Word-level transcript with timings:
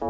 Yeah. 0.00 0.06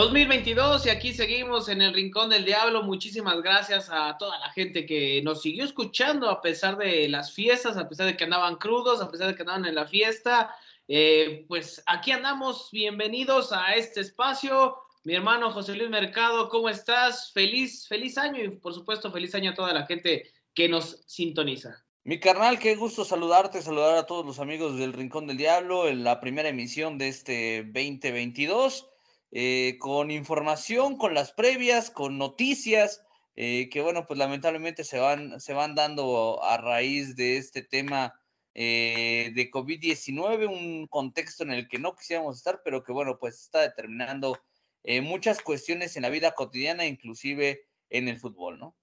2022 0.00 0.86
y 0.86 0.88
aquí 0.88 1.12
seguimos 1.12 1.68
en 1.68 1.82
el 1.82 1.92
Rincón 1.92 2.30
del 2.30 2.46
Diablo. 2.46 2.82
Muchísimas 2.82 3.42
gracias 3.42 3.90
a 3.90 4.16
toda 4.16 4.38
la 4.38 4.50
gente 4.52 4.86
que 4.86 5.20
nos 5.22 5.42
siguió 5.42 5.62
escuchando 5.62 6.30
a 6.30 6.40
pesar 6.40 6.78
de 6.78 7.06
las 7.06 7.34
fiestas, 7.34 7.76
a 7.76 7.86
pesar 7.86 8.06
de 8.06 8.16
que 8.16 8.24
andaban 8.24 8.56
crudos, 8.56 9.02
a 9.02 9.10
pesar 9.10 9.28
de 9.28 9.34
que 9.34 9.42
andaban 9.42 9.66
en 9.66 9.74
la 9.74 9.86
fiesta. 9.86 10.56
Eh, 10.88 11.44
pues 11.48 11.82
aquí 11.84 12.12
andamos, 12.12 12.70
bienvenidos 12.72 13.52
a 13.52 13.74
este 13.74 14.00
espacio. 14.00 14.74
Mi 15.04 15.16
hermano 15.16 15.50
José 15.50 15.74
Luis 15.74 15.90
Mercado, 15.90 16.48
¿cómo 16.48 16.70
estás? 16.70 17.30
Feliz, 17.34 17.86
feliz 17.86 18.16
año 18.16 18.42
y 18.42 18.48
por 18.48 18.72
supuesto 18.72 19.12
feliz 19.12 19.34
año 19.34 19.50
a 19.50 19.54
toda 19.54 19.74
la 19.74 19.84
gente 19.84 20.32
que 20.54 20.66
nos 20.66 21.04
sintoniza. 21.08 21.84
Mi 22.04 22.18
carnal, 22.18 22.58
qué 22.58 22.74
gusto 22.74 23.04
saludarte, 23.04 23.60
saludar 23.60 23.98
a 23.98 24.06
todos 24.06 24.24
los 24.24 24.38
amigos 24.38 24.78
del 24.78 24.94
Rincón 24.94 25.26
del 25.26 25.36
Diablo 25.36 25.88
en 25.88 26.04
la 26.04 26.20
primera 26.20 26.48
emisión 26.48 26.96
de 26.96 27.08
este 27.08 27.64
2022. 27.64 28.86
Eh, 29.32 29.76
con 29.78 30.10
información, 30.10 30.96
con 30.96 31.14
las 31.14 31.32
previas, 31.32 31.90
con 31.90 32.18
noticias, 32.18 33.04
eh, 33.36 33.68
que 33.70 33.80
bueno, 33.80 34.04
pues 34.06 34.18
lamentablemente 34.18 34.82
se 34.82 34.98
van, 34.98 35.40
se 35.40 35.52
van 35.52 35.76
dando 35.76 36.42
a 36.42 36.56
raíz 36.56 37.14
de 37.14 37.36
este 37.36 37.62
tema 37.62 38.12
eh, 38.54 39.30
de 39.32 39.50
COVID-19, 39.50 40.48
un 40.48 40.88
contexto 40.88 41.44
en 41.44 41.52
el 41.52 41.68
que 41.68 41.78
no 41.78 41.94
quisiéramos 41.94 42.38
estar, 42.38 42.62
pero 42.64 42.82
que 42.82 42.92
bueno, 42.92 43.18
pues 43.20 43.40
está 43.40 43.60
determinando 43.60 44.36
muchas 45.02 45.42
cuestiones 45.42 45.94
en 45.96 46.02
la 46.02 46.08
vida 46.08 46.32
cotidiana, 46.32 46.86
inclusive 46.86 47.66
en 47.90 48.08
el 48.08 48.18
fútbol, 48.18 48.58
¿no? 48.58 48.74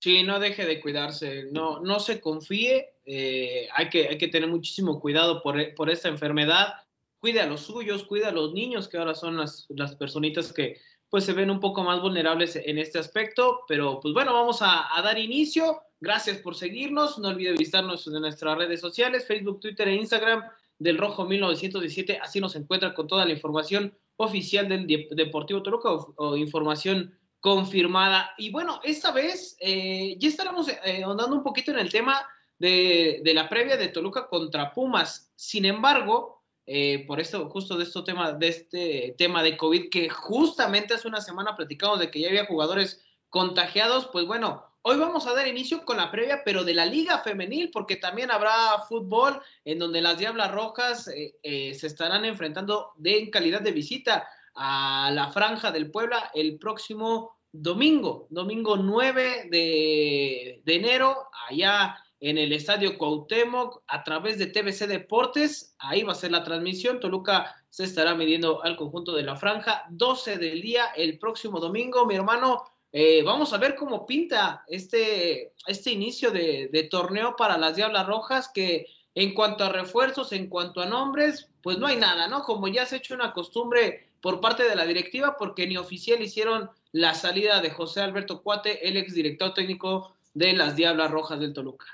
Sí, 0.00 0.24
no 0.24 0.40
deje 0.40 0.66
de 0.66 0.80
cuidarse, 0.80 1.44
no, 1.52 1.78
no 1.78 2.00
se 2.00 2.20
confíe, 2.20 2.94
hay, 3.06 3.88
que, 3.90 4.08
hay 4.08 4.18
que 4.18 4.26
tener 4.26 4.48
muchísimo 4.48 4.98
cuidado 5.00 5.40
por, 5.40 5.72
por 5.76 5.88
esta 5.88 6.08
enfermedad 6.08 6.74
cuide 7.20 7.40
a 7.40 7.46
los 7.46 7.60
suyos, 7.60 8.04
cuide 8.04 8.26
a 8.26 8.32
los 8.32 8.52
niños, 8.52 8.88
que 8.88 8.98
ahora 8.98 9.14
son 9.14 9.36
las, 9.36 9.66
las 9.68 9.94
personitas 9.94 10.52
que 10.52 10.80
pues 11.10 11.24
se 11.24 11.32
ven 11.32 11.50
un 11.50 11.60
poco 11.60 11.82
más 11.82 12.00
vulnerables 12.00 12.56
en 12.56 12.78
este 12.78 12.98
aspecto. 12.98 13.62
Pero 13.68 14.00
pues 14.00 14.14
bueno, 14.14 14.32
vamos 14.32 14.62
a, 14.62 14.88
dar 15.02 15.18
inicio. 15.18 15.82
Gracias 16.00 16.38
por 16.38 16.54
seguirnos. 16.54 17.18
No 17.18 17.28
olvide 17.28 17.52
visitarnos 17.52 18.06
en 18.06 18.14
nuestras 18.14 18.56
redes 18.56 18.80
sociales, 18.80 19.26
Facebook, 19.26 19.60
Twitter 19.60 19.88
e 19.88 19.96
Instagram 19.96 20.44
del 20.78 20.96
Rojo 20.96 21.24
1917. 21.24 22.18
Así 22.22 22.40
nos 22.40 22.54
encuentra 22.54 22.94
con 22.94 23.08
toda 23.08 23.26
la 23.26 23.32
información 23.32 23.92
oficial 24.16 24.68
del 24.68 24.86
Deportivo 25.10 25.62
Toluca 25.62 25.90
o, 25.90 26.36
información 26.36 27.18
confirmada. 27.40 28.30
Y 28.38 28.50
bueno, 28.50 28.80
esta 28.84 29.10
vez 29.10 29.56
eh, 29.60 30.16
ya 30.18 30.28
estaremos 30.28 30.68
eh, 30.68 31.02
andando 31.04 31.34
un 31.34 31.42
poquito 31.42 31.72
en 31.72 31.80
el 31.80 31.90
tema 31.90 32.24
de, 32.58 33.20
de 33.24 33.34
la 33.34 33.48
previa 33.48 33.76
de 33.76 33.88
Toluca 33.88 34.28
contra 34.28 34.72
Pumas. 34.72 35.32
Sin 35.34 35.64
embargo, 35.64 36.39
eh, 36.66 37.04
por 37.06 37.20
esto, 37.20 37.48
justo 37.50 37.76
de, 37.76 37.84
esto 37.84 38.04
tema, 38.04 38.32
de 38.32 38.48
este 38.48 39.14
tema 39.18 39.42
de 39.42 39.56
COVID, 39.56 39.90
que 39.90 40.08
justamente 40.08 40.94
hace 40.94 41.08
una 41.08 41.20
semana 41.20 41.56
platicamos 41.56 41.98
de 41.98 42.10
que 42.10 42.20
ya 42.20 42.28
había 42.28 42.46
jugadores 42.46 43.04
contagiados, 43.28 44.08
pues 44.12 44.26
bueno, 44.26 44.64
hoy 44.82 44.96
vamos 44.98 45.26
a 45.26 45.34
dar 45.34 45.46
inicio 45.46 45.84
con 45.84 45.96
la 45.96 46.10
previa, 46.10 46.42
pero 46.44 46.64
de 46.64 46.74
la 46.74 46.86
liga 46.86 47.18
femenil, 47.20 47.70
porque 47.72 47.96
también 47.96 48.30
habrá 48.30 48.78
fútbol 48.88 49.40
en 49.64 49.78
donde 49.78 50.02
las 50.02 50.18
Diablas 50.18 50.52
Rojas 50.52 51.08
eh, 51.08 51.36
eh, 51.42 51.74
se 51.74 51.86
estarán 51.86 52.24
enfrentando 52.24 52.92
de, 52.96 53.18
en 53.18 53.30
calidad 53.30 53.60
de 53.60 53.72
visita 53.72 54.28
a 54.54 55.10
la 55.12 55.30
Franja 55.30 55.70
del 55.70 55.90
Puebla 55.90 56.30
el 56.34 56.58
próximo 56.58 57.38
domingo, 57.52 58.26
domingo 58.30 58.76
9 58.76 59.48
de, 59.50 60.60
de 60.64 60.74
enero, 60.74 61.28
allá 61.48 61.96
en 62.20 62.36
el 62.36 62.52
Estadio 62.52 62.98
Cuauhtémoc 62.98 63.82
a 63.86 64.04
través 64.04 64.38
de 64.38 64.46
TBC 64.46 64.86
Deportes. 64.86 65.74
Ahí 65.78 66.02
va 66.02 66.12
a 66.12 66.16
ser 66.16 66.32
la 66.32 66.44
transmisión. 66.44 67.00
Toluca 67.00 67.56
se 67.70 67.84
estará 67.84 68.14
midiendo 68.14 68.62
al 68.62 68.76
conjunto 68.76 69.12
de 69.14 69.22
la 69.22 69.36
franja. 69.36 69.86
12 69.90 70.36
del 70.36 70.60
día 70.60 70.86
el 70.96 71.18
próximo 71.18 71.60
domingo. 71.60 72.06
Mi 72.06 72.14
hermano, 72.14 72.64
eh, 72.92 73.22
vamos 73.22 73.52
a 73.52 73.58
ver 73.58 73.74
cómo 73.74 74.06
pinta 74.06 74.64
este, 74.68 75.54
este 75.66 75.92
inicio 75.92 76.30
de, 76.30 76.68
de, 76.70 76.82
torneo 76.84 77.36
para 77.36 77.56
las 77.56 77.76
Diablas 77.76 78.06
Rojas, 78.06 78.50
que 78.52 78.86
en 79.14 79.32
cuanto 79.34 79.64
a 79.64 79.70
refuerzos, 79.70 80.32
en 80.32 80.48
cuanto 80.48 80.80
a 80.80 80.86
nombres, 80.86 81.48
pues 81.62 81.78
no 81.78 81.86
hay 81.86 81.96
nada, 81.96 82.28
¿no? 82.28 82.42
Como 82.42 82.68
ya 82.68 82.84
se 82.86 82.96
ha 82.96 82.98
hecho 82.98 83.14
una 83.14 83.32
costumbre 83.32 84.08
por 84.20 84.40
parte 84.40 84.64
de 84.64 84.76
la 84.76 84.84
directiva, 84.84 85.36
porque 85.38 85.66
ni 85.66 85.76
oficial 85.76 86.20
hicieron 86.20 86.70
la 86.92 87.14
salida 87.14 87.60
de 87.60 87.70
José 87.70 88.02
Alberto 88.02 88.42
Cuate, 88.42 88.86
el 88.86 88.96
exdirector 88.96 89.54
técnico 89.54 90.14
de 90.34 90.52
las 90.52 90.76
Diablas 90.76 91.10
Rojas 91.10 91.40
del 91.40 91.52
Toluca. 91.52 91.86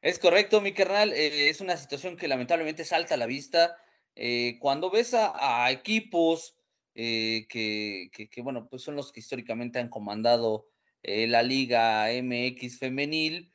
Es 0.00 0.20
correcto, 0.20 0.60
mi 0.60 0.72
carnal. 0.72 1.12
Eh, 1.12 1.48
es 1.48 1.60
una 1.60 1.76
situación 1.76 2.16
que 2.16 2.28
lamentablemente 2.28 2.84
salta 2.84 3.14
a 3.14 3.16
la 3.18 3.26
vista. 3.26 3.76
Eh, 4.14 4.56
cuando 4.60 4.90
ves 4.90 5.12
a, 5.14 5.70
equipos 5.72 6.56
eh, 6.94 7.46
que, 7.48 8.10
que, 8.12 8.42
bueno, 8.42 8.68
pues 8.68 8.82
son 8.82 8.94
los 8.94 9.10
que 9.12 9.20
históricamente 9.20 9.78
han 9.78 9.88
comandado 9.88 10.66
la 11.02 11.42
Liga 11.42 12.08
MX 12.10 12.78
femenil, 12.78 13.52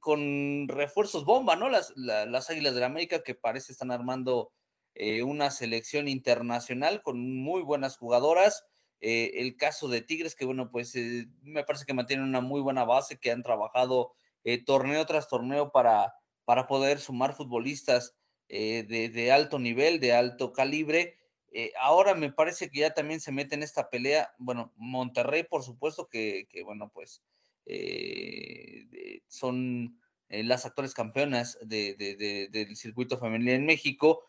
con 0.00 0.68
refuerzos 0.68 1.24
bomba, 1.24 1.56
¿no? 1.56 1.70
Las, 1.70 1.94
las 1.96 2.50
Águilas 2.50 2.74
de 2.74 2.80
la 2.80 2.86
América 2.86 3.22
que 3.22 3.34
parece 3.34 3.72
están 3.72 3.90
armando 3.90 4.52
una 5.24 5.50
selección 5.50 6.06
internacional 6.06 7.02
con 7.02 7.34
muy 7.34 7.62
buenas 7.62 7.96
jugadoras. 7.96 8.66
el 9.00 9.56
caso 9.56 9.88
de 9.88 10.02
Tigres, 10.02 10.36
que 10.36 10.44
bueno, 10.44 10.70
pues 10.70 10.94
me 11.42 11.64
parece 11.64 11.86
que 11.86 11.94
mantienen 11.94 12.28
una 12.28 12.42
muy 12.42 12.60
buena 12.60 12.84
base, 12.84 13.18
que 13.18 13.30
han 13.30 13.42
trabajado 13.42 14.12
eh, 14.46 14.62
torneo 14.64 15.04
tras 15.06 15.26
torneo 15.26 15.72
para, 15.72 16.14
para 16.44 16.68
poder 16.68 17.00
sumar 17.00 17.34
futbolistas 17.34 18.14
eh, 18.48 18.84
de, 18.84 19.32
alto 19.32 19.58
nivel, 19.58 19.98
de 19.98 20.12
alto 20.12 20.52
calibre. 20.52 21.16
Eh, 21.50 21.72
ahora 21.80 22.14
me 22.14 22.30
parece 22.30 22.70
que 22.70 22.78
ya 22.78 22.94
también 22.94 23.20
se 23.20 23.32
mete 23.32 23.56
en 23.56 23.64
esta 23.64 23.90
pelea, 23.90 24.32
bueno, 24.38 24.72
Monterrey, 24.76 25.42
por 25.42 25.64
supuesto, 25.64 26.08
que, 26.08 26.46
bueno, 26.64 26.92
pues 26.94 27.24
son 29.26 30.00
las 30.28 30.64
actuales 30.64 30.94
campeonas 30.94 31.58
del 31.62 32.76
circuito 32.76 33.18
femenil 33.18 33.48
en 33.48 33.66
México. 33.66 34.22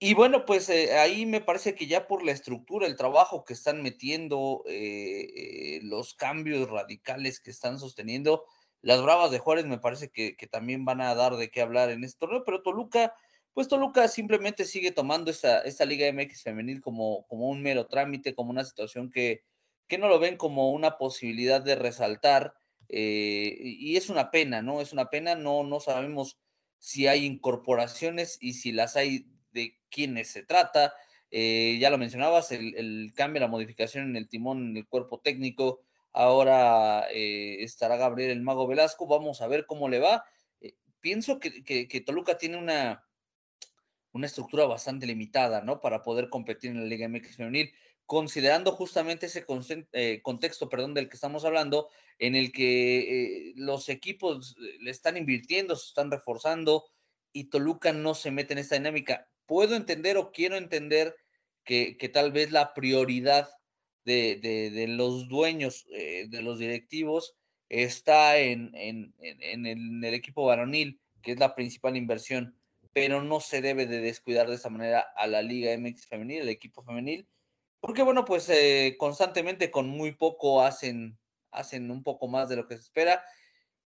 Y 0.00 0.14
bueno, 0.14 0.44
pues 0.44 0.68
ahí 0.70 1.24
me 1.24 1.40
parece 1.40 1.76
que 1.76 1.86
ya 1.86 2.08
por 2.08 2.24
la 2.24 2.32
estructura, 2.32 2.88
el 2.88 2.96
trabajo 2.96 3.44
que 3.44 3.52
están 3.52 3.80
metiendo, 3.80 4.64
los 5.82 6.14
cambios 6.14 6.68
radicales 6.68 7.38
que 7.38 7.52
están 7.52 7.78
sosteniendo, 7.78 8.44
las 8.86 9.02
Bravas 9.02 9.32
de 9.32 9.40
Juárez 9.40 9.66
me 9.66 9.78
parece 9.78 10.10
que, 10.10 10.36
también 10.48 10.84
van 10.84 11.00
a 11.00 11.12
dar 11.16 11.34
de 11.34 11.50
qué 11.50 11.60
hablar 11.60 11.90
en 11.90 12.04
este 12.04 12.20
torneo, 12.20 12.44
pero 12.44 12.62
Toluca, 12.62 13.14
pues 13.52 13.66
Toluca 13.66 14.06
simplemente 14.06 14.64
sigue 14.64 14.92
tomando 14.92 15.32
esta, 15.32 15.62
esta 15.62 15.84
Liga 15.84 16.06
MX 16.12 16.44
femenil 16.44 16.80
como, 16.80 17.26
como 17.26 17.48
un 17.48 17.62
mero 17.62 17.88
trámite, 17.88 18.36
como 18.36 18.50
una 18.50 18.62
situación 18.62 19.10
que, 19.10 19.42
que 19.88 19.98
no 19.98 20.06
lo 20.06 20.20
ven 20.20 20.36
como 20.36 20.70
una 20.70 20.98
posibilidad 20.98 21.60
de 21.60 21.74
resaltar. 21.74 22.54
Eh, 22.88 23.56
y 23.60 23.96
es 23.96 24.08
una 24.08 24.30
pena, 24.30 24.62
¿no? 24.62 24.80
Es 24.80 24.92
una 24.92 25.10
pena, 25.10 25.34
no, 25.34 25.64
no 25.64 25.80
sabemos 25.80 26.38
si 26.78 27.08
hay 27.08 27.24
incorporaciones 27.24 28.38
y 28.40 28.52
si 28.52 28.70
las 28.70 28.94
hay 28.94 29.26
de 29.50 29.80
quiénes 29.90 30.28
se 30.28 30.44
trata. 30.44 30.94
Eh, 31.32 31.76
ya 31.80 31.90
lo 31.90 31.98
mencionabas, 31.98 32.52
el, 32.52 32.76
el, 32.76 33.12
cambio, 33.16 33.40
la 33.40 33.48
modificación 33.48 34.10
en 34.10 34.14
el 34.14 34.28
timón, 34.28 34.70
en 34.70 34.76
el 34.76 34.86
cuerpo 34.86 35.18
técnico, 35.18 35.82
Ahora 36.16 37.08
eh, 37.12 37.62
estará 37.62 37.98
Gabriel 37.98 38.30
el 38.30 38.40
Mago 38.40 38.66
Velasco. 38.66 39.06
Vamos 39.06 39.42
a 39.42 39.48
ver 39.48 39.66
cómo 39.66 39.90
le 39.90 39.98
va. 39.98 40.24
Eh, 40.62 40.74
pienso 41.00 41.38
que, 41.38 42.02
Toluca 42.06 42.38
tiene 42.38 42.56
una, 42.56 43.06
una 44.12 44.26
estructura 44.26 44.64
bastante 44.64 45.06
limitada, 45.06 45.60
¿no? 45.60 45.82
Para 45.82 46.02
poder 46.02 46.30
competir 46.30 46.70
en 46.70 46.80
la 46.80 46.86
Liga 46.86 47.06
MX 47.06 47.36
femenil, 47.36 47.70
considerando 48.06 48.72
justamente 48.72 49.26
ese 49.26 49.44
eh, 49.92 50.22
contexto, 50.22 50.70
perdón, 50.70 50.94
del 50.94 51.10
que 51.10 51.16
estamos 51.16 51.44
hablando, 51.44 51.90
en 52.18 52.34
el 52.34 52.50
que 52.50 53.52
los 53.54 53.90
equipos 53.90 54.56
le 54.80 54.90
están 54.90 55.18
invirtiendo, 55.18 55.76
se 55.76 55.88
están 55.88 56.10
reforzando 56.10 56.86
y 57.30 57.50
Toluca 57.50 57.92
no 57.92 58.14
se 58.14 58.30
mete 58.30 58.54
en 58.54 58.60
esta 58.60 58.76
dinámica. 58.76 59.28
Puedo 59.44 59.76
entender 59.76 60.16
o 60.16 60.32
quiero 60.32 60.56
entender 60.56 61.14
que, 61.62 61.98
que 61.98 62.08
tal 62.08 62.32
vez 62.32 62.52
la 62.52 62.72
prioridad 62.72 63.50
de, 64.06 64.86
los 64.88 65.28
dueños, 65.28 65.86
eh, 65.90 66.26
de 66.28 66.42
los 66.42 66.58
directivos, 66.58 67.36
está 67.68 68.38
en, 68.38 68.70
en, 68.74 69.66
el, 69.66 70.14
equipo 70.14 70.46
varonil, 70.46 71.00
que 71.22 71.32
es 71.32 71.38
la 71.38 71.54
principal 71.54 71.96
inversión, 71.96 72.56
pero 72.92 73.22
no 73.22 73.40
se 73.40 73.60
debe 73.60 73.86
de 73.86 74.00
descuidar 74.00 74.48
de 74.48 74.54
esa 74.54 74.70
manera 74.70 75.00
a 75.16 75.26
la 75.26 75.42
Liga 75.42 75.76
MX 75.76 76.06
femenil, 76.06 76.42
el 76.42 76.48
equipo 76.48 76.82
femenil, 76.82 77.28
Porque 77.80 78.02
bueno, 78.02 78.24
pues 78.24 78.48
eh, 78.48 78.96
constantemente 78.98 79.70
con 79.70 79.88
muy 79.88 80.12
poco 80.12 80.62
hacen, 80.62 81.18
hacen 81.50 81.90
un 81.90 82.02
poco 82.02 82.28
más 82.28 82.48
de 82.48 82.56
lo 82.56 82.66
que 82.66 82.76
se 82.76 82.82
espera. 82.82 83.24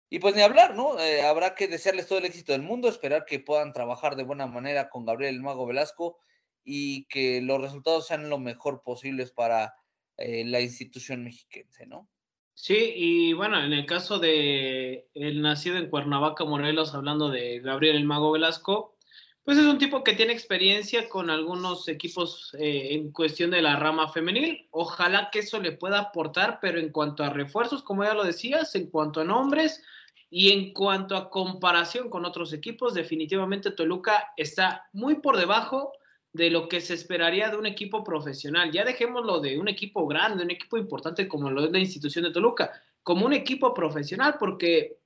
Y 0.09 0.19
pues 0.21 0.35
ni 0.35 0.43
hablar, 0.43 0.75
¿no? 0.75 0.99
Eh, 1.01 1.23
habrá 1.23 1.55
que 1.55 1.69
desearles 1.69 2.07
todo 2.07 2.21
el 2.21 2.25
éxito 2.25 2.53
del 2.53 2.63
mundo, 2.63 2.89
esperar 2.89 3.25
que 3.27 3.41
puedan 3.41 3.73
trabajar 3.73 4.17
de 4.17 4.23
buena 4.23 4.47
manera 4.47 4.89
con 4.89 5.05
Gabriel 5.05 5.35
el 5.35 5.43
Mago 5.43 5.67
Velasco 5.67 6.19
y 6.65 7.07
que 7.07 7.41
los 7.43 7.61
resultados 7.61 8.07
sean 8.07 8.31
lo 8.31 8.39
mejor 8.39 8.83
posibles 8.83 9.33
para 9.33 9.75
eh, 10.19 10.45
la 10.45 10.61
institución 10.61 11.25
mexiquense, 11.25 11.87
¿no? 11.87 12.09
Sí, 12.55 12.93
y 12.97 13.33
bueno, 13.35 13.63
en 13.63 13.75
el 13.75 13.85
caso 13.85 14.19
de 14.19 15.09
el 15.13 15.43
nacido 15.43 15.77
en 15.77 15.91
Cuernavaca, 15.91 16.45
Morelos, 16.45 16.95
hablando 16.95 17.29
de 17.29 17.61
Gabriel 17.61 17.97
el 17.97 18.05
Mago 18.05 18.33
Velasco, 18.33 18.97
pues 19.45 19.59
es 19.59 19.65
un 19.67 19.79
tipo 19.79 20.03
que 20.03 20.15
tiene 20.15 20.33
experiencia 20.33 21.09
con 21.09 21.31
algunos 21.31 21.87
equipos 21.87 22.57
eh, 22.59 22.95
en 22.95 23.13
cuestión 23.13 23.51
de 23.51 23.63
la 23.63 23.77
rama 23.77 24.09
femenil. 24.09 24.67
Ojalá 24.71 25.29
que 25.31 25.41
eso 25.41 25.61
le 25.61 25.71
pueda 25.71 26.01
aportar, 26.01 26.59
pero 26.61 26.81
en 26.81 26.91
cuanto 26.91 27.23
a 27.23 27.31
refuerzos, 27.31 27.83
como 27.83 28.03
ya 28.03 28.15
lo 28.15 28.25
decías, 28.25 28.75
en 28.75 28.91
cuanto 28.91 29.21
a 29.21 29.25
nombres 29.25 29.85
y 30.31 30.51
en 30.51 30.73
cuanto 30.73 31.17
a 31.17 31.31
comparación 31.31 32.11
con 32.11 32.25
otros 32.25 32.53
equipos, 32.53 32.95
definitivamente 32.95 33.71
Toluca 33.71 34.33
está 34.37 34.89
muy 34.93 35.17
por 35.17 35.37
debajo 35.37 35.93
de 36.37 36.51
lo 36.51 36.69
que 36.69 36.81
se 36.81 36.95
esperaría 36.95 37.51
de 37.51 37.57
un 37.57 37.67
equipo 37.67 38.05
profesional. 38.05 38.71
Ya 38.71 38.85
dejémoslo 38.85 39.41
de 39.41 39.59
un 39.59 39.69
equipo 39.69 40.07
grande, 40.07 40.45
un 40.45 40.51
equipo 40.51 40.77
importante 40.77 41.27
como 41.27 41.51
lo 41.51 41.65
es 41.65 41.73
la 41.73 41.79
institución 41.79 42.25
de 42.25 42.33
Toluca, 42.33 42.73
como 43.03 43.27
un 43.27 43.33
equipo 43.33 43.73
profesional, 43.73 44.37
porque 44.39 44.99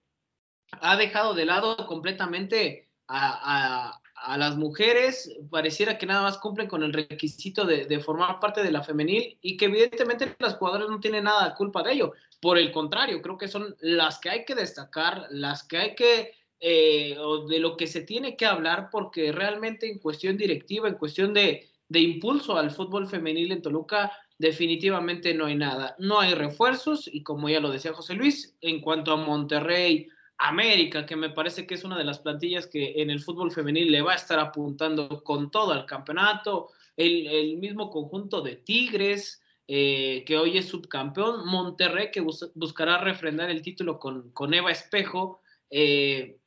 ha 0.73 0.97
dejado 0.97 1.35
de 1.35 1.45
lado 1.45 1.77
completamente 1.87 2.89
a, 3.09 4.01
a 4.23 4.37
las 4.37 4.57
mujeres 4.57 5.35
pareciera 5.51 5.97
que 5.97 6.07
nada 6.07 6.23
más 6.23 6.39
cumplen 6.39 6.69
con 6.69 6.83
el 6.83 6.93
requisito 6.93 7.65
de, 7.65 8.01
formar 8.01 8.39
parte 8.39 8.63
de 8.63 8.71
la 8.71 8.83
femenil 8.83 9.39
y 9.41 9.57
que 9.57 9.67
evidentemente 9.67 10.37
las 10.39 10.57
jugadoras 10.57 10.89
no 10.89 11.01
tienen 11.01 11.25
nada 11.25 11.49
de 11.49 11.55
culpa 11.55 11.83
de 11.83 11.93
ello. 11.93 12.13
Por 12.41 12.59
el 12.59 12.71
contrario, 12.73 13.23
creo 13.23 13.39
que 13.39 13.49
son 13.49 13.77
las 13.81 14.19
que 14.19 14.31
hay 14.31 14.45
que 14.45 14.55
destacar, 14.55 15.27
las 15.31 15.63
que 15.65 15.79
hay 15.79 15.95
que, 15.95 16.35
eh, 16.61 17.17
de 17.49 17.59
lo 17.59 17.77
que 17.77 17.87
se 17.87 18.03
tiene 18.03 18.37
que 18.37 18.47
hablar, 18.47 18.89
porque 18.93 19.33
realmente 19.33 19.91
en 19.91 19.99
cuestión 19.99 20.37
directiva, 20.37 20.89
en 20.89 20.95
cuestión 20.95 21.33
de, 21.33 21.69
de 21.89 22.01
impulso 22.01 22.57
al 22.57 22.71
fútbol 22.71 23.09
femenil 23.09 23.53
en 23.53 23.63
Toluca, 23.63 24.13
definitivamente 24.39 25.35
no 25.35 25.47
hay 25.47 25.57
nada. 25.57 25.97
No 25.99 26.21
hay 26.21 26.35
refuerzos 26.35 27.09
y 27.13 27.23
como 27.23 27.49
ya 27.49 27.61
lo 27.61 27.71
decía 27.71 27.93
José 27.93 28.15
Luis, 28.15 28.57
en 28.61 28.81
cuanto 28.81 29.13
a 29.13 29.17
Monterrey, 29.17 30.09
América, 30.41 31.05
que 31.05 31.17
me 31.17 31.31
parece 31.31 31.67
que 31.67 31.75
es 31.75 31.85
una 31.85 31.99
de 31.99 32.05
las 32.05 32.21
plantillas 32.21 32.67
que 32.67 33.03
en 33.03 33.11
el 33.11 33.21
fútbol 33.21 33.53
femenil 33.53 33.93
le 33.93 34.01
va 34.01 34.13
a 34.13 34.17
estar 34.17 34.39
apuntando 34.39 35.23
con 35.23 35.51
todo 35.51 35.73
al 35.73 35.85
campeonato, 35.85 36.71
el, 36.97 37.59
mismo 37.59 37.91
conjunto 37.91 38.41
de 38.41 38.57
Tigres, 38.57 39.43
eh, 39.69 40.25
que 40.27 40.39
hoy 40.39 40.57
es 40.57 40.69
subcampeón, 40.69 41.47
Monterrey, 41.47 42.11
que 42.11 42.25
buscará 42.55 42.99
refrendar 42.99 43.51
el 43.51 43.63
título 43.63 43.99
con, 43.99 44.31
con 44.33 44.55
Eva 44.55 44.71
Espejo, 44.71 45.41
eh, 45.71 46.40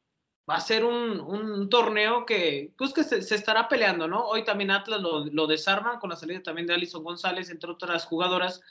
va 0.50 0.56
a 0.56 0.62
ser 0.62 0.84
un, 0.84 1.70
torneo 1.70 2.26
que, 2.26 2.74
pues 2.78 2.94
que 2.94 3.04
se, 3.04 3.18
estará 3.36 3.68
peleando, 3.68 4.08
¿no? 4.08 4.26
Hoy 4.26 4.44
también 4.44 4.72
Atlas 4.72 5.02
lo, 5.02 5.26
lo, 5.26 5.48
desarman 5.48 6.00
con 6.00 6.10
la 6.10 6.16
salida 6.16 6.44
también 6.44 6.68
de 6.68 6.74
Alison 6.74 7.04
González, 7.04 7.50
entre 7.50 7.72
otras 7.72 8.06
jugadoras, 8.06 8.62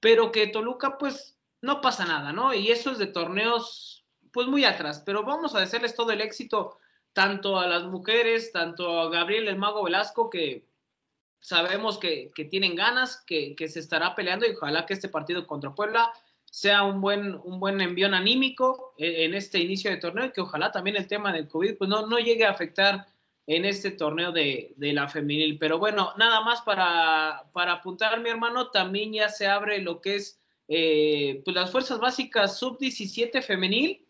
pero 0.00 0.32
que 0.32 0.46
Toluca, 0.46 0.96
pues, 0.98 1.38
no 1.60 1.80
pasa 1.80 2.04
nada, 2.04 2.32
¿no? 2.32 2.54
Y 2.54 2.70
eso 2.70 2.90
es 2.92 2.98
de 2.98 3.06
torneos 3.06 4.04
pues 4.32 4.46
muy 4.46 4.64
atrás, 4.64 5.02
pero 5.04 5.24
vamos 5.24 5.54
a 5.54 5.60
desearles 5.60 5.94
todo 5.94 6.12
el 6.12 6.20
éxito 6.20 6.78
tanto 7.12 7.58
a 7.58 7.66
las 7.66 7.84
mujeres, 7.84 8.52
tanto 8.52 9.00
a 9.00 9.10
Gabriel 9.10 9.48
el 9.48 9.56
Mago 9.56 9.82
Velasco, 9.82 10.30
que 10.30 10.68
sabemos 11.40 11.98
que, 11.98 12.30
tienen 12.50 12.74
ganas, 12.74 13.24
que, 13.26 13.56
se 13.68 13.80
estará 13.80 14.14
peleando 14.14 14.46
y 14.46 14.54
ojalá 14.54 14.86
que 14.86 14.94
este 14.94 15.08
partido 15.08 15.46
contra 15.46 15.74
Puebla 15.74 16.12
sea 16.50 16.82
un 16.84 17.00
buen, 17.00 17.34
un 17.44 17.60
buen 17.60 17.80
envión 17.80 18.14
anímico 18.14 18.94
en, 18.96 19.34
este 19.34 19.58
inicio 19.58 19.90
de 19.90 19.98
torneo 19.98 20.26
y 20.26 20.32
que 20.32 20.40
ojalá 20.40 20.72
también 20.72 20.96
el 20.96 21.06
tema 21.06 21.32
del 21.32 21.48
COVID 21.48 21.76
pues 21.76 21.90
no, 21.90 22.06
no 22.06 22.18
llegue 22.18 22.44
a 22.44 22.50
afectar 22.50 23.06
en 23.46 23.64
este 23.64 23.92
torneo 23.92 24.32
de, 24.32 24.74
la 24.78 25.08
femenil. 25.08 25.58
Pero 25.58 25.78
bueno, 25.78 26.12
nada 26.18 26.42
más 26.42 26.60
para, 26.62 27.44
para 27.52 27.72
apuntar, 27.72 28.20
mi 28.20 28.28
hermano, 28.28 28.70
también 28.70 29.12
ya 29.12 29.28
se 29.28 29.46
abre 29.46 29.80
lo 29.80 30.00
que 30.00 30.16
es 30.16 30.38
eh, 30.68 31.40
pues 31.44 31.54
las 31.54 31.70
fuerzas 31.70 31.98
básicas 31.98 32.58
sub-17 32.58 33.42
femenil 33.42 34.04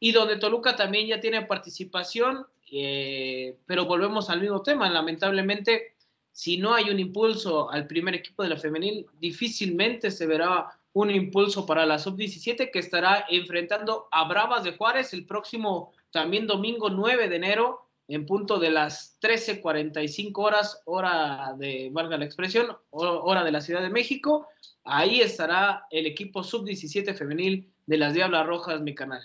y 0.00 0.10
donde 0.10 0.38
Toluca 0.38 0.74
también 0.74 1.06
ya 1.06 1.20
tiene 1.20 1.42
participación, 1.42 2.46
eh, 2.72 3.56
pero 3.66 3.86
volvemos 3.86 4.28
al 4.28 4.40
mismo 4.40 4.60
tema, 4.62 4.90
lamentablemente, 4.90 5.94
si 6.32 6.56
no 6.56 6.74
hay 6.74 6.90
un 6.90 6.98
impulso 6.98 7.70
al 7.70 7.86
primer 7.86 8.16
equipo 8.16 8.42
de 8.42 8.48
la 8.48 8.56
femenil, 8.56 9.06
difícilmente 9.20 10.10
se 10.10 10.26
verá 10.26 10.79
un 10.92 11.10
impulso 11.10 11.66
para 11.66 11.86
la 11.86 11.98
sub-17 11.98 12.70
que 12.70 12.78
estará 12.78 13.26
enfrentando 13.28 14.08
a 14.10 14.26
Bravas 14.28 14.64
de 14.64 14.76
Juárez 14.76 15.12
el 15.12 15.26
próximo 15.26 15.92
también 16.10 16.46
domingo 16.46 16.90
9 16.90 17.28
de 17.28 17.36
enero 17.36 17.90
en 18.08 18.26
punto 18.26 18.58
de 18.58 18.70
las 18.70 19.16
13:45 19.20 20.42
horas, 20.42 20.82
hora 20.84 21.54
de, 21.56 21.90
valga 21.92 22.18
la 22.18 22.24
expresión, 22.24 22.76
hora 22.90 23.44
de 23.44 23.52
la 23.52 23.60
Ciudad 23.60 23.82
de 23.82 23.90
México. 23.90 24.48
Ahí 24.82 25.20
estará 25.20 25.86
el 25.90 26.06
equipo 26.06 26.42
sub-17 26.42 27.14
femenil 27.14 27.72
de 27.86 27.96
las 27.96 28.12
Diablas 28.12 28.46
Rojas, 28.46 28.80
mi 28.80 28.96
canal. 28.96 29.22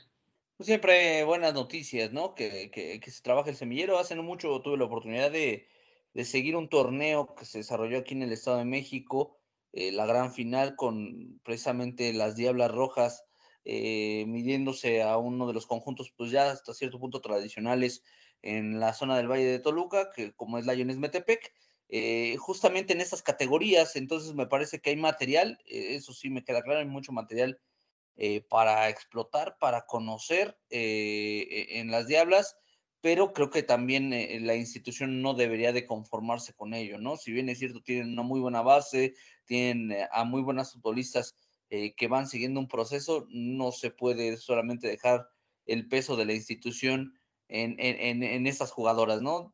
Pues, 0.57 0.67
siempre 0.67 1.23
buenas 1.23 1.53
noticias, 1.53 2.13
¿no? 2.13 2.35
Que, 2.35 2.71
que, 2.71 3.11
se 3.11 3.23
trabaja 3.23 3.49
el 3.49 3.55
semillero. 3.55 3.97
Hace 3.97 4.15
mucho 4.15 4.61
tuve 4.61 4.77
la 4.77 4.85
oportunidad 4.85 5.31
de, 5.31 5.67
seguir 6.23 6.55
un 6.55 6.69
torneo 6.69 7.35
que 7.35 7.45
se 7.45 7.57
desarrolló 7.57 7.97
aquí 7.97 8.13
en 8.13 8.21
el 8.21 8.31
Estado 8.31 8.57
de 8.57 8.65
México, 8.65 9.37
eh, 9.75 9.91
la 9.91 10.07
gran 10.07 10.33
final 10.33 10.75
con 10.75 11.39
precisamente 11.43 12.11
las 12.13 12.35
Diablas 12.35 12.71
Rojas 12.71 13.23
eh, 13.63 14.25
midiéndose 14.27 15.03
a 15.03 15.17
uno 15.17 15.47
de 15.47 15.53
los 15.53 15.67
conjuntos, 15.67 16.11
pues 16.17 16.31
ya 16.31 16.49
hasta 16.49 16.73
cierto 16.73 16.99
punto 16.99 17.21
tradicionales 17.21 18.03
en 18.41 18.79
la 18.79 18.93
zona 18.93 19.17
del 19.17 19.27
Valle 19.27 19.45
de 19.45 19.59
Toluca, 19.59 20.09
que 20.15 20.33
como 20.33 20.57
es 20.57 20.65
Lions 20.65 20.97
Metepec. 20.97 21.53
Eh, 21.89 22.35
justamente 22.37 22.93
en 22.93 23.01
estas 23.01 23.21
categorías, 23.21 23.95
entonces 23.95 24.33
me 24.33 24.47
parece 24.47 24.81
que 24.81 24.89
hay 24.89 24.95
material, 24.95 25.59
eso 25.67 26.13
sí 26.13 26.31
me 26.31 26.43
queda 26.43 26.63
claro, 26.63 26.79
hay 26.79 26.87
mucho 26.87 27.11
material 27.11 27.59
eh, 28.17 28.41
para 28.49 28.87
explotar, 28.87 29.57
para 29.59 29.85
conocer 29.85 30.57
eh, 30.69 31.47
e, 31.51 31.79
en 31.79 31.91
las 31.91 32.07
Diablas, 32.07 32.55
pero 33.05 33.33
creo 33.33 33.51
que 33.51 33.61
también 33.61 34.13
eh, 34.13 34.39
la 34.41 34.55
institución 34.55 35.21
no 35.21 35.35
debería 35.35 35.71
de 35.71 35.85
conformarse 35.85 36.55
con 36.55 36.73
ello, 36.73 36.97
¿no? 36.97 37.17
Si 37.17 37.31
bien 37.31 37.49
es 37.49 37.59
cierto, 37.59 37.83
tienen 37.83 38.13
una 38.13 38.23
muy 38.23 38.39
buena 38.39 38.63
base, 38.63 39.13
tienen 39.45 39.95
a 40.11 40.23
muy 40.23 40.41
buenas 40.41 40.73
futbolistas 40.73 41.35
que 41.69 42.07
van 42.07 42.27
siguiendo 42.27 42.59
un 42.59 42.67
proceso, 42.67 43.27
no 43.29 43.71
se 43.71 43.91
puede 43.91 44.37
solamente 44.37 44.87
dejar 44.87 45.27
el 45.67 45.87
peso 45.87 46.15
de 46.15 46.25
la 46.25 46.33
institución 46.33 47.13
en, 47.47 47.75
en, 47.77 48.23
en 48.23 48.47
estas 48.47 48.71
jugadoras, 48.71 49.21
¿no? 49.21 49.53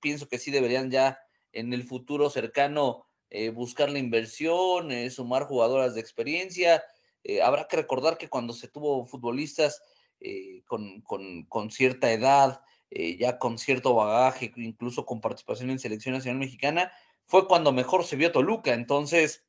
Pienso 0.00 0.26
que 0.26 0.40
sí 0.40 0.50
deberían 0.50 0.90
ya 0.90 1.20
en 1.52 1.72
el 1.72 1.84
futuro 1.84 2.28
cercano 2.28 3.06
buscar 3.52 3.88
la 3.88 4.00
inversión, 4.00 4.90
sumar 5.12 5.44
jugadoras 5.44 5.94
de 5.94 6.00
experiencia, 6.00 6.82
eh, 7.24 7.40
habrá 7.40 7.66
que 7.66 7.76
recordar 7.76 8.18
que 8.18 8.28
cuando 8.28 8.52
se 8.52 8.68
tuvo 8.68 9.06
futbolistas 9.06 9.80
eh, 10.24 10.62
con, 10.66 11.70
cierta 11.70 12.10
edad, 12.10 12.62
eh, 12.90 13.16
ya 13.18 13.38
con 13.38 13.58
cierto 13.58 13.94
bagaje, 13.94 14.52
incluso 14.56 15.04
con 15.04 15.20
participación 15.20 15.70
en 15.70 15.78
selección 15.78 16.14
nacional 16.14 16.38
mexicana, 16.38 16.92
fue 17.26 17.46
cuando 17.46 17.72
mejor 17.72 18.04
se 18.04 18.16
vio 18.16 18.32
Toluca. 18.32 18.72
Entonces, 18.72 19.44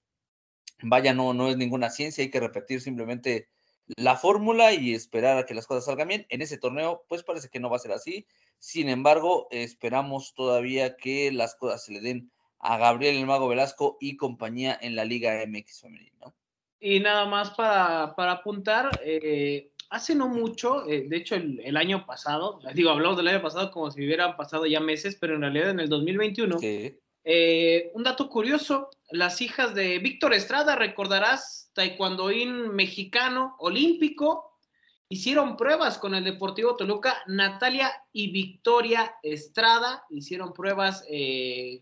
vaya, 0.82 1.14
no, 1.14 1.34
no 1.34 1.48
es 1.48 1.58
ninguna 1.58 1.90
ciencia, 1.90 2.24
hay 2.24 2.30
que 2.30 2.40
repetir 2.40 2.82
simplemente 2.82 3.50
la 3.88 4.18
fórmula 4.18 4.74
y 4.74 4.94
esperar 4.94 5.38
a 5.38 5.46
que 5.46 5.54
las 5.54 5.68
cosas 5.68 5.86
salgan 5.86 6.10
bien. 6.10 6.26
En 6.30 6.42
ese 6.42 6.58
torneo, 6.58 7.06
pues 7.08 7.24
parece 7.24 7.50
que 7.50 7.60
no 7.60 7.70
va 7.70 7.78
a 7.78 7.80
ser 7.80 7.92
así. 7.92 8.28
Sin 8.60 8.90
embargo, 8.90 9.48
esperamos 9.52 10.34
todavía 10.34 10.98
que 10.98 11.32
las 11.32 11.56
cosas 11.56 11.86
se 11.86 11.94
le 11.94 12.02
den 12.02 12.32
a 12.60 12.78
Gabriel 12.78 13.16
el 13.16 13.26
Mago 13.26 13.48
Velasco 13.48 13.98
y 14.00 14.18
compañía 14.18 14.78
en 14.82 14.96
la 14.96 15.06
Liga 15.06 15.42
MX 15.46 15.82
femenina. 15.82 16.18
¿no? 16.20 16.36
Y 16.80 17.00
nada 17.00 17.26
más 17.26 17.52
para, 17.52 18.32
apuntar, 18.32 19.00
eh, 19.04 19.72
hace 19.90 20.16
no 20.16 20.28
mucho, 20.28 20.88
eh, 20.88 21.06
de 21.08 21.18
hecho 21.18 21.36
el, 21.36 21.78
año 21.78 22.06
pasado, 22.06 22.60
digo, 22.74 22.90
hablamos 22.90 23.18
del 23.18 23.28
año 23.28 23.42
pasado 23.42 23.72
como 23.72 23.92
si 23.92 24.04
hubieran 24.04 24.36
pasado 24.36 24.66
ya 24.66 24.80
meses, 24.80 25.18
pero 25.20 25.36
en 25.36 25.42
realidad 25.42 25.70
en 25.70 25.80
el 25.80 25.90
2021, 25.90 26.58
eh, 27.28 27.92
un 27.94 28.04
dato 28.04 28.30
curioso, 28.30 28.90
las 29.10 29.42
hijas 29.42 29.74
de 29.74 30.00
Víctor 30.00 30.34
Estrada, 30.34 30.76
recordarás, 30.76 31.72
taekwondoín 31.74 32.76
mexicano 32.76 33.56
olímpico, 33.60 34.52
hicieron 35.10 35.58
pruebas 35.58 35.98
con 35.98 36.16
el 36.16 36.24
Deportivo 36.24 36.76
Toluca, 36.76 37.16
Natalia 37.28 37.92
y 38.12 38.32
Victoria 38.32 39.16
Estrada 39.24 40.04
hicieron 40.10 40.54
pruebas 40.54 41.04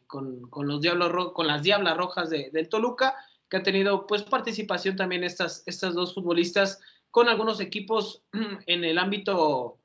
con, 0.07 0.49
los 0.67 0.81
Diablos, 0.81 1.31
con 1.33 1.47
las 1.47 1.63
Diablas 1.63 1.97
Rojas 1.97 2.29
de, 2.29 2.49
del 2.51 2.69
Toluca, 2.69 3.15
que 3.49 3.57
ha 3.57 3.63
tenido 3.63 4.07
pues 4.07 4.23
participación 4.23 4.95
también 4.95 5.23
estas, 5.23 5.63
estas 5.67 5.93
dos 5.93 6.13
futbolistas 6.15 6.79
con 7.13 7.29
algunos 7.29 7.59
equipos 7.59 8.23
en 8.65 8.83
el 8.83 8.97
ámbito, 8.97 9.79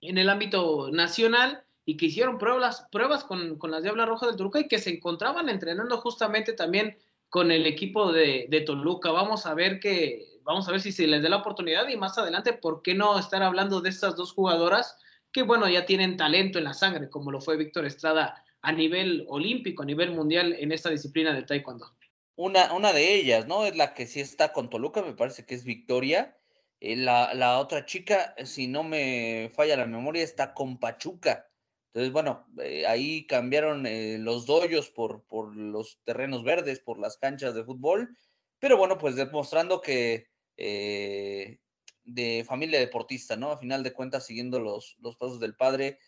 en 0.00 0.16
el 0.16 0.30
ámbito 0.30 0.90
nacional 0.90 1.62
y 1.84 1.98
que 1.98 2.06
hicieron 2.06 2.38
pruebas, 2.38 2.88
pruebas 2.90 3.22
con, 3.22 3.58
con 3.58 3.70
las 3.70 3.82
Diablas 3.82 4.08
Rojas 4.08 4.30
del 4.30 4.38
Toluca 4.38 4.60
y 4.60 4.66
que 4.66 4.78
se 4.78 4.88
encontraban 4.88 5.50
entrenando 5.50 5.98
justamente 5.98 6.54
también 6.54 6.96
con 7.28 7.50
el 7.50 7.66
equipo 7.66 8.10
de, 8.12 8.46
de 8.48 8.62
Toluca. 8.62 9.10
Vamos 9.10 9.44
a 9.44 9.52
ver 9.52 9.78
que, 9.78 10.40
vamos 10.42 10.66
a 10.66 10.70
ver 10.70 10.80
si 10.80 10.90
se 10.90 11.06
les 11.06 11.22
da 11.22 11.28
la 11.28 11.36
oportunidad 11.36 11.86
y 11.86 11.98
más 11.98 12.16
adelante, 12.16 12.54
¿por 12.54 12.80
qué 12.80 12.94
no 12.94 13.18
estar 13.18 13.42
hablando 13.42 13.82
de 13.82 13.90
estas 13.90 14.16
dos 14.16 14.32
jugadoras 14.32 14.96
que, 15.32 15.42
bueno, 15.42 15.68
ya 15.68 15.84
tienen 15.84 16.16
talento 16.16 16.56
en 16.56 16.64
la 16.64 16.72
sangre, 16.72 17.10
como 17.10 17.30
lo 17.30 17.42
fue 17.42 17.58
Víctor 17.58 17.84
Estrada 17.84 18.42
a 18.62 18.72
nivel 18.72 19.26
olímpico, 19.28 19.82
a 19.82 19.86
nivel 19.86 20.12
mundial 20.12 20.54
en 20.58 20.72
esta 20.72 20.88
disciplina 20.88 21.34
de 21.34 21.42
Taekwondo? 21.42 21.94
Una, 22.36 22.72
una 22.72 22.94
de 22.94 23.16
ellas, 23.16 23.46
¿no? 23.46 23.66
Es 23.66 23.76
la 23.76 23.92
que 23.92 24.06
sí 24.06 24.20
está 24.20 24.54
con 24.54 24.70
Toluca, 24.70 25.02
me 25.02 25.12
parece 25.12 25.44
que 25.44 25.54
es 25.54 25.64
Victoria. 25.64 26.34
Eh, 26.80 26.96
la, 26.96 27.34
la, 27.34 27.58
otra 27.58 27.86
chica, 27.86 28.34
si 28.44 28.66
no 28.66 28.82
me 28.82 29.50
falla 29.54 29.76
la 29.76 29.86
memoria, 29.86 30.22
está 30.22 30.54
con 30.54 30.78
Pachuca. 30.78 31.48
Entonces, 31.94 32.12
bueno, 32.12 32.44
eh, 32.60 32.84
ahí 32.88 33.24
cambiaron 33.24 33.86
eh, 33.86 34.18
los 34.18 34.46
doyos 34.46 34.90
por, 34.90 35.22
por 35.26 35.54
los 35.54 36.00
terrenos 36.02 36.42
verdes, 36.42 36.80
por 36.80 36.98
las 36.98 37.16
canchas 37.18 37.54
de 37.54 37.62
fútbol, 37.62 38.16
pero 38.58 38.76
bueno, 38.76 38.98
pues 38.98 39.14
demostrando 39.14 39.80
que 39.80 40.26
eh, 40.56 41.60
de 42.02 42.44
familia 42.44 42.80
deportista, 42.80 43.36
¿no? 43.36 43.52
A 43.52 43.58
final 43.58 43.84
de 43.84 43.92
cuentas, 43.92 44.26
siguiendo 44.26 44.58
los, 44.58 44.96
los 44.98 45.14
pasos 45.16 45.38
del 45.38 45.54
padre, 45.54 45.98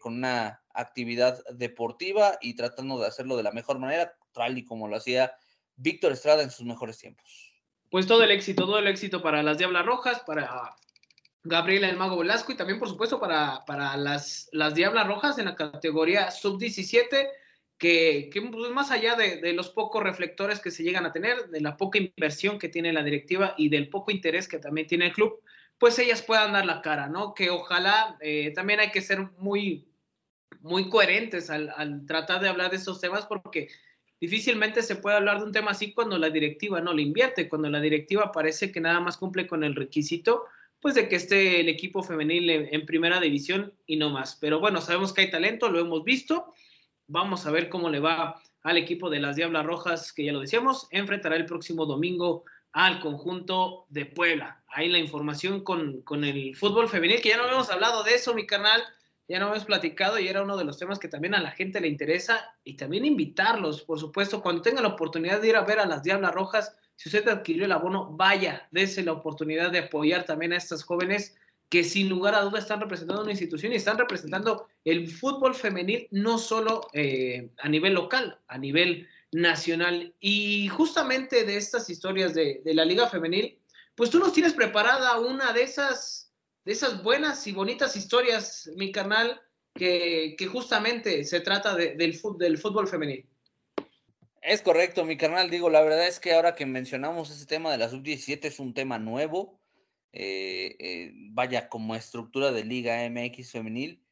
con 0.00 0.14
una 0.14 0.64
actividad 0.70 1.44
deportiva 1.52 2.38
y 2.40 2.54
tratando 2.54 2.98
de 2.98 3.08
hacerlo 3.08 3.36
de 3.36 3.42
la 3.42 3.52
mejor 3.52 3.78
manera, 3.78 4.16
tal 4.32 4.56
y 4.56 4.64
como 4.64 4.88
lo 4.88 4.96
hacía 4.96 5.34
Víctor 5.74 6.12
Estrada 6.12 6.42
en 6.42 6.50
sus 6.50 6.64
mejores 6.64 6.96
tiempos. 6.96 7.55
Pues 7.96 8.06
todo 8.06 8.24
el 8.24 8.30
éxito, 8.30 8.66
todo 8.66 8.78
el 8.78 8.88
éxito 8.88 9.22
para 9.22 9.42
las 9.42 9.56
Diablas 9.56 9.86
Rojas, 9.86 10.22
para 10.26 10.76
Gabriela 11.44 11.88
el 11.88 11.96
Mago 11.96 12.18
Velasco 12.18 12.52
y 12.52 12.54
también, 12.54 12.78
por 12.78 12.90
supuesto, 12.90 13.18
para, 13.18 13.64
para 13.64 13.96
las, 13.96 14.50
las 14.52 14.74
Diablas 14.74 15.06
Rojas 15.06 15.38
en 15.38 15.46
la 15.46 15.54
categoría 15.54 16.30
sub-17, 16.30 17.26
que, 17.78 18.28
que 18.30 18.42
pues, 18.42 18.70
más 18.70 18.90
allá 18.90 19.14
de, 19.14 19.40
de, 19.40 19.54
los 19.54 19.70
pocos 19.70 20.02
reflectores 20.02 20.60
que 20.60 20.70
se 20.70 20.82
llegan 20.82 21.06
a 21.06 21.12
tener, 21.14 21.48
de 21.48 21.62
la 21.62 21.78
poca 21.78 21.98
inversión 21.98 22.58
que 22.58 22.68
tiene 22.68 22.92
la 22.92 23.02
directiva 23.02 23.54
y 23.56 23.70
del 23.70 23.88
poco 23.88 24.10
interés 24.10 24.46
que 24.46 24.58
también 24.58 24.86
tiene 24.86 25.06
el 25.06 25.14
club, 25.14 25.40
pues 25.78 25.98
ellas 25.98 26.20
puedan 26.20 26.52
dar 26.52 26.66
la 26.66 26.82
cara, 26.82 27.08
¿no? 27.08 27.32
Que 27.32 27.48
ojalá 27.48 28.18
eh, 28.20 28.52
también 28.54 28.80
hay 28.80 28.90
que 28.90 29.00
ser 29.00 29.22
muy, 29.38 29.88
muy 30.60 30.90
coherentes 30.90 31.48
al, 31.48 31.72
al 31.74 32.04
tratar 32.04 32.42
de 32.42 32.50
hablar 32.50 32.72
de 32.72 32.76
estos 32.76 33.00
temas 33.00 33.24
porque 33.24 33.68
difícilmente 34.20 34.82
se 34.82 34.96
puede 34.96 35.16
hablar 35.16 35.38
de 35.38 35.44
un 35.44 35.52
tema 35.52 35.72
así 35.72 35.92
cuando 35.92 36.18
la 36.18 36.30
directiva 36.30 36.80
no 36.80 36.92
le 36.92 37.02
invierte, 37.02 37.48
cuando 37.48 37.68
la 37.70 37.80
directiva 37.80 38.32
parece 38.32 38.72
que 38.72 38.80
nada 38.80 39.00
más 39.00 39.16
cumple 39.16 39.46
con 39.46 39.64
el 39.64 39.74
requisito 39.74 40.44
pues 40.80 40.94
de 40.94 41.08
que 41.08 41.16
esté 41.16 41.60
el 41.60 41.68
equipo 41.68 42.02
femenil 42.02 42.48
en, 42.48 42.86
primera 42.86 43.20
división 43.20 43.72
y 43.86 43.96
no 43.96 44.10
más. 44.10 44.36
Pero 44.36 44.60
bueno, 44.60 44.80
sabemos 44.80 45.12
que 45.12 45.22
hay 45.22 45.30
talento, 45.30 45.68
lo 45.68 45.80
hemos 45.80 46.04
visto. 46.04 46.52
Vamos 47.08 47.46
a 47.46 47.50
ver 47.50 47.68
cómo 47.68 47.90
le 47.90 47.98
va 47.98 48.40
al 48.62 48.76
equipo 48.76 49.10
de 49.10 49.20
las 49.20 49.36
Diablas 49.36 49.64
Rojas, 49.64 50.12
que 50.12 50.24
ya 50.24 50.32
lo 50.32 50.40
decíamos, 50.40 50.88
enfrentará 50.90 51.36
el 51.36 51.46
próximo 51.46 51.86
domingo 51.86 52.44
al 52.72 53.00
conjunto 53.00 53.86
de 53.88 54.06
Puebla. 54.06 54.62
Ahí 54.68 54.88
la 54.88 54.98
información 54.98 55.64
con, 55.64 56.02
con 56.02 56.24
el 56.24 56.54
fútbol 56.54 56.88
femenil, 56.88 57.20
que 57.20 57.30
ya 57.30 57.36
no 57.36 57.44
habíamos 57.44 57.70
hablado 57.70 58.02
de 58.02 58.14
eso, 58.14 58.34
mi 58.34 58.46
canal, 58.46 58.82
ya 59.28 59.38
no 59.38 59.48
hemos 59.48 59.64
platicado 59.64 60.18
y 60.18 60.28
era 60.28 60.42
uno 60.42 60.56
de 60.56 60.64
los 60.64 60.78
temas 60.78 60.98
que 60.98 61.08
también 61.08 61.34
a 61.34 61.42
la 61.42 61.50
gente 61.50 61.80
le 61.80 61.88
interesa 61.88 62.54
y 62.62 62.76
también 62.76 63.04
invitarlos, 63.04 63.82
por 63.82 63.98
supuesto, 63.98 64.40
cuando 64.40 64.62
tengan 64.62 64.84
la 64.84 64.90
oportunidad 64.90 65.40
de 65.40 65.48
ir 65.48 65.56
a 65.56 65.64
ver 65.64 65.80
a 65.80 65.86
las 65.86 66.02
Diablas 66.02 66.34
Rojas, 66.34 66.76
si 66.94 67.08
usted 67.08 67.28
adquirió 67.28 67.64
el 67.64 67.72
abono, 67.72 68.10
vaya, 68.12 68.68
dése 68.70 69.02
la 69.02 69.12
oportunidad 69.12 69.70
de 69.70 69.80
apoyar 69.80 70.24
también 70.24 70.52
a 70.52 70.56
estas 70.56 70.84
jóvenes 70.84 71.36
que 71.68 71.82
sin 71.82 72.08
lugar 72.08 72.34
a 72.34 72.42
dudas 72.42 72.62
están 72.62 72.80
representando 72.80 73.22
una 73.22 73.32
institución 73.32 73.72
y 73.72 73.76
están 73.76 73.98
representando 73.98 74.68
el 74.84 75.08
fútbol 75.08 75.54
femenil 75.54 76.06
no 76.12 76.38
solo 76.38 76.88
eh, 76.92 77.50
a 77.58 77.68
nivel 77.68 77.94
local, 77.94 78.38
a 78.46 78.56
nivel 78.56 79.08
nacional. 79.32 80.14
Y 80.20 80.68
justamente 80.68 81.44
de 81.44 81.56
estas 81.56 81.90
historias 81.90 82.34
de, 82.34 82.62
de, 82.64 82.74
la 82.74 82.84
Liga 82.84 83.08
Femenil, 83.08 83.58
pues 83.96 84.10
tú 84.10 84.18
nos 84.18 84.32
tienes 84.32 84.52
preparada 84.52 85.18
una 85.18 85.52
de 85.52 85.62
esas, 85.62 86.25
de 86.66 86.72
esas 86.72 87.00
buenas 87.04 87.46
y 87.46 87.52
bonitas 87.52 87.96
historias, 87.96 88.68
mi 88.74 88.90
canal, 88.90 89.40
que, 89.72 90.36
justamente 90.50 91.24
se 91.24 91.40
trata 91.40 91.76
de, 91.76 91.94
del, 91.94 92.20
del 92.38 92.58
fútbol 92.58 92.88
femenil. 92.88 93.24
Es 94.42 94.62
correcto, 94.62 95.04
mi 95.04 95.16
carnal. 95.16 95.48
Digo, 95.48 95.70
la 95.70 95.80
verdad 95.80 96.08
es 96.08 96.18
que 96.18 96.32
ahora 96.32 96.56
que 96.56 96.66
mencionamos 96.66 97.30
ese 97.30 97.46
tema 97.46 97.70
de 97.70 97.78
la 97.78 97.88
sub-17 97.88 98.46
es 98.46 98.58
un 98.58 98.74
tema 98.74 98.98
nuevo. 98.98 99.60
Eh, 100.12 100.74
eh, 100.80 101.12
vaya, 101.30 101.68
como 101.68 101.94
estructura 101.94 102.50
de 102.50 102.64
Liga 102.64 103.08
MX 103.08 103.52
femenil. 103.52 104.04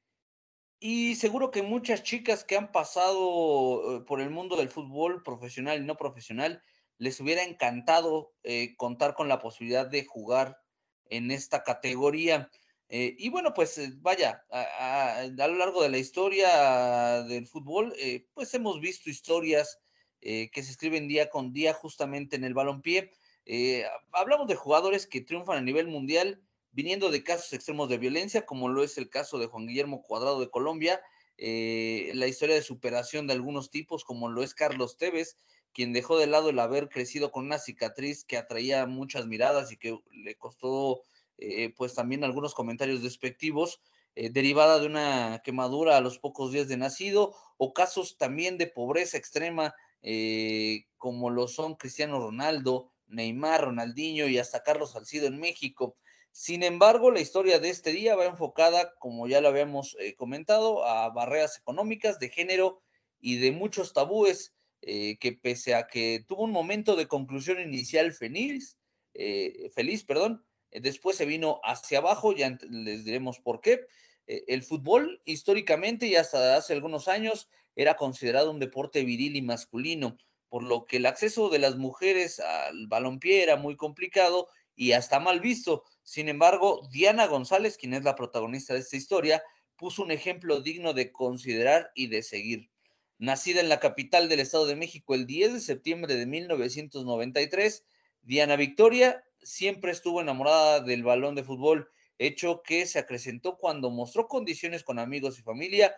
Y 0.79 1.17
seguro 1.17 1.51
que 1.51 1.63
muchas 1.65 2.05
chicas 2.05 2.45
que 2.45 2.57
han 2.57 2.71
pasado 2.71 3.97
eh, 3.97 4.01
por 4.07 4.21
el 4.21 4.31
mundo 4.31 4.57
del 4.57 4.69
fútbol 4.69 5.25
profesional 5.25 5.83
y 5.83 5.87
no 5.87 5.97
profesional, 5.97 6.63
les 6.99 7.19
hubiera 7.19 7.43
encantado 7.43 8.33
contar 8.77 9.15
con 9.15 9.27
la 9.27 9.41
posibilidad 9.41 9.87
de 9.87 10.05
jugar 10.05 10.64
en 11.11 11.31
esta 11.31 11.63
categoría. 11.63 12.51
Eh, 12.89 13.15
y 13.19 13.29
bueno, 13.29 13.55
pues 13.55 14.01
vaya, 14.03 14.45
a, 14.51 15.27
lo 15.27 15.55
largo 15.55 15.83
de 15.83 15.89
la 15.89 15.99
historia 15.99 17.23
del 17.25 17.47
fútbol, 17.47 17.95
pues 18.35 18.53
hemos 18.55 18.81
visto 18.81 19.11
historias 19.11 19.81
eh, 20.27 20.51
que 20.51 20.63
se 20.63 20.71
escriben 20.71 21.07
día 21.07 21.29
con 21.29 21.53
día 21.53 21.75
justamente 21.75 22.37
en 22.37 22.45
el 22.45 22.55
balompié. 22.55 23.13
Eh, 23.45 23.85
hablamos 24.13 24.49
de 24.49 24.55
jugadores 24.55 25.07
que 25.07 25.21
triunfan 25.21 25.59
a 25.59 25.61
nivel 25.61 25.87
mundial 25.87 26.41
viniendo 26.73 27.11
de 27.11 27.23
casos 27.23 27.53
extremos 27.53 27.91
de 27.91 27.99
violencia, 27.99 28.47
como 28.47 28.71
lo 28.71 28.83
es 28.83 28.97
el 28.97 29.11
caso 29.11 29.39
de 29.39 29.49
Juan 29.49 29.67
Guillermo 29.67 30.03
Cuadrado 30.03 30.41
de 30.41 30.49
Colombia, 30.49 31.03
eh, 31.37 32.11
la 32.15 32.27
historia 32.27 32.55
de 32.55 32.63
superación 32.63 33.27
de 33.27 33.35
algunos 33.35 33.71
tipos, 33.71 34.03
como 34.03 34.31
lo 34.31 34.43
es 34.43 34.55
Carlos 34.55 34.97
Tevez, 34.97 35.37
quien 35.75 35.93
dejó 35.93 36.19
de 36.19 36.29
lado 36.29 36.51
el 36.51 36.59
haber 36.59 36.89
crecido 36.89 37.31
con 37.31 37.45
una 37.45 37.59
cicatriz 37.59 38.25
que 38.25 38.39
atraía 38.39 38.87
muchas 38.87 39.27
miradas 39.27 39.73
y 39.73 39.77
que 39.77 39.99
le 40.13 40.37
costó 40.37 41.03
eh, 41.37 41.75
pues 41.77 41.95
también 41.95 42.25
algunos 42.25 42.55
comentarios 42.55 43.03
despectivos, 43.03 43.81
eh, 44.15 44.31
derivada 44.31 44.79
de 44.79 44.87
una 44.87 45.43
quemadura 45.45 45.97
a 45.97 46.01
los 46.01 46.19
pocos 46.19 46.53
días 46.53 46.69
de 46.69 46.77
nacido, 46.77 47.35
o 47.57 47.73
casos 47.73 48.17
también 48.17 48.57
de 48.57 48.69
pobreza 48.69 49.19
extrema 49.19 49.75
eh, 50.03 50.85
como 50.97 51.31
lo 51.31 51.49
son 51.49 51.75
Cristiano 51.75 52.21
Ronaldo, 52.21 52.93
Neymar, 53.07 53.65
Ronaldinho 53.65 54.29
y 54.29 54.39
hasta 54.39 54.63
Carlos 54.63 54.93
Salcido 54.93 55.27
en 55.27 55.39
México. 55.39 55.97
Sin 56.31 56.63
embargo, 56.63 57.11
la 57.11 57.21
historia 57.21 57.59
de 57.59 57.71
este 57.71 57.91
día 57.91 58.17
va 58.17 58.27
enfocada, 58.27 58.95
como 58.99 59.27
ya 59.29 59.41
lo 59.41 59.49
habíamos 59.49 59.97
comentado, 60.17 60.85
a 60.85 61.09
barreras 61.11 61.59
económicas, 61.59 62.19
de 62.19 62.29
género 62.29 62.83
y 63.21 63.39
de 63.39 63.53
muchos 63.53 63.93
tabúes 63.93 64.54
eh, 64.87 65.17
que 65.19 65.33
pese 65.33 65.75
a 65.75 65.87
que 65.87 66.25
tuvo 66.27 66.45
un 66.45 66.53
momento 66.53 66.97
de 66.97 67.09
conclusión 67.09 67.61
inicial 67.61 68.13
feliz, 68.13 68.79
eh, 69.15 69.71
feliz, 69.75 70.05
perdón, 70.05 70.45
después 70.71 71.17
se 71.17 71.27
vino 71.27 71.61
hacia 71.63 71.99
abajo, 71.99 72.35
ya 72.35 72.59
les 72.69 73.05
diremos 73.05 73.39
por 73.39 73.61
qué. 73.61 73.87
el 74.27 74.63
fútbol 74.63 75.21
históricamente 75.27 76.07
y 76.07 76.17
hasta 76.17 76.57
hace 76.57 76.73
algunos 76.73 77.09
años 77.09 77.49
era 77.77 77.97
considerado 77.97 78.51
un 78.51 78.61
deporte 78.61 79.05
viril 79.05 79.37
y 79.37 79.43
masculino, 79.43 80.17
por 80.49 80.63
lo 80.63 80.87
que 80.87 80.99
el 80.99 81.07
acceso 81.07 81.49
de 81.51 81.59
las 81.59 81.77
mujeres 81.77 82.41
al 82.41 82.87
balompié 82.87 83.43
era 83.43 83.57
muy 83.57 83.77
complicado 83.77 84.49
y 84.77 84.93
hasta 84.93 85.21
mal 85.21 85.41
visto. 85.41 85.85
Sin 86.03 86.29
embargo, 86.29 86.89
Diana 86.93 87.27
González, 87.27 87.77
quien 87.77 87.95
es 87.95 88.05
la 88.05 88.15
protagonista 88.15 88.75
de 88.75 88.81
esta 88.81 88.97
historia, 88.97 89.43
puso 89.77 90.03
un 90.03 90.11
ejemplo 90.11 90.61
digno 90.61 90.93
de 90.93 91.11
considerar 91.13 91.91
y 91.95 92.07
de 92.09 92.23
seguir. 92.23 92.71
Nacida 93.19 93.61
en 93.61 93.69
la 93.69 93.81
capital 93.81 94.29
del 94.29 94.41
Estado 94.41 94.67
de 94.67 94.77
México 94.77 95.15
el 95.15 95.27
10 95.27 95.55
de 95.55 95.61
septiembre 95.61 96.17
de 96.17 96.27
1993, 96.27 97.85
Diana 98.23 98.57
Victoria 98.57 99.25
siempre 99.43 99.93
estuvo 99.93 100.21
enamorada 100.21 100.81
del 100.81 101.03
balón 101.03 101.35
de 101.35 101.45
fútbol, 101.45 101.91
hecho 102.19 102.63
que 102.63 102.87
se 102.87 102.99
acrecentó 102.99 103.57
cuando 103.57 103.91
mostró 103.91 104.29
condiciones 104.29 104.85
con 104.85 104.99
amigos 104.99 105.39
y 105.39 105.43
familia 105.43 105.95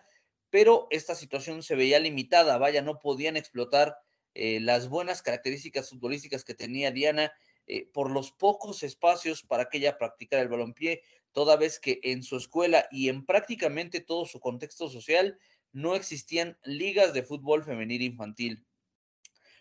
pero 0.49 0.87
esta 0.91 1.15
situación 1.15 1.63
se 1.63 1.75
veía 1.75 1.99
limitada, 1.99 2.57
vaya, 2.57 2.81
no 2.81 2.99
podían 2.99 3.37
explotar 3.37 3.97
eh, 4.33 4.59
las 4.61 4.87
buenas 4.87 5.21
características 5.21 5.89
futbolísticas 5.89 6.43
que 6.43 6.53
tenía 6.53 6.91
Diana 6.91 7.31
eh, 7.65 7.87
por 7.91 8.11
los 8.11 8.31
pocos 8.31 8.83
espacios 8.83 9.43
para 9.43 9.65
que 9.65 9.79
ella 9.79 9.97
practicara 9.97 10.41
el 10.41 10.47
balompié, 10.47 11.01
toda 11.33 11.57
vez 11.57 11.79
que 11.79 11.99
en 12.03 12.23
su 12.23 12.37
escuela 12.37 12.87
y 12.91 13.09
en 13.09 13.25
prácticamente 13.25 13.99
todo 13.99 14.25
su 14.25 14.39
contexto 14.39 14.89
social 14.89 15.37
no 15.73 15.95
existían 15.95 16.57
ligas 16.63 17.13
de 17.13 17.23
fútbol 17.23 17.63
femenil 17.63 18.01
infantil. 18.01 18.65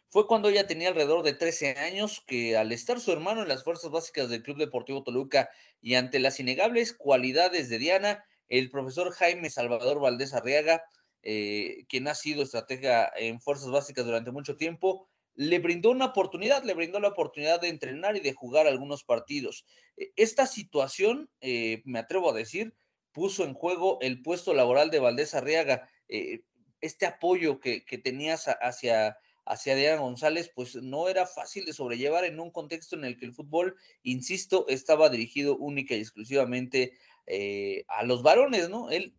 Fue 0.09 0.27
cuando 0.27 0.49
ella 0.49 0.67
tenía 0.67 0.89
alrededor 0.89 1.23
de 1.23 1.35
13 1.35 1.79
años 1.79 2.23
que 2.27 2.57
al 2.57 2.73
estar 2.73 3.01
su 3.01 3.13
hermano 3.13 3.43
en 3.43 3.49
las 3.49 3.65
fuerzas 3.65 3.91
básicas 3.91 4.29
del 4.29 4.43
Club 4.43 4.57
Deportivo 4.59 5.03
Toluca 5.03 5.51
y 5.81 5.95
ante 5.95 6.21
las 6.21 6.39
innegables 6.41 6.93
cualidades 6.93 7.69
de 7.69 7.79
Diana, 7.79 8.25
el 8.49 8.71
profesor 8.71 9.13
Jaime 9.13 9.51
Salvador 9.51 10.01
Valdés 10.01 10.33
Arriaga, 10.33 10.83
eh, 11.23 11.85
quien 11.89 12.07
ha 12.07 12.15
sido 12.15 12.43
estratega 12.43 13.13
en 13.17 13.41
fuerzas 13.41 13.71
básicas 13.71 14.05
durante 14.05 14.31
mucho 14.31 14.57
tiempo, 14.57 15.09
le 15.35 15.59
brindó 15.59 15.91
una 15.91 16.07
oportunidad, 16.07 16.63
le 16.63 16.75
brindó 16.75 16.99
la 17.01 17.09
oportunidad 17.09 17.61
de 17.61 17.69
entrenar 17.69 18.17
y 18.17 18.21
de 18.21 18.33
jugar 18.33 18.67
algunos 18.67 19.05
partidos. 19.05 19.67
E, 19.97 20.13
esta 20.17 20.47
situación, 20.47 21.29
eh, 21.41 21.83
me 21.85 21.99
atrevo 21.99 22.31
a 22.31 22.33
decir, 22.33 22.75
puso 23.13 23.45
en 23.45 23.55
juego 23.55 23.99
el 24.01 24.23
puesto 24.23 24.55
laboral 24.55 24.91
de 24.91 25.01
Valdés 25.01 25.35
Arriaga, 25.35 25.89
eh, 26.09 26.43
este 26.81 27.07
apoyo 27.07 27.61
que, 27.61 27.85
que 27.85 27.99
tenías 27.99 28.47
hacia, 28.61 29.19
hacia 29.45 29.75
Diana 29.75 30.01
González, 30.01 30.51
pues 30.55 30.77
no 30.77 31.09
era 31.09 31.27
fácil 31.27 31.65
de 31.65 31.73
sobrellevar 31.73 32.25
en 32.25 32.41
un 32.41 32.51
contexto 32.51 32.97
en 32.97 33.05
el 33.05 33.17
que 33.17 33.27
el 33.27 33.35
fútbol, 33.35 33.77
insisto, 34.03 34.67
estaba 34.69 35.09
dirigido 35.09 35.57
única 35.57 35.95
y 35.95 36.01
exclusivamente 36.01 36.93
eh, 37.27 37.85
a 37.89 38.05
los 38.05 38.23
varones, 38.23 38.69
¿no? 38.69 38.91
Él, 38.91 39.15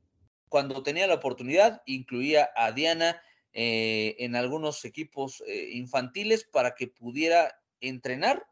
cuando 0.50 0.84
tenía 0.84 1.08
la 1.08 1.16
oportunidad, 1.16 1.82
incluía 1.86 2.50
a 2.56 2.72
Diana 2.72 3.22
eh, 3.54 4.16
en 4.20 4.36
algunos 4.36 4.86
equipos 4.86 5.44
infantiles 5.72 6.46
para 6.46 6.76
que 6.76 6.88
pudiera 6.88 7.60
entrenar 7.82 8.46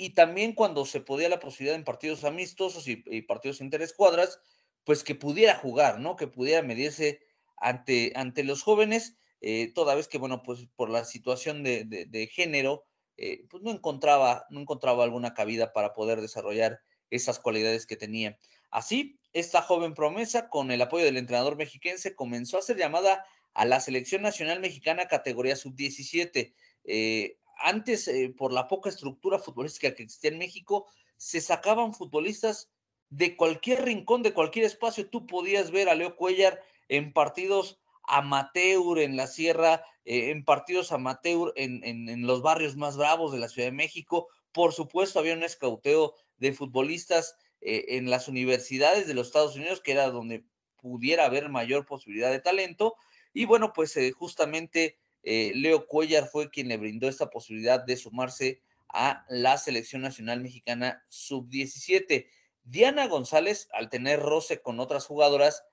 y 0.00 0.14
también 0.14 0.54
cuando 0.54 0.86
se 0.86 1.02
podía 1.02 1.28
la 1.28 1.40
posibilidad 1.40 1.76
en 1.76 1.84
partidos 1.84 2.24
amistosos 2.24 2.88
y, 2.88 2.96
partidos 3.20 3.60
interescuadras, 3.60 4.40
pues 4.84 5.04
que 5.04 5.14
pudiera 5.14 5.56
jugar, 5.56 6.00
¿no? 6.00 6.16
Que 6.16 6.26
pudiera 6.26 6.62
medirse 6.62 7.20
ante, 7.56 8.12
ante 8.14 8.44
los 8.44 8.62
jóvenes, 8.62 9.16
eh, 9.40 9.72
toda 9.74 9.94
vez 9.94 10.08
que, 10.08 10.18
bueno, 10.18 10.42
pues 10.42 10.66
por 10.76 10.90
la 10.90 11.04
situación 11.04 11.62
de, 11.62 12.30
género, 12.32 12.84
eh, 13.16 13.44
pues 13.48 13.62
no 13.62 13.70
encontraba, 13.70 14.46
no 14.50 14.60
encontraba 14.60 15.04
alguna 15.04 15.34
cabida 15.34 15.72
para 15.72 15.92
poder 15.92 16.20
desarrollar 16.20 16.80
esas 17.10 17.38
cualidades 17.38 17.86
que 17.86 17.96
tenía. 17.96 18.38
Así, 18.70 19.18
esta 19.32 19.62
joven 19.62 19.94
promesa, 19.94 20.48
con 20.48 20.70
el 20.70 20.82
apoyo 20.82 21.04
del 21.04 21.16
entrenador 21.16 21.56
mexiquense, 21.56 22.14
comenzó 22.14 22.58
a 22.58 22.62
ser 22.62 22.76
llamada 22.76 23.24
a 23.54 23.64
la 23.64 23.80
selección 23.80 24.22
nacional 24.22 24.60
mexicana 24.60 25.08
categoría 25.08 25.56
sub-17. 25.56 26.54
Eh, 26.84 27.36
antes, 27.62 28.08
eh, 28.08 28.32
por 28.36 28.52
la 28.52 28.68
poca 28.68 28.88
estructura 28.88 29.38
futbolística 29.38 29.94
que 29.94 30.04
existía 30.04 30.30
en 30.30 30.38
México, 30.38 30.86
se 31.16 31.40
sacaban 31.40 31.94
futbolistas 31.94 32.70
de 33.10 33.36
cualquier 33.36 33.84
rincón, 33.84 34.22
de 34.22 34.32
cualquier 34.32 34.64
espacio. 34.64 35.08
Tú 35.08 35.26
podías 35.26 35.70
ver 35.70 35.88
a 35.88 35.94
Leo 35.94 36.16
Cuellar 36.16 36.62
en 36.88 37.12
partidos 37.12 37.80
amateur 38.04 38.98
en 38.98 39.16
la 39.16 39.26
sierra, 39.26 39.84
eh, 40.04 40.30
en 40.30 40.44
partidos 40.44 40.92
amateur 40.92 41.52
en, 41.56 41.84
en, 41.84 42.26
los 42.26 42.42
barrios 42.42 42.76
más 42.76 42.96
bravos 42.96 43.32
de 43.32 43.38
la 43.38 43.48
Ciudad 43.48 43.68
de 43.68 43.72
México. 43.76 44.28
Por 44.52 44.72
supuesto, 44.72 45.18
había 45.18 45.34
un 45.34 45.44
escauteo 45.44 46.14
de 46.38 46.52
futbolistas 46.52 47.36
eh, 47.60 47.84
en 47.96 48.10
las 48.10 48.26
universidades 48.26 49.06
de 49.06 49.14
los 49.14 49.28
Estados 49.28 49.56
Unidos, 49.56 49.80
que 49.80 49.92
era 49.92 50.10
donde 50.10 50.44
pudiera 50.76 51.26
haber 51.26 51.48
mayor 51.48 51.86
posibilidad 51.86 52.30
de 52.30 52.40
talento. 52.40 52.96
Y 53.32 53.44
bueno, 53.44 53.72
pues 53.72 53.96
justamente 54.16 54.98
eh, 55.22 55.52
Leo 55.54 55.86
Cuellar 55.86 56.28
fue 56.28 56.50
quien 56.50 56.68
le 56.68 56.78
brindó 56.78 57.08
esta 57.08 57.30
posibilidad 57.30 57.84
de 57.84 57.96
sumarse 57.96 58.62
a 58.88 59.24
la 59.28 59.58
selección 59.58 60.02
nacional 60.02 60.40
mexicana 60.40 61.04
sub-17. 61.08 62.26
Diana 62.62 63.06
González, 63.08 63.68
al 63.72 63.88
tener 63.88 64.20
roce 64.20 64.60
con 64.60 64.80
otras 64.80 65.06
jugadoras, 65.06 65.64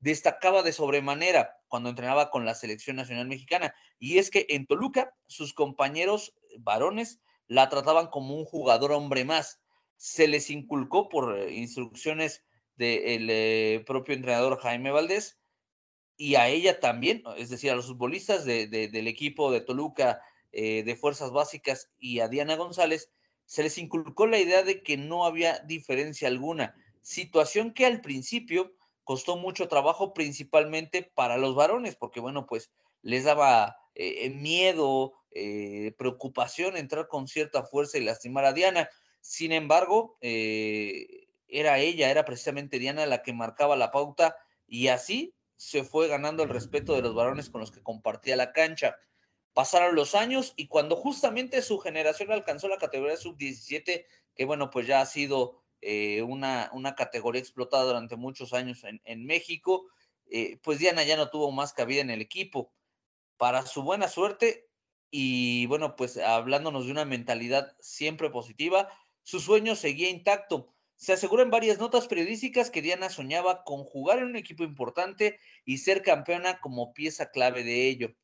destacaba 0.00 0.62
de 0.62 0.72
sobremanera 0.72 1.56
cuando 1.68 1.88
entrenaba 1.88 2.30
con 2.30 2.44
la 2.44 2.54
selección 2.54 2.96
nacional 2.96 3.26
mexicana. 3.26 3.74
Y 3.98 4.18
es 4.18 4.30
que 4.30 4.46
en 4.50 4.66
Toluca, 4.66 5.14
sus 5.26 5.54
compañeros 5.54 6.34
varones 6.58 7.20
la 7.46 7.68
trataban 7.68 8.08
como 8.08 8.34
un 8.36 8.44
jugador 8.44 8.92
hombre 8.92 9.24
más. 9.24 9.60
Se 9.96 10.28
les 10.28 10.50
inculcó 10.50 11.08
por 11.08 11.38
eh, 11.38 11.54
instrucciones 11.54 12.44
del 12.76 13.28
eh, 13.30 13.84
propio 13.86 14.14
entrenador 14.14 14.58
Jaime 14.58 14.90
Valdés 14.90 15.38
y 16.16 16.34
a 16.36 16.48
ella 16.48 16.80
también, 16.80 17.22
es 17.36 17.50
decir, 17.50 17.70
a 17.70 17.76
los 17.76 17.86
futbolistas 17.86 18.44
del 18.44 19.06
equipo 19.06 19.50
de 19.50 19.60
Toluca 19.60 20.20
eh, 20.52 20.82
de 20.84 20.96
Fuerzas 20.96 21.32
Básicas 21.32 21.90
y 21.98 22.20
a 22.20 22.28
Diana 22.28 22.56
González, 22.56 23.10
se 23.46 23.62
les 23.62 23.78
inculcó 23.78 24.26
la 24.26 24.38
idea 24.38 24.62
de 24.62 24.82
que 24.82 24.96
no 24.96 25.24
había 25.24 25.58
diferencia 25.60 26.28
alguna, 26.28 26.74
situación 27.02 27.72
que 27.72 27.86
al 27.86 28.00
principio 28.00 28.74
costó 29.04 29.36
mucho 29.36 29.68
trabajo 29.68 30.14
principalmente 30.14 31.02
para 31.02 31.36
los 31.36 31.54
varones, 31.54 31.96
porque 31.96 32.20
bueno, 32.20 32.46
pues 32.46 32.70
les 33.02 33.24
daba 33.24 33.76
eh, 33.94 34.30
miedo, 34.30 35.12
eh, 35.30 35.92
preocupación 35.98 36.76
entrar 36.76 37.08
con 37.08 37.28
cierta 37.28 37.64
fuerza 37.64 37.98
y 37.98 38.04
lastimar 38.04 38.46
a 38.46 38.52
Diana. 38.52 38.88
Sin 39.20 39.52
embargo, 39.52 40.18
era 40.20 41.78
ella, 41.78 42.10
era 42.10 42.24
precisamente 42.24 42.78
Diana 42.78 43.06
la 43.06 43.22
que 43.22 43.32
marcaba 43.32 43.76
la 43.76 43.90
pauta 43.90 44.36
y 44.66 44.88
así 44.88 45.34
se 45.56 45.84
fue 45.84 46.08
ganando 46.08 46.42
el 46.42 46.48
respeto 46.48 46.94
de 46.94 47.02
los 47.02 47.14
varones 47.14 47.48
con 47.48 47.60
los 47.60 47.70
que 47.70 47.82
compartía 47.82 48.36
la 48.36 48.52
cancha. 48.52 48.96
Pasaron 49.54 49.94
los 49.94 50.14
años 50.14 50.52
y 50.56 50.68
cuando 50.68 50.96
justamente 50.96 51.62
su 51.62 51.78
generación 51.78 52.30
alcanzó 52.32 52.68
la 52.68 52.76
categoría 52.76 53.16
sub-17, 53.16 54.06
que 54.34 54.44
bueno, 54.44 54.70
pues 54.70 54.86
ya 54.86 55.00
ha 55.00 55.06
sido 55.06 55.62
eh, 55.80 56.22
una, 56.22 56.70
una, 56.72 56.94
categoría 56.94 57.40
explotada 57.40 57.84
durante 57.84 58.16
muchos 58.16 58.52
años 58.52 58.82
en, 58.84 59.26
México, 59.26 59.86
eh, 60.26 60.58
pues 60.62 60.78
Diana 60.78 61.04
ya 61.04 61.16
no 61.16 61.30
tuvo 61.30 61.52
más 61.52 61.72
cabida 61.72 62.00
en 62.00 62.10
el 62.10 62.20
equipo. 62.20 62.72
Para 63.36 63.64
su 63.66 63.82
buena 63.82 64.08
suerte 64.08 64.68
y 65.10 65.66
bueno, 65.66 65.96
pues 65.96 66.18
hablándonos 66.18 66.86
de 66.86 66.92
una 66.92 67.04
mentalidad 67.04 67.76
siempre 67.80 68.30
positiva, 68.30 68.88
su 69.22 69.40
sueño 69.40 69.76
seguía 69.76 70.10
intacto 70.10 70.74
se 70.96 71.12
asegura 71.12 71.42
en 71.42 71.50
varias 71.50 71.78
notas 71.78 72.06
periodísticas 72.06 72.70
que 72.70 72.82
Diana 72.82 73.10
soñaba 73.10 73.64
con 73.64 73.84
jugar 73.84 74.18
en 74.18 74.24
un 74.24 74.36
equipo 74.36 74.64
importante 74.64 75.38
y 75.64 75.78
ser 75.78 76.02
campeona 76.02 76.60
como 76.60 76.94
pieza 76.94 77.30
clave 77.30 77.64
de 77.64 77.88
ello. 77.88 78.14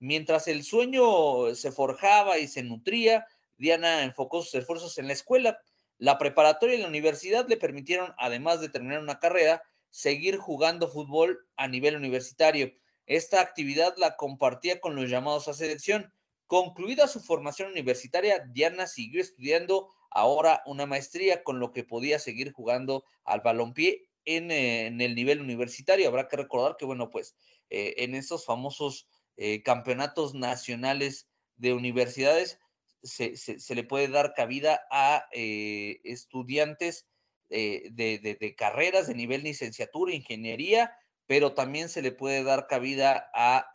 Mientras 0.00 0.48
el 0.48 0.64
sueño 0.64 1.54
se 1.54 1.70
forjaba 1.70 2.38
y 2.38 2.48
se 2.48 2.62
nutría, 2.62 3.26
Diana 3.58 4.02
enfocó 4.02 4.42
sus 4.42 4.54
esfuerzos 4.54 4.96
en 4.96 5.06
la 5.06 5.12
escuela. 5.12 5.58
La 5.98 6.16
preparatoria 6.16 6.76
y 6.76 6.80
la 6.80 6.88
universidad 6.88 7.46
le 7.46 7.58
permitieron, 7.58 8.14
además 8.16 8.62
de 8.62 8.70
terminar 8.70 9.00
una 9.00 9.20
carrera, 9.20 9.62
seguir 9.90 10.38
jugando 10.38 10.88
fútbol 10.88 11.46
a 11.56 11.68
nivel 11.68 11.96
universitario. 11.96 12.72
Esta 13.04 13.42
actividad 13.42 13.94
la 13.98 14.16
compartía 14.16 14.80
con 14.80 14.96
los 14.96 15.10
llamados 15.10 15.48
a 15.48 15.52
selección. 15.52 16.10
Concluida 16.46 17.06
su 17.06 17.20
formación 17.20 17.70
universitaria, 17.70 18.38
Diana 18.48 18.86
siguió 18.86 19.20
estudiando 19.20 19.92
ahora 20.10 20.62
una 20.64 20.86
maestría 20.86 21.42
con 21.44 21.60
lo 21.60 21.72
que 21.72 21.84
podía 21.84 22.18
seguir 22.18 22.52
jugando 22.52 23.04
al 23.24 23.42
balompié 23.42 24.08
en, 24.24 24.50
eh, 24.50 24.86
el 24.86 25.14
nivel 25.14 25.42
universitario. 25.42 26.08
Habrá 26.08 26.26
que 26.26 26.38
recordar 26.38 26.76
que, 26.78 26.86
bueno, 26.86 27.10
pues 27.10 27.36
eh, 27.68 27.94
en 27.98 28.14
estos 28.14 28.46
famosos 28.46 29.06
eh, 29.40 29.62
campeonatos 29.62 30.34
nacionales 30.34 31.28
de 31.56 31.72
universidades 31.74 32.60
se, 33.02 33.36
se, 33.36 33.74
le 33.74 33.82
puede 33.82 34.08
dar 34.08 34.34
cabida 34.34 34.82
a 34.90 35.24
estudiantes 35.32 37.08
de, 37.48 37.90
de, 37.92 38.36
de, 38.38 38.54
carreras 38.54 39.06
de 39.06 39.14
nivel 39.14 39.42
licenciatura, 39.42 40.12
ingeniería, 40.12 40.92
pero 41.26 41.54
también 41.54 41.88
se 41.88 42.02
le 42.02 42.12
puede 42.12 42.44
dar 42.44 42.66
cabida 42.66 43.30
a 43.34 43.70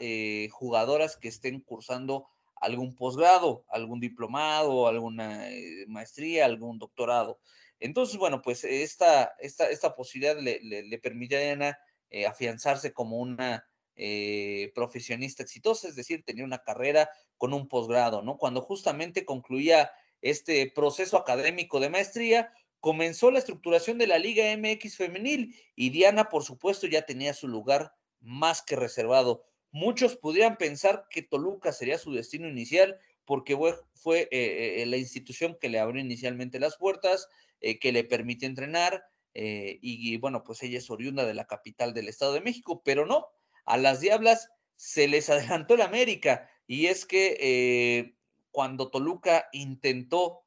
jugadoras 0.52 1.18
que 1.18 1.28
estén 1.28 1.60
cursando 1.60 2.28
algún 2.66 2.96
posgrado, 2.96 3.66
algún 3.70 4.00
diplomado, 4.00 4.88
alguna 4.88 5.50
eh, 5.50 5.86
maestría, 5.88 6.46
algún 6.46 6.80
doctorado. 6.80 7.40
Entonces, 7.80 8.18
bueno, 8.18 8.42
pues 8.42 8.64
esta, 8.64 9.36
esta, 9.40 9.70
esta 9.70 9.96
posibilidad 9.96 10.40
le, 10.40 10.60
le, 10.62 10.98
permite 11.00 11.36
a 11.36 11.40
Diana 11.40 11.78
eh, 12.10 12.26
afianzarse 12.26 12.94
como 12.94 13.18
una 13.18 13.68
eh, 13.96 14.72
profesionista 14.76 15.44
exitosa, 15.44 15.88
es 15.88 15.96
decir, 15.96 16.24
tenía 16.24 16.44
una 16.44 16.64
carrera 16.64 17.10
con 17.38 17.54
un 17.54 17.68
posgrado, 17.68 18.22
¿no? 18.22 18.38
Cuando 18.38 18.62
justamente 18.62 19.26
concluía 19.26 19.92
este 20.22 20.72
proceso 20.74 21.18
académico 21.18 21.80
de 21.80 21.90
maestría, 21.90 22.52
comenzó 22.80 23.32
la 23.32 23.40
estructuración 23.40 23.98
de 23.98 24.08
la 24.08 24.20
Liga 24.20 24.56
MX 24.56 24.98
femenil 24.98 25.56
y 25.76 25.90
Diana, 25.90 26.30
por 26.30 26.44
supuesto, 26.44 26.88
ya 26.88 27.04
tenía 27.04 27.34
su 27.34 27.48
lugar 27.48 27.94
más 28.20 28.62
que 28.62 28.76
reservado. 28.76 29.44
Muchos 29.72 30.16
pudieran 30.16 30.58
pensar 30.58 31.08
que 31.10 31.22
Toluca 31.22 31.72
sería 31.72 31.98
su 31.98 32.14
destino 32.14 32.48
inicial 32.48 33.00
porque 33.26 33.58
fue 33.94 34.28
eh, 34.32 34.82
eh, 34.82 34.86
la 34.86 34.98
institución 34.98 35.58
que 35.60 35.70
le 35.70 35.80
abrió 35.80 36.02
inicialmente 36.02 36.60
las 36.60 36.78
puertas, 36.78 37.28
eh, 37.60 37.80
que 37.80 37.92
le 37.92 38.04
permite 38.04 38.46
entrenar, 38.46 39.04
y, 39.38 40.16
bueno, 40.16 40.46
pues 40.46 40.64
ella 40.64 40.78
es 40.78 40.90
oriunda 40.90 41.26
de 41.26 41.34
la 41.34 41.46
capital 41.46 41.94
del 41.94 42.08
Estado 42.08 42.32
de 42.32 42.40
México, 42.40 42.82
pero 42.86 43.06
no, 43.06 43.28
a 43.66 43.78
las 43.78 44.00
Diablas 44.00 44.50
se 44.76 45.08
les 45.08 45.30
adelantó 45.30 45.78
la 45.78 45.86
América, 45.86 46.50
y 46.68 46.88
es 46.88 47.06
que 47.06 48.16
cuando 48.52 48.90
Toluca 48.90 49.50
intentó 49.52 50.44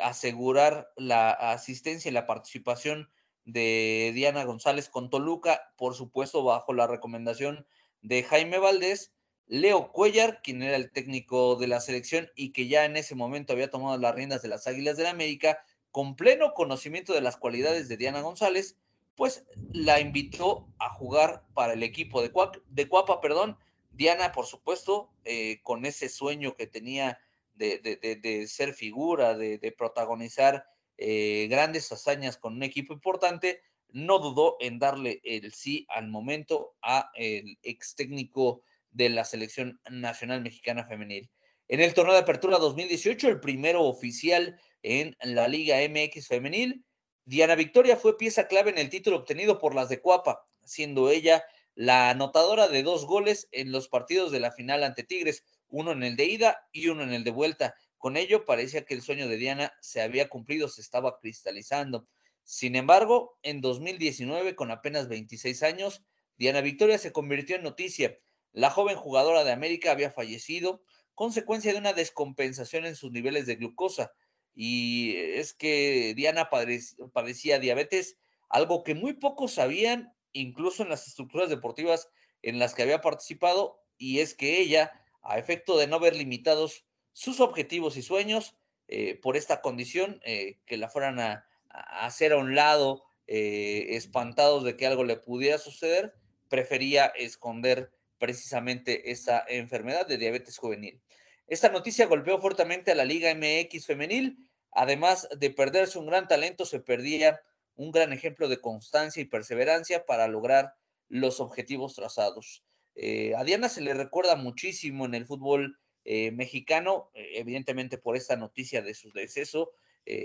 asegurar 0.00 0.90
la 0.96 1.30
asistencia 1.30 2.08
y 2.08 2.12
la 2.12 2.26
participación 2.26 3.10
de 3.44 4.10
Diana 4.14 4.44
González 4.44 4.88
con 4.88 5.08
Toluca, 5.08 5.72
por 5.76 5.94
supuesto 5.94 6.42
bajo 6.42 6.72
la 6.72 6.86
recomendación 6.86 7.66
de 8.02 8.24
Jaime 8.24 8.58
Valdés, 8.58 9.12
Leo 9.46 9.92
Cuellar, 9.92 10.42
quien 10.42 10.62
era 10.62 10.74
el 10.74 10.90
técnico 10.90 11.54
de 11.54 11.68
la 11.68 11.80
selección 11.80 12.28
y 12.34 12.52
que 12.52 12.66
ya 12.66 12.84
en 12.84 12.96
ese 12.96 13.14
momento 13.14 13.52
había 13.52 13.70
tomado 13.70 13.96
las 13.98 14.14
riendas 14.14 14.42
de 14.42 14.48
las 14.48 14.66
Águilas 14.66 14.96
del 14.96 15.04
la 15.04 15.10
América, 15.10 15.64
con 15.92 16.16
pleno 16.16 16.52
conocimiento 16.52 17.14
de 17.14 17.20
las 17.20 17.36
cualidades 17.36 17.88
de 17.88 17.96
Diana 17.96 18.20
González, 18.20 18.76
pues 19.16 19.44
la 19.72 19.98
invitó 20.00 20.68
a 20.78 20.90
jugar 20.90 21.44
para 21.54 21.72
el 21.72 21.82
equipo 21.82 22.22
de, 22.22 22.30
de 22.68 22.88
Cuapa, 22.88 23.20
perdón. 23.20 23.58
Diana, 23.90 24.32
por 24.32 24.46
supuesto, 24.46 25.10
eh, 25.24 25.60
con 25.62 25.86
ese 25.86 26.08
sueño 26.10 26.54
que 26.54 26.66
tenía 26.66 27.18
de, 27.54 28.46
ser 28.46 28.74
figura, 28.74 29.34
de, 29.36 29.74
protagonizar 29.76 30.66
eh, 30.98 31.46
grandes 31.48 31.90
hazañas 31.90 32.36
con 32.36 32.54
un 32.54 32.62
equipo 32.62 32.92
importante, 32.92 33.62
no 33.88 34.18
dudó 34.18 34.56
en 34.60 34.78
darle 34.78 35.20
el 35.24 35.52
sí 35.54 35.86
al 35.88 36.08
momento 36.08 36.74
a 36.82 37.10
el 37.14 37.58
ex 37.62 37.94
técnico 37.94 38.62
de 38.90 39.08
la 39.08 39.24
selección 39.24 39.80
nacional 39.90 40.42
mexicana 40.42 40.84
femenil. 40.84 41.30
En 41.68 41.80
el 41.80 41.94
torneo 41.94 42.14
de 42.14 42.20
apertura 42.20 42.58
2018, 42.58 43.28
el 43.28 43.40
primero 43.40 43.84
oficial 43.84 44.60
en 44.82 45.16
la 45.22 45.48
Liga 45.48 45.78
MX 45.88 46.28
femenil, 46.28 46.84
Diana 47.28 47.56
Victoria 47.56 47.96
fue 47.96 48.16
pieza 48.16 48.46
clave 48.46 48.70
en 48.70 48.78
el 48.78 48.88
título 48.88 49.16
obtenido 49.16 49.58
por 49.58 49.74
las 49.74 49.88
de 49.88 50.00
Cuapa, 50.00 50.46
siendo 50.64 51.10
ella 51.10 51.42
la 51.74 52.08
anotadora 52.10 52.68
de 52.68 52.84
dos 52.84 53.04
goles 53.04 53.48
en 53.50 53.72
los 53.72 53.88
partidos 53.88 54.30
de 54.30 54.38
la 54.38 54.52
final 54.52 54.84
ante 54.84 55.02
Tigres, 55.02 55.44
uno 55.66 55.90
en 55.90 56.04
el 56.04 56.14
de 56.14 56.26
ida 56.26 56.68
y 56.70 56.86
uno 56.86 57.02
en 57.02 57.12
el 57.12 57.24
de 57.24 57.32
vuelta. 57.32 57.74
Con 57.98 58.16
ello 58.16 58.44
parecía 58.44 58.84
que 58.84 58.94
el 58.94 59.02
sueño 59.02 59.26
de 59.26 59.38
Diana 59.38 59.72
se 59.80 60.02
había 60.02 60.28
cumplido, 60.28 60.68
se 60.68 60.80
estaba 60.80 61.18
cristalizando. 61.18 62.06
Sin 62.44 62.76
embargo, 62.76 63.36
en 63.42 63.60
2019, 63.60 64.54
con 64.54 64.70
apenas 64.70 65.08
26 65.08 65.64
años, 65.64 66.04
Diana 66.36 66.60
Victoria 66.60 66.96
se 66.96 67.10
convirtió 67.10 67.56
en 67.56 67.64
noticia. 67.64 68.16
La 68.52 68.70
joven 68.70 68.96
jugadora 68.96 69.42
de 69.42 69.50
América 69.50 69.90
había 69.90 70.12
fallecido, 70.12 70.84
consecuencia 71.16 71.72
de 71.72 71.78
una 71.78 71.92
descompensación 71.92 72.86
en 72.86 72.94
sus 72.94 73.10
niveles 73.10 73.46
de 73.46 73.56
glucosa. 73.56 74.12
Y 74.56 75.14
es 75.16 75.52
que 75.52 76.14
Diana 76.16 76.48
padecía 76.48 77.58
diabetes, 77.58 78.16
algo 78.48 78.82
que 78.82 78.94
muy 78.94 79.12
pocos 79.12 79.52
sabían, 79.52 80.14
incluso 80.32 80.82
en 80.82 80.88
las 80.88 81.06
estructuras 81.06 81.50
deportivas 81.50 82.08
en 82.42 82.58
las 82.58 82.74
que 82.74 82.82
había 82.82 83.02
participado, 83.02 83.82
y 83.98 84.20
es 84.20 84.34
que 84.34 84.58
ella, 84.58 85.04
a 85.22 85.38
efecto 85.38 85.76
de 85.76 85.86
no 85.86 86.00
ver 86.00 86.16
limitados 86.16 86.86
sus 87.12 87.40
objetivos 87.40 87.98
y 87.98 88.02
sueños 88.02 88.56
eh, 88.88 89.14
por 89.20 89.36
esta 89.36 89.60
condición, 89.60 90.20
eh, 90.24 90.58
que 90.64 90.78
la 90.78 90.88
fueran 90.88 91.20
a, 91.20 91.46
hacer 91.68 92.32
a 92.32 92.38
un 92.38 92.54
lado, 92.54 93.04
eh, 93.26 93.88
espantados 93.90 94.64
de 94.64 94.76
que 94.76 94.86
algo 94.86 95.04
le 95.04 95.16
pudiera 95.16 95.58
suceder, 95.58 96.14
prefería 96.48 97.06
esconder 97.06 97.90
precisamente 98.18 99.10
esa 99.10 99.44
enfermedad 99.48 100.06
de 100.06 100.16
diabetes 100.16 100.56
juvenil. 100.56 101.02
Esta 101.48 101.68
noticia 101.68 102.06
golpeó 102.06 102.40
fuertemente 102.40 102.92
a 102.92 102.94
la 102.94 103.04
Liga 103.04 103.32
MX 103.34 103.86
femenil. 103.86 104.45
Además 104.76 105.26
de 105.34 105.48
perderse 105.48 105.98
un 105.98 106.06
gran 106.06 106.28
talento, 106.28 106.66
se 106.66 106.80
perdía 106.80 107.40
un 107.76 107.92
gran 107.92 108.12
ejemplo 108.12 108.46
de 108.46 108.60
constancia 108.60 109.22
y 109.22 109.24
perseverancia 109.24 110.04
para 110.04 110.28
lograr 110.28 110.74
los 111.08 111.40
objetivos 111.40 111.94
trazados. 111.94 112.62
Eh, 112.94 113.34
a 113.36 113.44
Diana 113.44 113.70
se 113.70 113.80
le 113.80 113.94
recuerda 113.94 114.36
muchísimo 114.36 115.06
en 115.06 115.14
el 115.14 115.24
fútbol 115.24 115.78
eh, 116.04 116.30
mexicano, 116.32 117.10
eh, 117.14 117.32
evidentemente 117.36 117.96
por 117.96 118.16
esta 118.16 118.36
noticia 118.36 118.82
de 118.82 118.94
su 118.94 119.10
deceso, 119.12 119.72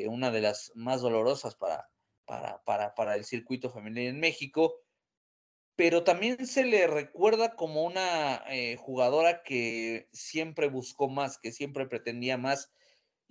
una 0.07 0.29
de 0.29 0.41
las 0.41 0.71
más 0.75 1.01
dolorosas 1.01 1.55
para, 1.55 1.89
para, 2.25 2.61
para, 2.65 2.93
para 2.93 3.15
el 3.15 3.25
circuito 3.25 3.71
femenil 3.71 4.09
en 4.09 4.19
México 4.19 4.75
pero 5.75 6.03
también 6.03 6.45
se 6.45 6.63
le 6.65 6.85
recuerda 6.85 7.55
como 7.55 7.83
una 7.83 8.43
jugadora 8.77 9.41
que 9.41 10.07
siempre 10.13 10.67
buscó 10.67 11.09
más, 11.09 11.39
que 11.39 11.51
siempre 11.51 11.87
pretendía 11.87 12.37
más. 12.37 12.71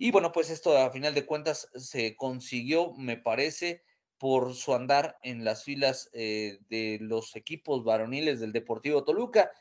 Y 0.03 0.09
bueno, 0.09 0.31
pues 0.31 0.49
esto 0.49 0.75
a 0.79 0.89
final 0.89 1.13
de 1.13 1.27
cuentas 1.27 1.69
se 1.75 2.15
consiguió, 2.15 2.91
me 2.93 3.17
parece, 3.17 3.83
por 4.17 4.55
su 4.55 4.73
andar 4.73 5.19
en 5.21 5.45
las 5.45 5.63
filas 5.63 6.09
eh, 6.13 6.57
de 6.69 6.97
los 6.99 7.35
equipos 7.35 7.83
varoniles 7.83 8.39
del 8.39 8.51
Deportivo 8.51 9.03
Toluca. 9.03 9.51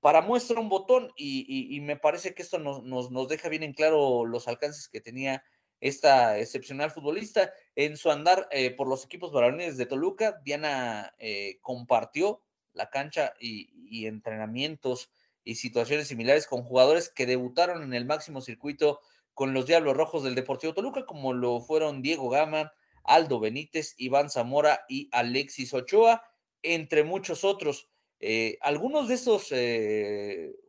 Para 0.00 0.20
muestra 0.20 0.60
un 0.60 0.68
botón, 0.68 1.10
y, 1.16 1.80
me 1.80 1.96
parece 1.96 2.34
que 2.34 2.42
esto 2.42 2.58
nos, 2.58 2.82
nos, 2.82 3.28
deja 3.28 3.48
bien 3.48 3.62
en 3.62 3.72
claro 3.72 4.26
los 4.26 4.46
alcances 4.46 4.90
que 4.90 5.00
tenía 5.00 5.42
esta 5.80 6.38
excepcional 6.38 6.90
futbolista. 6.90 7.50
En 7.74 7.96
su 7.96 8.10
andar 8.10 8.46
eh, 8.50 8.72
por 8.72 8.88
los 8.88 9.06
equipos 9.06 9.32
varoniles 9.32 9.78
de 9.78 9.86
Toluca, 9.86 10.38
Diana 10.44 11.14
eh, 11.18 11.60
compartió 11.62 12.42
la 12.74 12.90
cancha 12.90 13.32
y, 13.40 14.04
entrenamientos 14.04 15.10
y 15.44 15.54
situaciones 15.54 16.08
similares 16.08 16.46
con 16.46 16.62
jugadores 16.62 17.08
que 17.08 17.24
debutaron 17.24 17.82
en 17.82 17.94
el 17.94 18.04
máximo 18.04 18.42
circuito 18.42 19.00
con 19.38 19.54
los 19.54 19.66
Diablos 19.66 19.96
Rojos 19.96 20.24
del 20.24 20.34
Deportivo 20.34 20.74
Toluca, 20.74 21.06
como 21.06 21.32
lo 21.32 21.60
fueron 21.60 22.02
Diego 22.02 22.28
Gama, 22.28 22.72
Aldo 23.04 23.38
Benítez, 23.38 23.94
Iván 23.96 24.30
Zamora 24.30 24.80
y 24.88 25.08
Alexis 25.12 25.72
Ochoa, 25.72 26.24
entre 26.62 27.04
muchos 27.04 27.44
otros. 27.44 27.88
Eh, 28.18 28.58
algunos 28.62 29.06
de 29.06 29.14
estos 29.14 29.52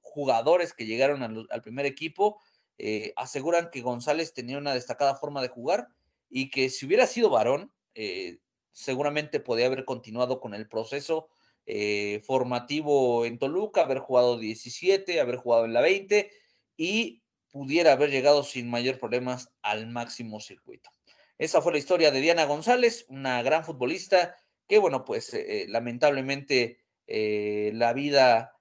jugadores 0.04 0.74
que 0.74 0.86
llegaron 0.86 1.24
al 1.50 1.62
primer 1.64 1.88
equipo 1.88 2.40
eh, 2.82 3.12
aseguran 3.18 3.72
que 3.72 3.82
González 3.82 4.34
tenía 4.34 4.58
una 4.58 4.74
destacada 4.74 5.16
forma 5.16 5.42
de 5.42 5.50
jugar 5.50 5.90
y 6.30 6.50
que 6.50 6.70
si 6.70 6.86
hubiera 6.86 7.08
sido 7.08 7.30
varón, 7.30 7.74
eh, 7.94 8.38
seguramente 8.72 9.42
podía 9.42 9.66
haber 9.66 9.84
continuado 9.84 10.40
con 10.40 10.54
el 10.54 10.70
proceso 10.70 11.28
eh, 11.66 12.22
formativo 12.24 13.26
en 13.26 13.38
Toluca, 13.38 13.82
haber 13.82 14.00
jugado 14.00 14.38
17, 14.38 15.20
haber 15.20 15.36
jugado 15.36 15.66
en 15.66 15.74
la 15.74 15.82
20 15.82 16.32
y 16.78 17.22
pudiera 17.52 17.94
haber 17.94 18.12
llegado 18.12 18.44
sin 18.44 18.70
mayor 18.70 19.00
problemas 19.00 19.52
al 19.62 19.88
máximo 19.88 20.40
circuito. 20.40 20.90
Esa 21.38 21.62
fue 21.62 21.72
la 21.72 21.78
historia 21.78 22.12
de 22.12 22.22
Diana 22.22 22.46
González, 22.46 23.06
una 23.10 23.42
gran 23.42 23.64
futbolista 23.64 24.36
que, 24.68 24.78
bueno, 24.78 25.06
pues 25.06 25.36
lamentablemente 25.68 26.80
la 27.08 27.94
vida 27.94 28.54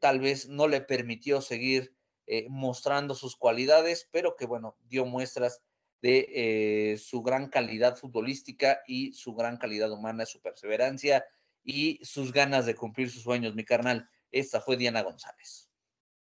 tal 0.00 0.20
vez 0.20 0.48
no 0.48 0.66
le 0.66 0.80
permitió 0.80 1.40
seguir 1.40 1.96
eh, 2.28 2.46
mostrando 2.48 3.14
sus 3.14 3.36
cualidades, 3.36 4.08
pero 4.10 4.34
que 4.34 4.46
bueno, 4.46 4.76
dio 4.88 5.06
muestras 5.06 5.62
de 6.02 6.26
eh, 6.34 6.98
su 6.98 7.22
gran 7.22 7.48
calidad 7.48 7.96
futbolística 7.96 8.80
y 8.84 9.12
su 9.12 9.36
gran 9.36 9.58
calidad 9.58 9.92
humana, 9.92 10.26
su 10.26 10.40
perseverancia 10.40 11.24
y 11.62 12.00
sus 12.04 12.32
ganas 12.32 12.66
de 12.66 12.74
cumplir 12.74 13.10
sus 13.10 13.22
sueños, 13.22 13.54
mi 13.54 13.64
carnal. 13.64 14.10
Esta 14.32 14.60
fue 14.60 14.76
Diana 14.76 15.02
González. 15.02 15.70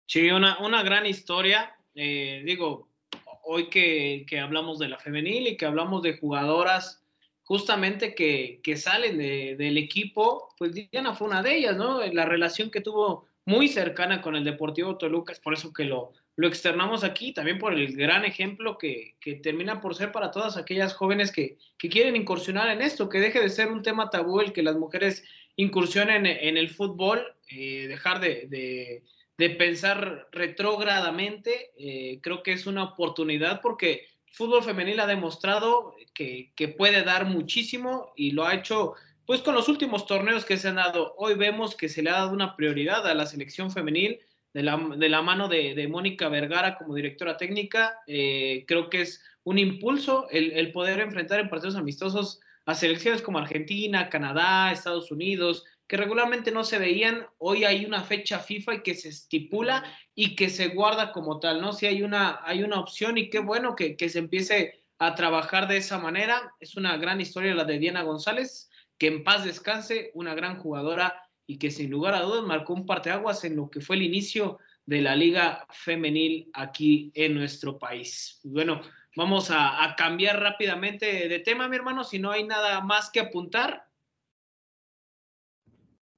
Sí, 0.06 0.30
una, 0.30 0.60
una 0.60 0.84
gran 0.84 1.08
historia. 1.08 1.76
Eh, 1.95 2.43
digo, 2.45 2.89
hoy 3.43 3.69
que, 3.69 4.25
que, 4.28 4.39
hablamos 4.39 4.80
de 4.80 4.89
la 4.89 4.99
femenil 4.99 5.47
y 5.47 5.58
que 5.58 5.65
hablamos 5.65 6.02
de 6.04 6.17
jugadoras 6.17 7.04
justamente 7.43 8.13
que, 8.13 8.60
que 8.63 8.78
salen 8.78 9.17
de, 9.17 9.56
del 9.58 9.78
equipo, 9.78 10.54
pues 10.58 10.73
Diana 10.73 11.15
fue 11.15 11.28
una 11.28 11.41
de 11.41 11.58
ellas, 11.58 11.75
¿no? 11.75 12.06
La 12.06 12.25
relación 12.25 12.69
que 12.69 12.82
tuvo 12.82 13.25
muy 13.45 13.67
cercana 13.67 14.21
con 14.21 14.36
el 14.36 14.43
Deportivo 14.43 14.97
Toluca, 14.97 15.34
es 15.34 15.39
por 15.39 15.56
eso 15.56 15.73
que 15.73 15.86
lo, 15.86 16.13
lo 16.36 16.47
externamos 16.47 17.04
aquí, 17.04 17.34
también 17.34 17.58
por 17.58 17.73
el 17.73 17.97
gran 17.97 18.23
ejemplo 18.23 18.78
que, 18.78 19.15
que 19.19 19.34
termina 19.36 19.82
por 19.82 19.95
ser 19.95 20.12
para 20.12 20.30
todas 20.30 20.56
aquellas 20.56 20.93
jóvenes 20.93 21.32
que, 21.32 21.58
que, 21.80 21.89
quieren 21.89 22.15
incursionar 22.15 22.69
en 22.69 22.82
esto, 22.82 23.10
que 23.10 23.19
deje 23.19 23.41
de 23.41 23.49
ser 23.49 23.69
un 23.71 23.82
tema 23.82 24.12
tabú 24.12 24.39
el 24.39 24.54
que 24.54 24.62
las 24.62 24.78
mujeres 24.78 25.23
incursionen 25.56 26.25
en, 26.25 26.56
el 26.56 26.69
fútbol, 26.69 27.25
eh, 27.49 27.88
dejar 27.88 28.21
de, 28.21 28.45
de, 28.47 29.04
de, 29.39 29.49
pensar 29.52 30.28
retrógradamente, 30.32 31.71
eh, 31.78 32.19
creo 32.21 32.43
que 32.43 32.52
es 32.52 32.67
una 32.67 32.84
oportunidad 32.84 33.62
porque 33.62 34.08
el 34.28 34.34
fútbol 34.34 34.63
femenil 34.63 34.99
ha 34.99 35.08
demostrado 35.08 35.95
que, 36.13 36.52
que 36.56 36.67
puede 36.67 37.04
dar 37.04 37.25
muchísimo 37.25 38.13
y 38.15 38.32
lo 38.32 38.45
ha 38.45 38.54
hecho 38.54 38.95
pues 39.25 39.41
con 39.41 39.54
los 39.54 39.69
últimos 39.69 40.08
torneos 40.08 40.43
que 40.43 40.58
se 40.58 40.69
han 40.69 40.78
dado, 40.78 41.13
hoy 41.15 41.36
vemos 41.36 41.75
que 41.75 41.88
se 41.88 42.02
le 42.02 42.10
ha 42.10 42.13
dado 42.13 42.32
una 42.32 42.56
prioridad 42.56 43.06
a 43.06 43.13
la 43.13 43.28
selección 43.28 43.69
femenil 43.69 44.19
de 44.54 44.63
la, 44.63 44.78
de 44.97 45.08
la 45.08 45.21
mano 45.21 45.47
de, 45.47 45.88
Mónica 45.88 46.30
Vergara 46.30 46.78
como 46.80 46.95
directora 46.95 47.38
técnica. 47.38 47.99
Eh, 48.08 48.65
creo 48.67 48.89
que 48.89 49.02
es 49.02 49.23
un 49.43 49.60
impulso 49.60 50.28
el, 50.32 50.54
el, 50.54 50.71
poder 50.71 50.99
enfrentar 50.99 51.39
en 51.39 51.49
partidos 51.49 51.75
amistosos 51.75 52.39
a 52.65 52.73
selecciones 52.73 53.21
como 53.21 53.38
Argentina, 53.38 54.10
Canadá, 54.10 54.71
Estados 54.71 55.12
Unidos, 55.12 55.63
que 55.89 55.97
regularmente 55.97 56.52
no 56.52 56.63
se 56.63 56.80
veían. 56.80 57.28
Hoy 57.39 57.65
hay 57.65 57.84
una 57.84 58.04
fecha 58.04 58.39
FIFA 58.39 58.75
y 58.75 58.84
que 58.84 58.95
se 58.95 59.10
estipula 59.10 59.84
y 60.15 60.36
que 60.36 60.49
se 60.49 60.69
guarda 60.69 61.12
como 61.12 61.39
tal, 61.39 61.60
¿no? 61.60 61.73
Si 61.73 61.88
hay 61.88 62.04
una, 62.04 62.39
hay 62.45 62.63
una 62.63 62.80
opción 62.80 63.17
y 63.17 63.30
qué 63.30 63.39
bueno 63.39 63.75
que, 63.75 63.97
que 63.97 64.08
se 64.08 64.19
empiece 64.19 64.86
a 64.99 65.15
trabajar 65.15 65.67
de 65.67 65.78
esa 65.78 65.97
manera. 65.97 66.54
Es 66.60 66.75
una 66.75 66.95
gran 66.97 67.19
historia 67.19 67.56
la 67.56 67.65
de 67.65 67.80
Diana 67.80 68.04
González 68.04 68.69
que 68.99 69.08
en 69.08 69.23
paz 69.23 69.45
descanse, 69.45 70.12
una 70.13 70.36
gran 70.36 70.60
jugadora 70.60 71.23
y 71.47 71.58
que 71.58 71.71
sin 71.71 71.89
lugar 71.89 72.13
a 72.13 72.21
dudas 72.21 72.43
marcó 72.43 72.73
un 72.73 72.86
parteaguas 72.86 73.43
en 73.43 73.56
lo 73.56 73.69
que 73.71 73.82
fue 73.82 73.95
el 73.95 74.04
inicio 74.04 74.60
de 74.86 75.02
la 75.02 75.15
liga 75.15 75.65
femenil 75.71 76.52
aquí 76.54 77.12
en 77.15 77.34
nuestro 77.34 77.80
país. 77.80 78.39
Bueno, 78.43 78.82
vamos 79.15 79.49
a, 79.49 79.95
cambiar 79.97 80.39
rápidamente 80.39 81.28
de 81.28 81.39
tema, 81.39 81.67
mi 81.67 81.78
hermano, 81.78 82.04
si 82.04 82.19
no 82.19 82.32
hay 82.32 82.43
nada 82.43 82.82
más 82.82 83.10
que 83.10 83.19
apuntar. 83.19 83.88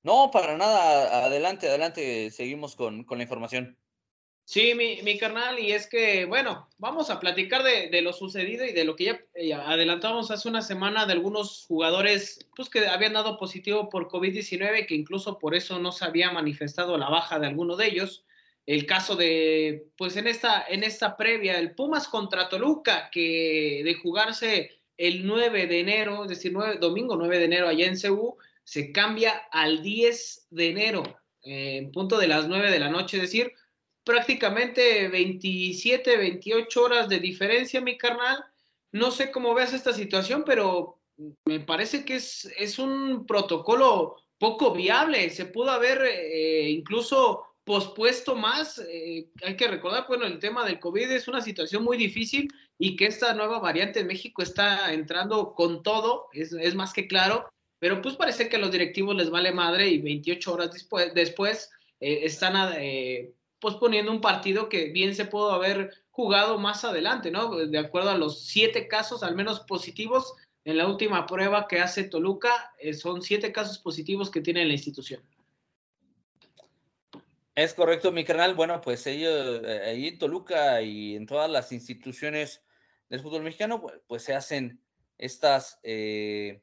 No, 0.04 0.32
para 0.32 0.58
nada, 0.58 1.26
adelante, 1.26 1.68
adelante, 1.68 2.32
seguimos 2.32 2.76
con, 2.76 3.04
con 3.04 3.20
la 3.20 3.24
información. 3.24 3.78
Sí, 4.46 4.74
mi, 4.76 5.02
mi, 5.04 5.18
carnal, 5.18 5.60
y 5.60 5.72
es 5.72 5.88
que, 5.88 6.26
bueno, 6.26 6.68
vamos 6.78 7.10
a 7.10 7.20
platicar 7.20 7.64
de, 7.64 7.90
de 7.90 8.02
lo 8.02 8.12
sucedido 8.12 8.66
y 8.66 8.74
de 8.74 8.84
lo 8.84 8.96
que 8.96 9.06
ya, 9.06 9.22
eh, 9.36 9.54
adelantamos 9.54 10.32
hace 10.32 10.50
una 10.50 10.62
semana 10.62 11.06
de 11.06 11.14
algunos 11.14 11.66
jugadores 11.68 12.50
pues, 12.56 12.68
que 12.70 12.88
habían 12.88 13.14
dado 13.14 13.38
positivo 13.38 13.90
por 13.90 14.10
COVID-19, 14.10 14.88
que 14.88 14.96
incluso 14.96 15.40
por 15.40 15.56
eso 15.56 15.80
no 15.80 15.92
se 15.92 16.04
había 16.04 16.32
manifestado 16.32 16.98
la 16.98 17.10
baja 17.10 17.40
de 17.40 17.48
alguno 17.48 17.78
de 17.78 17.88
ellos. 17.88 18.26
El 18.66 18.86
caso 18.86 19.16
de, 19.16 19.86
pues 19.96 20.18
en 20.18 20.28
esta, 20.28 20.66
en 20.68 20.84
esta 20.84 21.16
previa, 21.16 21.58
el 21.58 21.74
Pumas 21.74 22.08
contra 22.08 22.50
Toluca, 22.50 23.10
que 23.12 23.82
de 23.86 23.94
jugarse 23.94 24.82
el 24.98 25.26
9 25.26 25.68
de 25.68 25.80
enero, 25.80 26.24
es 26.24 26.30
decir, 26.30 26.52
9, 26.52 26.78
domingo 26.80 27.16
9 27.16 27.40
de 27.40 27.46
enero 27.46 27.68
allá 27.68 27.86
en 27.86 27.98
Ceú, 27.98 28.38
se 28.64 28.92
cambia 28.92 29.32
al 29.52 29.82
10 29.82 30.48
de 30.52 30.70
enero 30.70 31.04
en 31.44 31.92
punto 31.92 32.18
de 32.18 32.28
las 32.28 32.48
9 32.48 32.72
de 32.72 32.80
la 32.80 32.90
noche, 32.90 33.18
es 33.18 33.24
decir, 33.24 33.52
prácticamente 34.04 35.08
27, 35.08 36.18
28 36.18 36.84
horas 36.84 37.10
de 37.10 37.20
diferencia, 37.20 37.82
mi 37.82 37.98
carnal. 37.98 38.44
No 38.92 39.12
sé 39.12 39.32
cómo 39.32 39.54
veas 39.54 39.74
esta 39.74 39.94
situación, 39.94 40.44
pero 40.46 41.00
me 41.46 41.60
parece 41.60 42.04
que 42.04 42.16
es, 42.16 42.52
es 42.58 42.80
un 42.80 43.26
protocolo 43.26 44.18
poco 44.38 44.74
viable. 44.74 45.30
Se 45.30 45.46
pudo 45.46 45.72
haber 45.72 46.02
eh, 46.04 46.70
incluso 46.70 47.46
pospuesto 47.64 48.36
más. 48.36 48.80
Eh, 48.80 49.30
hay 49.44 49.56
que 49.56 49.68
recordar, 49.68 50.06
bueno, 50.08 50.26
el 50.26 50.40
tema 50.40 50.66
del 50.66 50.80
COVID 50.80 51.12
es 51.12 51.28
una 51.28 51.42
situación 51.42 51.84
muy 51.84 51.98
difícil 51.98 52.50
y 52.78 52.96
que 52.96 53.06
esta 53.06 53.34
nueva 53.34 53.60
variante 53.60 54.00
en 54.00 54.08
México 54.08 54.42
está 54.42 54.92
entrando 54.94 55.54
con 55.54 55.84
todo, 55.84 56.28
es, 56.34 56.52
es 56.54 56.76
más 56.76 56.92
que 56.94 57.08
claro, 57.08 57.48
pero 57.82 58.00
pues 58.00 58.16
parece 58.16 58.48
que 58.48 58.58
a 58.58 58.60
los 58.60 58.72
directivos 58.72 59.16
les 59.16 59.32
vale 59.32 59.52
madre 59.52 59.90
y 59.90 59.98
28 59.98 60.54
horas 60.54 60.72
después, 60.72 61.12
después 61.16 61.72
eh, 62.00 62.20
están 62.22 62.54
posponiendo 63.60 64.12
un 64.12 64.22
partido 64.22 64.70
que 64.70 64.90
bien 64.90 65.16
se 65.16 65.26
pudo 65.26 65.52
haber 65.52 65.92
jugado 66.12 66.60
más 66.60 66.86
adelante, 66.86 67.32
¿no? 67.32 67.56
De 67.56 67.80
acuerdo 67.80 68.12
a 68.12 68.18
los 68.18 68.46
siete 68.46 68.88
casos, 68.88 69.24
al 69.24 69.36
menos 69.36 69.62
positivos, 69.62 70.36
en 70.64 70.78
la 70.78 70.88
última 70.88 71.26
prueba 71.26 71.68
que 71.68 71.80
hace 71.80 72.04
Toluca, 72.04 72.74
eh, 72.78 72.94
son 72.94 73.24
siete 73.24 73.52
casos 73.52 73.80
positivos 73.80 74.30
que 74.30 74.42
tiene 74.42 74.64
la 74.66 74.74
institución. 74.74 75.24
Es 77.56 77.74
correcto, 77.74 78.12
mi 78.12 78.24
canal. 78.24 78.54
Bueno, 78.54 78.80
pues 78.80 79.08
ellos, 79.08 79.62
eh, 79.66 79.82
ahí 79.88 80.08
en 80.08 80.20
Toluca 80.20 80.82
y 80.84 81.16
en 81.16 81.26
todas 81.26 81.50
las 81.50 81.72
instituciones 81.72 82.62
del 83.10 83.22
fútbol 83.22 83.42
mexicano, 83.42 83.84
pues, 84.08 84.24
se 84.24 84.36
hacen 84.36 84.80
estas 85.18 85.80
eh, 85.84 86.62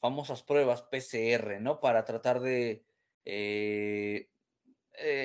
famosas 0.00 0.42
pruebas 0.42 0.82
PCR, 0.82 1.60
¿no? 1.60 1.80
Para 1.80 2.04
tratar 2.04 2.40
de 2.40 2.84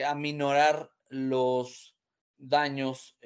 aminorar 0.06 0.92
los 1.10 1.96
daños 2.38 3.18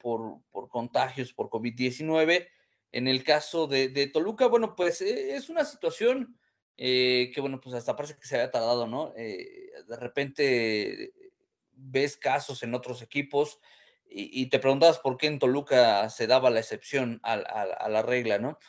por, 0.00 0.40
por 0.50 0.68
contagios 0.68 1.32
por 1.32 1.50
COVID-19 1.50 2.48
en 2.94 3.08
el 3.08 3.24
caso 3.24 3.66
de, 3.66 4.08
Toluca, 4.12 4.46
bueno, 4.46 4.76
pues 4.76 5.00
eh, 5.00 5.34
es 5.34 5.48
una 5.48 5.64
situación 5.64 6.38
eh, 6.76 7.32
que, 7.34 7.40
bueno, 7.40 7.60
pues 7.60 7.74
hasta 7.74 7.96
parece 7.96 8.14
que 8.14 8.28
se 8.28 8.36
había 8.36 8.52
tardado, 8.52 8.86
¿no? 8.86 9.12
Eh, 9.16 9.72
de 9.88 9.96
repente 9.96 11.12
ves 11.72 12.16
casos 12.16 12.62
en 12.62 12.72
otros 12.72 13.02
equipos 13.02 13.58
y, 14.08 14.48
te 14.48 14.60
preguntabas 14.60 15.00
por 15.00 15.16
qué 15.16 15.26
en 15.26 15.40
Toluca 15.40 16.08
se 16.08 16.28
daba 16.28 16.50
la 16.50 16.60
excepción 16.60 17.18
a, 17.24 17.88
la 17.88 18.02
regla, 18.02 18.38
¿no? 18.38 18.60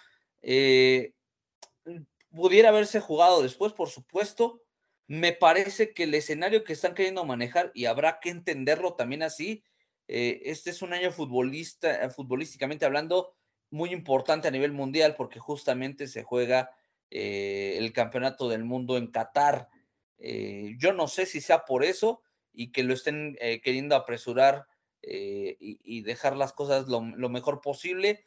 Pudiera 2.30 2.70
haberse 2.70 3.00
jugado 3.00 3.42
después, 3.42 3.74
por 3.74 3.90
supuesto. 3.90 4.62
Me 5.08 5.34
parece 5.34 5.94
que 5.94 6.04
el 6.04 6.14
escenario 6.16 6.64
que 6.64 6.74
están 6.74 6.96
queriendo 6.96 7.26
manejar, 7.26 7.72
y 7.74 7.86
habrá 7.86 8.20
que 8.20 8.30
entenderlo 8.30 8.96
también 8.96 9.24
así, 9.24 9.64
este 10.08 10.70
es 10.70 10.82
un 10.82 10.94
año 10.94 11.12
futbolista, 11.12 12.10
futbolísticamente 12.10 12.86
hablando, 12.86 13.36
muy 13.70 13.92
importante 13.92 14.48
a 14.48 14.52
nivel 14.52 14.72
mundial 14.72 15.16
porque 15.16 15.40
justamente 15.40 16.08
se 16.08 16.24
juega 16.24 16.72
eh, 17.12 17.76
el 17.78 17.94
campeonato 17.94 18.50
del 18.50 18.64
mundo 18.64 18.98
en 18.98 19.08
Qatar. 19.08 19.70
Eh, 20.18 20.76
yo 20.78 20.94
no 20.94 21.08
sé 21.08 21.26
si 21.26 21.42
sea 21.42 21.66
por 21.66 21.84
eso 21.84 22.22
y 22.54 22.72
que 22.72 22.84
lo 22.84 22.94
estén 22.94 23.38
eh, 23.42 23.62
queriendo 23.62 23.96
apresurar 23.96 24.66
y, 25.08 26.02
dejar 26.02 26.36
las 26.36 26.52
cosas 26.52 26.88
lo, 26.88 27.00
mejor 27.30 27.62
posible. 27.62 28.26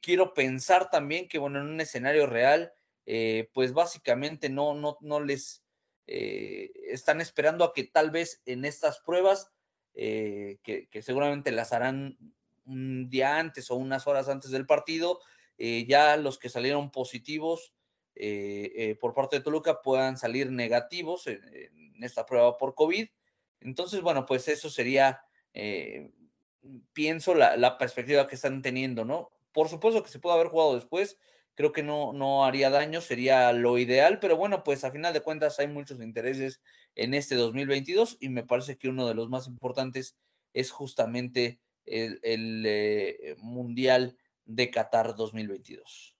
quiero 0.00 0.32
pensar 0.32 0.88
también 0.88 1.28
que, 1.28 1.36
bueno, 1.36 1.60
en 1.60 1.66
un 1.66 1.78
escenario 1.82 2.26
real, 2.26 2.72
pues 3.52 3.72
básicamente 3.72 4.48
no, 4.48 4.74
no, 4.74 4.98
no 5.00 5.20
les 5.20 5.62
están 6.06 7.20
esperando 7.20 7.64
a 7.64 7.72
que 7.72 7.84
tal 7.84 8.10
vez 8.10 8.42
en 8.46 8.64
estas 8.64 9.00
pruebas, 9.00 9.52
que, 9.94 10.88
que 10.90 11.02
seguramente 11.02 11.52
las 11.52 11.72
harán 11.72 12.18
un 12.66 13.08
día 13.08 13.38
antes 13.38 13.70
o 13.70 13.76
unas 13.76 14.06
horas 14.06 14.28
antes 14.28 14.50
del 14.50 14.66
partido, 14.66 15.20
eh, 15.58 15.86
ya 15.88 16.16
los 16.16 16.38
que 16.38 16.48
salieron 16.48 16.90
positivos 16.90 17.72
eh, 18.14 18.72
eh, 18.76 18.94
por 18.96 19.14
parte 19.14 19.36
de 19.36 19.42
Toluca 19.42 19.80
puedan 19.82 20.16
salir 20.18 20.50
negativos 20.50 21.26
en, 21.26 22.02
esta 22.02 22.26
prueba 22.26 22.58
por 22.58 22.74
COVID. 22.74 23.08
Entonces, 23.60 24.02
bueno, 24.02 24.26
pues 24.26 24.48
eso 24.48 24.68
sería, 24.68 25.22
pienso, 26.92 27.34
la, 27.34 27.78
perspectiva 27.78 28.26
que 28.26 28.34
están 28.34 28.60
teniendo, 28.60 29.06
¿no? 29.06 29.30
Por 29.50 29.70
supuesto 29.70 30.02
que 30.02 30.10
se 30.10 30.18
puede 30.18 30.34
haber 30.34 30.48
jugado 30.48 30.74
después, 30.74 31.18
creo 31.56 31.72
que 31.72 31.82
no, 31.82 32.12
no 32.12 32.44
haría 32.44 32.70
daño, 32.70 33.00
sería 33.00 33.52
lo 33.52 33.78
ideal, 33.78 34.20
pero 34.20 34.36
bueno, 34.36 34.62
pues 34.62 34.84
a 34.84 34.92
final 34.92 35.12
de 35.12 35.22
cuentas 35.22 35.58
hay 35.58 35.66
muchos 35.66 36.00
intereses 36.00 36.60
en 36.94 37.14
este 37.14 37.34
2022 37.34 38.18
y 38.20 38.28
me 38.28 38.44
parece 38.44 38.76
que 38.76 38.88
uno 38.88 39.08
de 39.08 39.14
los 39.14 39.28
más 39.30 39.48
importantes 39.48 40.16
es 40.52 40.70
justamente 40.70 41.58
el, 41.86 42.20
eh, 42.66 43.36
Mundial 43.38 44.16
de 44.44 44.70
Qatar 44.70 45.16
2022. 45.16 46.14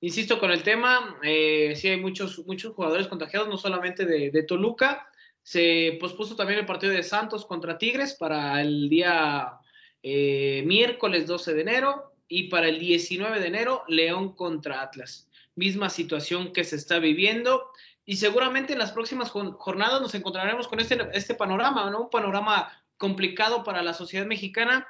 Insisto 0.00 0.40
con 0.40 0.50
el 0.50 0.62
tema, 0.62 1.18
eh, 1.22 1.74
sí 1.76 1.88
hay 1.88 2.00
muchos, 2.00 2.38
muchos 2.46 2.74
jugadores 2.74 3.08
contagiados, 3.08 3.48
no 3.48 3.58
solamente 3.58 4.06
de, 4.06 4.42
Toluca, 4.44 5.06
se 5.42 5.98
pospuso 6.00 6.34
también 6.34 6.60
el 6.60 6.66
partido 6.66 6.92
de 6.92 7.02
Santos 7.02 7.44
contra 7.44 7.76
Tigres 7.76 8.14
para 8.14 8.62
el 8.62 8.88
día 8.88 9.58
eh, 10.02 10.62
miércoles 10.66 11.26
12 11.26 11.52
de 11.52 11.60
enero 11.60 12.09
y 12.30 12.44
para 12.44 12.68
el 12.68 12.78
19 12.78 13.40
de 13.40 13.46
enero 13.48 13.82
León 13.88 14.34
contra 14.34 14.80
Atlas. 14.80 15.28
Misma 15.56 15.90
situación 15.90 16.52
que 16.52 16.62
se 16.62 16.76
está 16.76 17.00
viviendo 17.00 17.70
y 18.06 18.16
seguramente 18.16 18.72
en 18.72 18.78
las 18.78 18.92
próximas 18.92 19.30
jornadas 19.30 20.00
nos 20.00 20.14
encontraremos 20.14 20.68
con 20.68 20.78
este, 20.78 20.96
este 21.12 21.34
panorama, 21.34 21.90
¿no? 21.90 22.02
Un 22.02 22.10
panorama 22.10 22.72
complicado 22.96 23.64
para 23.64 23.82
la 23.82 23.94
sociedad 23.94 24.26
mexicana. 24.26 24.86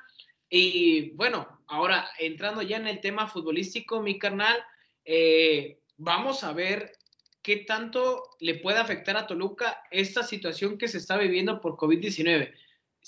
Y 0.51 1.13
bueno, 1.13 1.61
ahora 1.67 2.11
entrando 2.19 2.61
ya 2.61 2.77
en 2.77 2.87
el 2.87 3.01
tema 3.01 3.27
futbolístico, 3.27 4.03
mi 4.03 4.19
carnal, 4.19 4.63
eh, 5.07 5.79
vamos 5.97 6.45
a 6.45 6.53
ver 6.53 6.93
qué 7.41 7.57
tanto 7.57 8.23
le 8.39 8.57
puede 8.57 8.79
afectar 8.79 9.17
a 9.17 9.27
Toluca 9.27 9.83
esta 9.91 10.25
situación 10.25 10.77
que 10.77 10.89
se 10.89 10.99
está 10.99 11.17
viviendo 11.17 11.63
por 11.63 11.77
COVID-19. 11.77 12.53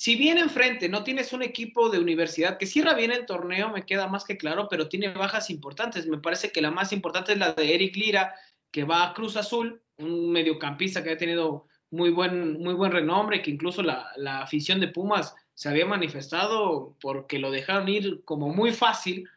Si 0.02 0.16
bien 0.16 0.36
enfrente 0.36 0.88
no 0.88 1.04
tienes 1.04 1.32
un 1.32 1.44
equipo 1.44 1.88
de 1.88 2.00
universidad 2.00 2.58
que 2.58 2.66
cierra 2.66 2.94
bien 2.94 3.12
el 3.12 3.24
torneo, 3.24 3.70
me 3.70 3.86
queda 3.86 4.08
más 4.08 4.24
que 4.24 4.36
claro, 4.36 4.66
pero 4.68 4.88
tiene 4.88 5.12
bajas 5.12 5.48
importantes. 5.48 6.08
Me 6.08 6.18
parece 6.18 6.50
que 6.50 6.60
la 6.60 6.72
más 6.72 6.92
importante 6.92 7.34
es 7.34 7.38
la 7.38 7.52
de 7.52 7.72
Eric 7.72 7.94
Lira, 7.94 8.34
que 8.72 8.82
va 8.82 9.04
a 9.08 9.14
Cruz 9.14 9.36
Azul, 9.36 9.80
un 9.98 10.32
mediocampista 10.32 11.04
que 11.04 11.10
ha 11.10 11.16
tenido 11.16 11.68
muy 11.92 12.10
buen, 12.10 12.60
muy 12.60 12.74
buen 12.74 12.90
renombre, 12.90 13.42
que 13.42 13.52
incluso 13.52 13.80
la, 13.80 14.12
afición 14.40 14.80
de 14.80 14.88
Pumas 14.88 15.36
se 15.54 15.68
había 15.68 15.86
manifestado 15.86 16.96
porque 17.00 17.38
lo 17.38 17.52
dejaron 17.52 17.88
ir 17.88 18.24
como 18.24 18.48
muy 18.48 18.72
fácil. 18.72 19.28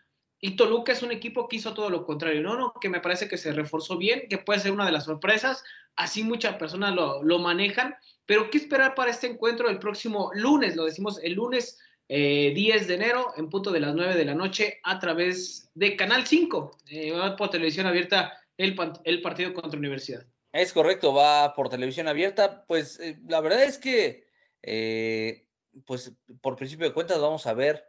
Y 0.42 0.56
Toluca 0.56 0.94
es 0.94 1.04
un 1.04 1.12
equipo 1.12 1.48
que 1.48 1.58
hizo 1.58 1.76
todo 1.76 1.92
lo 1.92 2.08
contrario, 2.08 2.42
¿no? 2.42 2.58
no 2.58 2.74
que 2.82 2.90
me 2.90 3.02
parece 3.02 3.30
que 3.30 3.38
se 3.38 3.54
reforzó 3.54 4.00
bien, 4.00 4.24
que 4.28 4.40
puede 4.40 4.62
ser 4.62 4.72
una 4.72 4.88
de 4.88 4.94
las 4.94 5.06
sorpresas. 5.06 5.64
Así 5.96 6.24
muchas 6.24 6.56
personas 6.56 6.94
lo, 6.94 7.24
lo 7.24 7.40
manejan. 7.40 7.96
Pero 8.26 8.50
¿qué 8.50 8.58
esperar 8.58 8.96
para 8.96 9.12
este 9.12 9.28
encuentro 9.28 9.70
el 9.70 9.80
próximo 9.80 10.32
lunes? 10.34 10.76
Lo 10.76 10.86
decimos 10.86 11.20
el 11.24 11.34
lunes 11.34 11.78
10 12.08 12.10
eh, 12.10 12.86
de 12.86 12.94
enero, 12.94 13.34
en 13.36 13.50
punto 13.50 13.72
de 13.72 13.80
las 13.80 13.96
9 13.96 14.16
de 14.16 14.26
la 14.26 14.36
noche, 14.36 14.80
a 14.84 15.00
través 15.00 15.70
de 15.74 15.96
Canal 15.96 16.26
5, 16.26 16.78
eh, 16.92 17.14
por 17.38 17.50
televisión 17.50 17.88
abierta, 17.88 18.40
el, 18.58 18.76
el 19.04 19.22
partido 19.22 19.54
contra 19.54 19.80
Universidad. 19.80 20.26
Es 20.52 20.72
correcto, 20.72 21.14
va 21.14 21.54
por 21.56 21.70
televisión 21.70 22.08
abierta. 22.08 22.66
Pues 22.68 23.00
eh, 23.00 23.20
la 23.28 23.42
verdad 23.42 23.64
es 23.64 23.78
que, 23.78 24.28
eh, 24.62 25.48
pues 25.86 26.14
por 26.42 26.56
principio 26.56 26.88
de 26.88 26.94
cuentas, 26.94 27.20
vamos 27.20 27.46
a 27.48 27.54
ver 27.54 27.86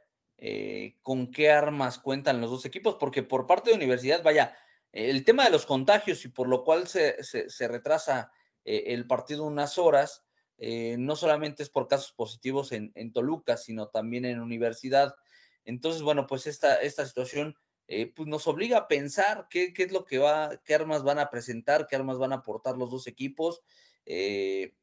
con 1.01 1.31
qué 1.31 1.51
armas 1.51 1.99
cuentan 1.99 2.43
los 2.43 2.51
dos 2.51 2.67
equipos, 2.67 2.97
porque 2.97 3.23
por 3.23 3.47
parte 3.47 3.71
de 3.71 3.77
universidad, 3.77 4.23
vaya, 4.23 4.55
el 4.97 5.25
tema 5.25 5.45
de 5.45 5.51
los 5.51 5.67
contagios 5.67 6.25
y 6.25 6.29
por 6.29 6.49
lo 6.49 6.65
cual 6.65 6.89
se, 6.89 7.23
se, 7.23 7.69
retrasa 7.69 8.31
el 8.65 9.07
partido 9.07 9.45
unas 9.45 9.79
horas, 9.79 10.25
no 10.59 11.17
solamente 11.17 11.63
es 11.63 11.71
por 11.71 11.87
casos 11.87 12.13
positivos 12.13 12.73
en, 12.73 12.93
en, 12.95 13.13
Toluca, 13.13 13.57
sino 13.57 13.89
también 13.89 14.25
en 14.25 14.41
universidad. 14.41 15.15
Entonces, 15.65 16.03
bueno, 16.03 16.27
pues 16.27 16.47
esta, 16.47 16.77
esta 16.77 17.05
situación 17.07 17.57
eh, 17.89 18.13
pues 18.15 18.29
nos 18.29 18.47
obliga 18.49 18.79
a 18.79 18.89
pensar 18.89 19.47
qué, 19.49 19.73
es 19.77 19.93
lo 19.93 20.05
que 20.05 20.19
va, 20.19 20.61
qué 20.65 20.75
armas 20.75 21.05
van 21.05 21.21
a 21.21 21.31
presentar, 21.31 21.87
qué 21.87 21.95
armas 21.95 22.19
van 22.19 22.33
a 22.33 22.37
aportar 22.37 22.77
los 22.77 22.91
dos 22.91 23.07
equipos. 23.07 23.63
Eh, 24.05 24.75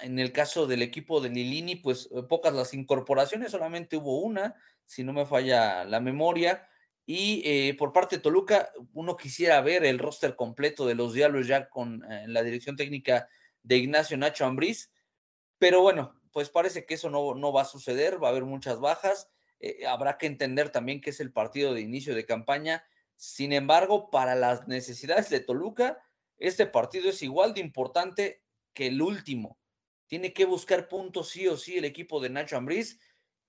en 0.00 0.18
el 0.18 0.32
caso 0.32 0.66
del 0.66 0.82
equipo 0.82 1.20
de 1.20 1.30
Nilini, 1.30 1.76
pues 1.76 2.08
eh, 2.12 2.22
pocas 2.22 2.54
las 2.54 2.74
incorporaciones, 2.74 3.50
solamente 3.50 3.96
hubo 3.96 4.20
una, 4.20 4.54
si 4.86 5.02
no 5.02 5.12
me 5.12 5.26
falla 5.26 5.84
la 5.84 6.00
memoria. 6.00 6.68
Y 7.06 7.72
por 7.74 7.92
parte 7.92 8.16
de 8.16 8.22
Toluca, 8.22 8.72
uno 8.94 9.16
quisiera 9.16 9.60
ver 9.60 9.84
el 9.84 9.98
roster 9.98 10.36
completo 10.36 10.86
de 10.86 10.94
los 10.94 11.12
diablos 11.12 11.46
ya 11.46 11.68
con 11.68 12.02
la 12.26 12.42
dirección 12.42 12.76
técnica 12.76 13.28
de 13.62 13.76
Ignacio 13.76 14.16
Nacho 14.16 14.46
Ambriz, 14.46 14.90
pero 15.58 15.82
bueno, 15.82 16.14
pues 16.32 16.50
parece 16.50 16.84
que 16.84 16.94
eso 16.94 17.10
no, 17.10 17.34
no 17.34 17.52
va 17.52 17.62
a 17.62 17.66
suceder, 17.66 18.22
va 18.22 18.28
a 18.28 18.30
haber 18.30 18.44
muchas 18.44 18.80
bajas. 18.80 19.30
Eh, 19.60 19.86
habrá 19.86 20.18
que 20.18 20.26
entender 20.26 20.70
también 20.70 21.00
que 21.00 21.10
es 21.10 21.20
el 21.20 21.32
partido 21.32 21.72
de 21.72 21.80
inicio 21.80 22.14
de 22.14 22.26
campaña. 22.26 22.84
Sin 23.16 23.52
embargo, 23.52 24.10
para 24.10 24.34
las 24.34 24.66
necesidades 24.66 25.30
de 25.30 25.40
Toluca, 25.40 26.02
este 26.36 26.66
partido 26.66 27.08
es 27.08 27.22
igual 27.22 27.54
de 27.54 27.60
importante 27.60 28.42
que 28.72 28.88
el 28.88 29.00
último. 29.00 29.58
Tiene 30.06 30.32
que 30.32 30.44
buscar 30.44 30.88
puntos 30.88 31.30
sí 31.30 31.46
o 31.46 31.56
sí 31.56 31.78
el 31.78 31.84
equipo 31.84 32.20
de 32.20 32.30
Nacho 32.30 32.56
Ambriz. 32.56 32.98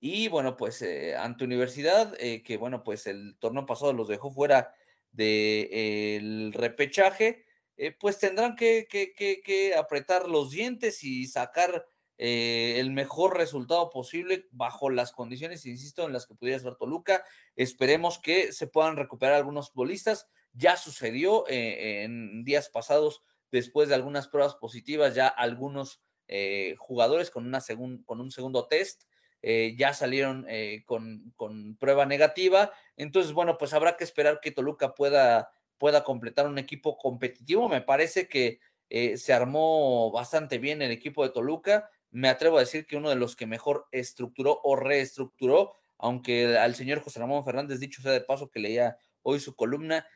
Y 0.00 0.28
bueno, 0.28 0.56
pues 0.56 0.82
eh, 0.82 1.16
ante 1.16 1.44
Universidad, 1.44 2.14
eh, 2.18 2.42
que 2.42 2.56
bueno, 2.56 2.82
pues 2.84 3.06
el 3.06 3.36
torneo 3.38 3.66
pasado 3.66 3.92
los 3.92 4.08
dejó 4.08 4.30
fuera 4.30 4.74
del 5.10 6.52
repechaje, 6.52 7.44
eh, 7.76 7.92
pues 7.92 8.18
tendrán 8.18 8.56
que, 8.56 8.86
que, 8.88 9.74
apretar 9.76 10.28
los 10.28 10.50
dientes 10.50 11.02
y 11.04 11.26
sacar 11.26 11.86
el 12.18 12.92
mejor 12.92 13.36
resultado 13.36 13.90
posible 13.90 14.46
bajo 14.50 14.88
las 14.88 15.12
condiciones, 15.12 15.66
insisto, 15.66 16.06
en 16.06 16.14
las 16.14 16.26
que 16.26 16.34
pudiera 16.34 16.58
ser 16.58 16.76
Toluca. 16.76 17.22
Esperemos 17.56 18.18
que 18.18 18.52
se 18.52 18.66
puedan 18.66 18.96
recuperar 18.96 19.34
algunos 19.34 19.70
futbolistas. 19.70 20.26
Ya 20.54 20.78
sucedió 20.78 21.44
en 21.48 22.42
días 22.42 22.70
pasados, 22.70 23.22
después 23.50 23.90
de 23.90 23.94
algunas 23.94 24.28
pruebas 24.28 24.54
positivas, 24.54 25.14
ya 25.14 25.28
algunos 25.28 26.00
eh, 26.28 26.74
jugadores 26.78 27.30
con, 27.30 27.46
una 27.46 27.60
con 28.04 28.20
un 28.20 28.30
segundo 28.30 28.66
test. 28.66 29.04
Eh, 29.42 29.74
ya 29.76 29.94
salieron 29.94 30.46
eh, 30.48 30.82
con, 30.86 31.32
con, 31.36 31.76
prueba 31.76 32.06
negativa. 32.06 32.72
Entonces, 32.96 33.32
bueno, 33.32 33.58
pues 33.58 33.74
habrá 33.74 33.96
que 33.96 34.04
esperar 34.04 34.40
que 34.40 34.50
Toluca 34.50 34.94
pueda, 34.94 35.50
pueda 35.78 36.04
completar 36.04 36.46
un 36.46 36.58
equipo 36.58 36.98
competitivo. 36.98 37.68
Me 37.68 37.80
parece 37.80 38.28
que 38.28 38.60
se 38.88 39.32
armó 39.32 40.12
bastante 40.12 40.58
bien 40.58 40.80
el 40.80 40.92
equipo 40.92 41.24
de 41.24 41.30
Toluca. 41.30 41.90
Me 42.10 42.28
atrevo 42.28 42.56
a 42.56 42.60
decir 42.60 42.86
que 42.86 42.96
uno 42.96 43.10
de 43.10 43.16
los 43.16 43.34
que 43.34 43.46
mejor 43.46 43.86
estructuró 43.90 44.60
o 44.62 44.76
reestructuró, 44.76 45.74
aunque 45.98 46.56
al 46.56 46.76
señor 46.76 47.00
José 47.00 47.18
Ramón 47.18 47.44
Fernández, 47.44 47.80
dicho 47.80 48.00
sea 48.00 48.12
de 48.12 48.20
paso 48.20 48.48
que 48.48 48.60
leía 48.60 48.96
hoy 49.22 49.40
su 49.40 49.56
columna, 49.56 50.06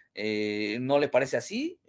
no 0.79 0.99
le 1.01 1.09
parece 1.09 1.37
así 1.37 1.81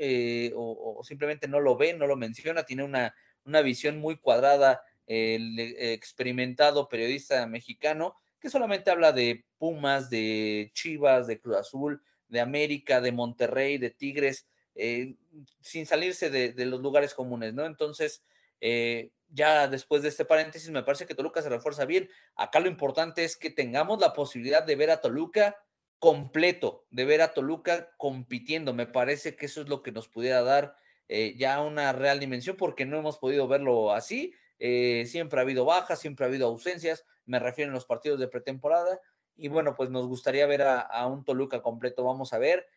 o, 0.56 1.02
simplemente 1.04 1.48
no 1.48 1.60
lo 1.60 1.78
ve, 1.78 1.94
no 1.94 2.08
lo 2.08 2.16
menciona, 2.16 2.64
tiene 2.64 2.84
una, 2.84 3.14
una 3.46 3.62
visión 3.62 4.00
muy 4.00 4.18
cuadrada, 4.18 4.82
el 5.12 5.60
experimentado 5.60 6.88
periodista 6.88 7.46
mexicano, 7.48 8.16
que 8.40 8.50
solamente 8.50 8.92
habla 8.92 9.12
de 9.12 9.46
Pumas, 9.58 10.10
de 10.10 10.72
Chivas, 10.74 11.28
de 11.28 11.40
Cruz 11.40 11.58
Azul, 11.58 12.02
de 12.30 12.40
América, 12.40 13.02
de 13.02 13.12
Monterrey, 13.12 13.78
de 13.78 13.90
Tigres, 13.90 14.48
eh, 14.76 15.16
sin 15.60 15.86
salirse 15.86 16.30
de, 16.30 16.66
los 16.66 16.80
lugares 16.80 17.14
comunes, 17.14 17.54
¿no? 17.54 17.66
Entonces, 17.66 18.24
eh, 18.62 19.12
ya 19.28 19.68
después 19.68 20.02
de 20.02 20.08
este 20.08 20.24
paréntesis, 20.24 20.70
me 20.70 20.84
parece 20.84 21.06
que 21.06 21.16
Toluca 21.16 21.42
se 21.42 21.50
refuerza 21.50 21.86
bien. 21.86 22.10
Acá 22.36 22.62
lo 22.62 22.70
importante 22.70 23.26
es 23.26 23.36
que 23.36 23.50
tengamos 23.50 24.00
la 24.00 24.14
posibilidad 24.14 24.64
de 24.64 24.76
ver 24.76 24.92
a 24.92 25.02
Toluca 25.02 25.58
completo, 26.00 26.86
de 26.90 27.06
ver 27.06 27.22
a 27.22 27.34
Toluca 27.34 27.92
compitiendo. 27.98 28.74
Me 28.74 28.88
parece 28.88 29.36
que 29.36 29.48
eso 29.48 29.62
es 29.62 29.68
lo 29.68 29.84
que 29.84 29.92
nos 29.92 30.08
pudiera 30.08 30.42
dar 30.42 30.76
eh, 31.10 31.36
ya 31.38 31.62
una 31.62 31.92
real 31.92 32.20
dimensión 32.20 32.56
porque 32.56 32.86
no 32.86 32.98
hemos 32.98 33.18
podido 33.18 33.48
verlo 33.48 33.94
así. 33.94 34.34
Eh, 34.64 35.08
siempre 35.08 35.40
ha 35.40 35.42
habido 35.42 35.66
bajas, 35.66 36.00
siempre 36.00 36.24
ha 36.24 36.30
habido 36.30 36.48
ausencias, 36.48 37.04
me 37.26 37.40
refiero 37.40 37.70
en 37.70 37.74
los 37.74 37.86
partidos 37.86 38.20
de 38.20 38.28
pretemporada. 38.28 39.00
Y 39.36 39.48
bueno, 39.48 39.74
pues 39.76 39.90
nos 39.90 40.06
gustaría 40.06 40.46
ver 40.46 40.62
a, 40.62 41.08
un 41.08 41.26
Toluca 41.26 41.64
completo. 41.64 42.04
Vamos 42.04 42.32
a 42.32 42.38
ver 42.38 42.68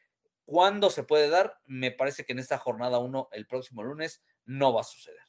cuándo 0.46 0.88
se 0.88 1.02
puede 1.02 1.28
dar. 1.28 1.58
Me 1.66 1.90
parece 1.90 2.24
que 2.24 2.32
en 2.32 2.38
esta 2.38 2.56
jornada 2.56 2.98
1, 3.00 3.28
el 3.32 3.46
próximo 3.46 3.82
lunes, 3.82 4.22
no 4.46 4.72
va 4.72 4.80
a 4.80 4.84
suceder. 4.84 5.20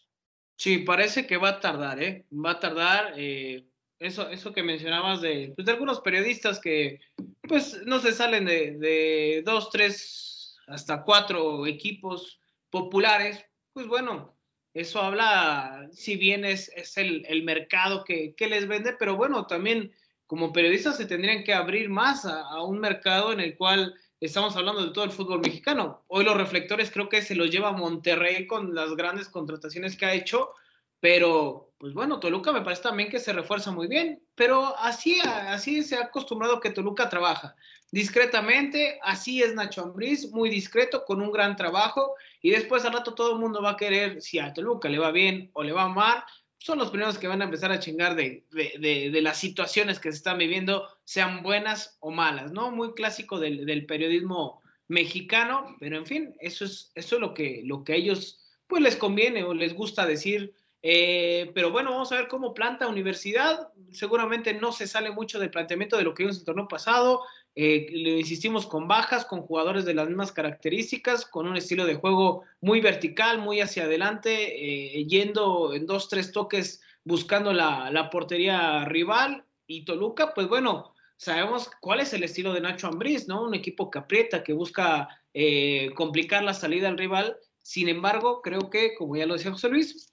Sí, 0.56 0.78
parece 0.78 1.28
que 1.28 1.36
va 1.36 1.50
a 1.50 1.60
tardar, 1.60 2.02
¿eh? 2.02 2.26
Va 2.32 2.52
a 2.52 2.60
tardar. 2.62 3.16
Eh, 3.18 3.68
eso, 4.00 4.30
eso 4.30 4.54
que 4.54 4.64
mencionabas 4.64 5.20
de, 5.20 5.52
pues, 5.58 5.66
de 5.66 5.74
algunos 5.74 6.00
periodistas 6.00 6.60
que 6.62 7.02
pues 7.42 7.82
no 7.86 8.00
se 8.00 8.14
salen 8.14 8.46
de, 8.46 8.78
de 8.78 9.44
dos, 9.46 9.70
tres, 9.72 10.58
hasta 10.68 11.04
cuatro 11.04 11.66
equipos 11.66 12.40
populares, 12.70 13.46
pues 13.74 13.88
bueno, 13.88 14.35
eso 14.76 15.02
habla, 15.02 15.88
si 15.94 16.18
bien 16.18 16.44
es, 16.44 16.70
es 16.76 16.98
el, 16.98 17.26
el, 17.28 17.44
mercado 17.44 18.04
que, 18.04 18.36
que, 18.36 18.48
les 18.48 18.68
vende, 18.68 18.94
pero 19.00 19.16
bueno, 19.16 19.48
también 19.48 19.94
como 20.28 20.52
periodistas 20.52 20.98
se 20.98 21.06
tendrían 21.06 21.46
que 21.46 21.54
abrir 21.54 21.90
más 21.90 22.26
a, 22.26 22.42
a, 22.42 22.62
un 22.62 22.80
mercado 22.80 23.32
en 23.32 23.40
el 23.40 23.56
cual 23.56 23.96
estamos 24.20 24.54
hablando 24.58 24.86
de 24.86 24.92
todo 24.92 25.06
el 25.06 25.12
fútbol 25.12 25.40
mexicano. 25.40 26.04
Hoy 26.08 26.26
los 26.26 26.36
reflectores 26.36 26.92
creo 26.92 27.08
que 27.08 27.22
se 27.22 27.36
los 27.36 27.50
lleva 27.50 27.72
Monterrey 27.72 28.48
con 28.48 28.76
las 28.76 28.94
grandes 28.98 29.30
contrataciones 29.30 29.96
que 29.96 30.08
ha 30.08 30.14
hecho, 30.14 30.50
pero 31.06 31.72
pues 31.78 31.94
bueno, 31.94 32.20
Toluca 32.20 32.52
me 32.52 32.64
parece 32.64 32.82
también 32.82 33.10
que 33.10 33.20
se 33.20 33.32
refuerza 33.32 33.72
muy 33.72 33.86
bien, 33.86 34.24
pero 34.34 34.76
así, 34.80 35.20
así 35.24 35.84
se 35.84 35.98
ha 35.98 36.06
acostumbrado 36.06 36.60
que 36.60 36.72
Toluca 36.72 37.10
trabaja 37.10 37.56
discretamente, 37.92 38.98
así 39.04 39.44
es 39.44 39.54
Nacho 39.54 39.84
Ambriz, 39.84 40.32
muy 40.32 40.50
discreto, 40.50 41.06
con 41.06 41.22
un 41.22 41.32
gran 41.32 41.56
trabajo, 41.56 42.16
y 42.42 42.50
después 42.50 42.86
al 42.86 42.94
rato 42.94 43.14
todo 43.14 43.34
el 43.34 43.40
mundo 43.40 43.62
va 43.62 43.74
a 43.74 43.78
querer, 43.78 44.20
si 44.20 44.40
a 44.40 44.52
Toluca 44.52 44.90
le 44.90 44.98
va 44.98 45.12
bien 45.12 45.52
o 45.54 45.62
le 45.62 45.74
va 45.74 45.88
mal, 45.90 46.24
son 46.58 46.80
los 46.80 46.90
primeros 46.90 47.20
que 47.20 47.28
van 47.28 47.44
a 47.44 47.46
empezar 47.46 47.72
a 47.72 47.80
chingar 47.80 48.16
de, 48.16 48.44
de, 48.50 49.22
las 49.22 49.38
situaciones 49.38 50.00
que 50.00 50.12
se 50.12 50.18
están 50.18 50.40
viviendo, 50.40 50.90
sean 51.04 51.44
buenas 51.44 51.98
o 52.00 52.10
malas, 52.10 52.52
¿no? 52.52 52.72
Muy 52.72 52.96
clásico 52.96 53.40
del, 53.40 53.68
del 53.68 53.86
periodismo 53.86 54.64
mexicano, 54.88 55.76
pero 55.80 55.98
en 55.98 56.08
fin, 56.08 56.36
eso 56.40 56.66
es, 56.66 56.92
eso 56.96 57.18
es 57.18 57.22
lo 57.22 57.36
que, 57.36 57.62
lo 57.64 57.84
que 57.84 57.94
a 57.94 57.96
ellos 57.96 58.40
pues 58.66 58.82
les 58.82 58.96
conviene 58.96 59.44
o 59.44 59.54
les 59.54 59.76
gusta 59.76 60.08
decir 60.08 60.56
eh, 60.88 61.50
pero 61.56 61.72
bueno, 61.72 61.90
vamos 61.90 62.12
a 62.12 62.18
ver 62.18 62.28
cómo 62.28 62.54
planta 62.54 62.88
Universidad. 62.88 63.70
Seguramente 63.90 64.54
no 64.54 64.72
se 64.72 64.86
sale 64.86 65.10
mucho 65.10 65.40
del 65.40 65.50
planteamiento 65.50 65.98
de 65.98 66.04
lo 66.04 66.14
que 66.14 66.22
vimos 66.22 66.36
en 66.36 66.42
el 66.42 66.46
torneo 66.46 66.68
pasado. 66.68 67.24
Eh, 67.56 67.88
le 67.90 68.20
insistimos 68.20 68.68
con 68.68 68.88
bajas, 68.88 69.26
con 69.26 69.42
jugadores 69.42 69.86
de 69.86 69.96
las 69.96 70.08
mismas 70.08 70.32
características, 70.32 71.26
con 71.26 71.48
un 71.48 71.58
estilo 71.58 71.88
de 71.88 71.96
juego 71.96 72.44
muy 72.62 72.82
vertical, 72.82 73.40
muy 73.40 73.62
hacia 73.62 73.86
adelante, 73.86 75.00
eh, 75.00 75.06
yendo 75.08 75.74
en 75.74 75.88
dos, 75.88 76.08
tres 76.08 76.32
toques 76.32 76.84
buscando 77.04 77.52
la, 77.52 77.90
la, 77.90 78.12
portería 78.12 78.86
rival. 78.86 79.44
Y 79.66 79.86
Toluca, 79.86 80.36
pues 80.36 80.48
bueno, 80.48 80.94
sabemos 81.18 81.72
cuál 81.82 82.02
es 82.02 82.14
el 82.14 82.22
estilo 82.22 82.54
de 82.54 82.62
Nacho 82.62 82.86
Ambriz, 82.86 83.28
¿no? 83.28 83.42
Un 83.42 83.56
equipo 83.56 83.90
que 83.90 83.98
aprieta, 83.98 84.44
que 84.44 84.54
busca 84.54 85.10
complicar 85.96 86.44
la 86.44 86.54
salida 86.54 86.90
al 86.90 86.98
rival. 87.00 87.38
Sin 87.64 87.90
embargo, 87.90 88.44
creo 88.44 88.70
que, 88.70 88.94
como 88.94 89.16
ya 89.16 89.26
lo 89.26 89.34
decía 89.34 89.52
José 89.52 89.68
Luis, 89.70 90.12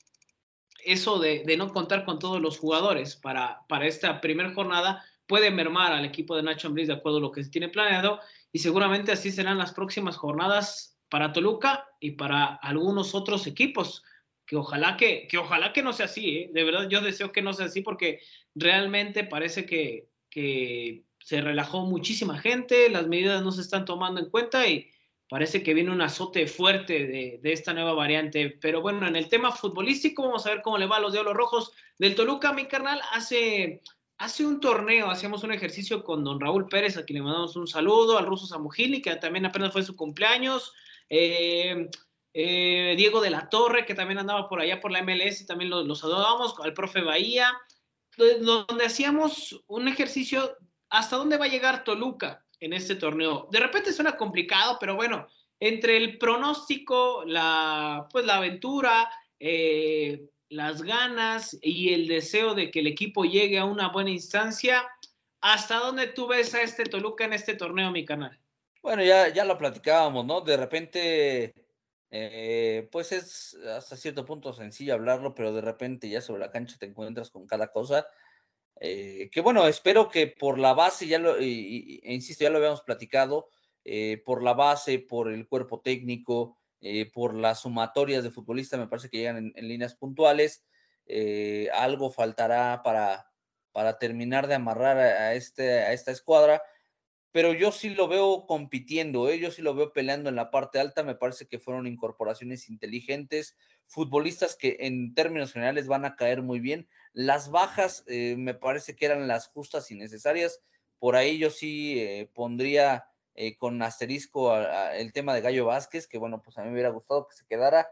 eso 0.84 1.18
de, 1.18 1.44
no 1.56 1.72
contar 1.72 2.04
con 2.04 2.18
todos 2.18 2.40
los 2.40 2.58
jugadores 2.58 3.16
para, 3.16 3.64
esta 3.82 4.20
primera 4.20 4.52
jornada 4.54 5.04
puede 5.26 5.50
mermar 5.50 5.92
al 5.92 6.04
equipo 6.04 6.36
de 6.36 6.42
Nacho 6.42 6.68
Ambriz 6.68 6.88
de 6.88 6.94
acuerdo 6.94 7.18
a 7.18 7.22
lo 7.22 7.32
que 7.32 7.44
se 7.44 7.50
tiene 7.50 7.68
planeado 7.68 8.20
y 8.52 8.58
seguramente 8.58 9.12
así 9.12 9.30
serán 9.30 9.58
las 9.58 9.72
próximas 9.72 10.16
jornadas 10.16 10.98
para 11.08 11.32
Toluca 11.32 11.86
y 12.00 12.12
para 12.12 12.56
algunos 12.56 13.14
otros 13.14 13.46
equipos 13.46 14.02
que 14.46 14.56
ojalá 14.56 14.96
que, 14.96 15.28
ojalá 15.38 15.72
que 15.72 15.82
no 15.82 15.92
sea 15.92 16.06
así, 16.06 16.36
¿eh? 16.36 16.50
de 16.52 16.64
verdad 16.64 16.88
yo 16.88 17.00
deseo 17.00 17.32
que 17.32 17.42
no 17.42 17.52
sea 17.52 17.66
así 17.66 17.82
porque 17.82 18.20
realmente 18.54 19.24
parece 19.24 19.66
que 19.66 20.08
se 21.20 21.40
relajó 21.40 21.86
muchísima 21.86 22.38
gente, 22.38 22.90
las 22.90 23.06
medidas 23.06 23.42
no 23.42 23.52
se 23.52 23.60
están 23.60 23.84
tomando 23.84 24.20
en 24.20 24.30
cuenta 24.30 24.66
y, 24.66 24.90
parece 25.32 25.62
que 25.62 25.72
viene 25.72 25.90
un 25.90 26.02
azote 26.02 26.46
fuerte 26.46 27.06
de, 27.06 27.40
esta 27.44 27.72
nueva 27.72 27.94
variante. 27.94 28.50
Pero 28.60 28.82
bueno, 28.82 29.06
en 29.06 29.16
el 29.16 29.30
tema 29.30 29.50
futbolístico, 29.50 30.24
vamos 30.24 30.44
a 30.44 30.50
ver 30.50 30.60
cómo 30.60 30.76
le 30.76 30.84
va 30.84 30.98
a 30.98 31.00
los 31.00 31.14
Diablos 31.14 31.32
Rojos 31.32 31.72
del 31.98 32.14
Toluca. 32.14 32.52
Mi 32.52 32.66
carnal, 32.66 33.00
hace, 33.12 33.80
hace 34.18 34.44
un 34.44 34.60
torneo, 34.60 35.08
hacíamos 35.08 35.42
un 35.42 35.52
ejercicio 35.52 36.04
con 36.04 36.22
don 36.22 36.38
Raúl 36.38 36.68
Pérez, 36.68 36.98
a 36.98 37.06
quien 37.06 37.20
le 37.20 37.22
mandamos 37.22 37.56
un 37.56 37.66
saludo, 37.66 38.18
al 38.18 38.26
ruso 38.26 38.44
Samujili, 38.44 39.00
que 39.00 39.16
también 39.16 39.46
apenas 39.46 39.72
fue 39.72 39.82
su 39.82 39.96
cumpleaños. 39.96 40.74
Eh, 41.08 41.88
eh, 42.34 42.94
Diego 42.98 43.22
de 43.22 43.30
la 43.30 43.48
Torre, 43.48 43.86
que 43.86 43.94
también 43.94 44.18
andaba 44.18 44.50
por 44.50 44.60
allá 44.60 44.82
por 44.82 44.92
la 44.92 45.02
MLS, 45.02 45.46
también 45.46 45.70
los, 45.70 45.86
los 45.86 46.04
adorábamos, 46.04 46.54
al 46.62 46.74
profe 46.74 47.00
Bahía, 47.00 47.50
donde 48.18 48.84
hacíamos 48.84 49.64
un 49.66 49.88
ejercicio, 49.88 50.58
¿hasta 50.90 51.16
dónde 51.16 51.38
va 51.38 51.46
a 51.46 51.48
llegar 51.48 51.84
Toluca? 51.84 52.41
En 52.62 52.72
este 52.72 52.94
torneo. 52.94 53.48
De 53.50 53.58
repente 53.58 53.92
suena 53.92 54.16
complicado, 54.16 54.76
pero 54.78 54.94
bueno, 54.94 55.26
entre 55.58 55.96
el 55.96 56.16
pronóstico, 56.16 57.24
la, 57.26 58.06
pues 58.10 58.24
la 58.24 58.36
aventura, 58.36 59.10
eh, 59.40 60.28
las 60.48 60.82
ganas 60.82 61.58
y 61.60 61.92
el 61.92 62.06
deseo 62.06 62.54
de 62.54 62.70
que 62.70 62.78
el 62.78 62.86
equipo 62.86 63.24
llegue 63.24 63.58
a 63.58 63.64
una 63.64 63.88
buena 63.88 64.10
instancia, 64.10 64.88
¿hasta 65.40 65.78
dónde 65.78 66.06
tú 66.06 66.28
ves 66.28 66.54
a 66.54 66.62
este 66.62 66.84
Toluca 66.84 67.24
en 67.24 67.32
este 67.32 67.54
torneo, 67.54 67.90
mi 67.90 68.04
canal? 68.04 68.38
Bueno, 68.80 69.02
ya, 69.02 69.28
ya 69.28 69.44
lo 69.44 69.58
platicábamos, 69.58 70.24
¿no? 70.24 70.40
De 70.40 70.56
repente, 70.56 71.54
eh, 72.12 72.88
pues 72.92 73.10
es 73.10 73.56
hasta 73.76 73.96
cierto 73.96 74.24
punto 74.24 74.52
sencillo 74.52 74.94
hablarlo, 74.94 75.34
pero 75.34 75.52
de 75.52 75.62
repente 75.62 76.08
ya 76.08 76.20
sobre 76.20 76.40
la 76.40 76.52
cancha 76.52 76.76
te 76.78 76.86
encuentras 76.86 77.30
con 77.30 77.44
cada 77.44 77.72
cosa. 77.72 78.06
Eh, 78.80 79.30
que 79.30 79.40
bueno, 79.40 79.66
espero 79.66 80.08
que 80.08 80.26
por 80.26 80.58
la 80.58 80.74
base, 80.74 81.06
ya 81.06 81.18
lo, 81.18 81.36
e 81.38 82.00
insisto, 82.04 82.44
ya 82.44 82.50
lo 82.50 82.58
habíamos 82.58 82.82
platicado, 82.82 83.48
eh, 83.84 84.22
por 84.24 84.42
la 84.42 84.54
base, 84.54 84.98
por 84.98 85.30
el 85.30 85.46
cuerpo 85.46 85.80
técnico, 85.80 86.58
eh, 86.80 87.10
por 87.12 87.34
las 87.34 87.60
sumatorias 87.60 88.24
de 88.24 88.30
futbolistas, 88.30 88.80
me 88.80 88.88
parece 88.88 89.08
que 89.08 89.18
llegan 89.18 89.52
en, 89.54 89.68
líneas 89.68 89.94
puntuales. 89.94 90.64
algo 91.74 92.10
faltará 92.10 92.82
para, 92.82 93.30
para 93.72 93.98
terminar 93.98 94.46
de 94.48 94.54
amarrar 94.54 94.98
a, 94.98 95.34
este, 95.34 95.80
a 95.80 95.92
esta 95.92 96.10
escuadra. 96.10 96.62
pero 97.32 97.54
yo 97.54 97.72
sí 97.72 97.90
lo 97.90 98.08
veo 98.08 98.46
compitiendo, 98.46 99.32
yo 99.34 99.50
sí 99.50 99.62
lo 99.62 99.74
veo 99.74 99.92
peleando 99.92 100.28
en 100.28 100.36
la 100.36 100.50
parte 100.50 100.80
alta, 100.80 101.02
me 101.02 101.14
parece 101.14 101.46
que 101.46 101.58
fueron 101.58 101.86
incorporaciones 101.86 102.68
inteligentes, 102.68 103.56
futbolistas 103.86 104.56
que 104.56 104.78
en 104.80 105.14
términos 105.14 105.52
generales 105.52 105.86
van 105.86 106.04
a 106.04 106.16
caer 106.16 106.42
muy 106.42 106.60
bien. 106.60 106.88
Las 107.12 107.50
bajas 107.50 108.04
eh, 108.06 108.36
me 108.38 108.54
parece 108.54 108.96
que 108.96 109.06
eran 109.06 109.28
las 109.28 109.48
justas 109.48 109.90
y 109.90 109.94
necesarias, 109.94 110.60
por 110.98 111.16
ahí 111.16 111.38
yo 111.38 111.50
sí 111.50 112.00
eh, 112.00 112.30
pondría 112.32 113.06
eh, 113.34 113.56
con 113.56 113.82
asterisco 113.82 114.56
el 114.56 115.12
tema 115.12 115.34
de 115.34 115.40
Gallo 115.40 115.66
Vázquez, 115.66 116.06
que 116.06 116.18
bueno, 116.18 116.40
pues 116.42 116.58
a 116.58 116.62
mí 116.62 116.68
me 116.68 116.74
hubiera 116.74 116.90
gustado 116.90 117.26
que 117.26 117.34
se 117.34 117.46
quedara 117.46 117.88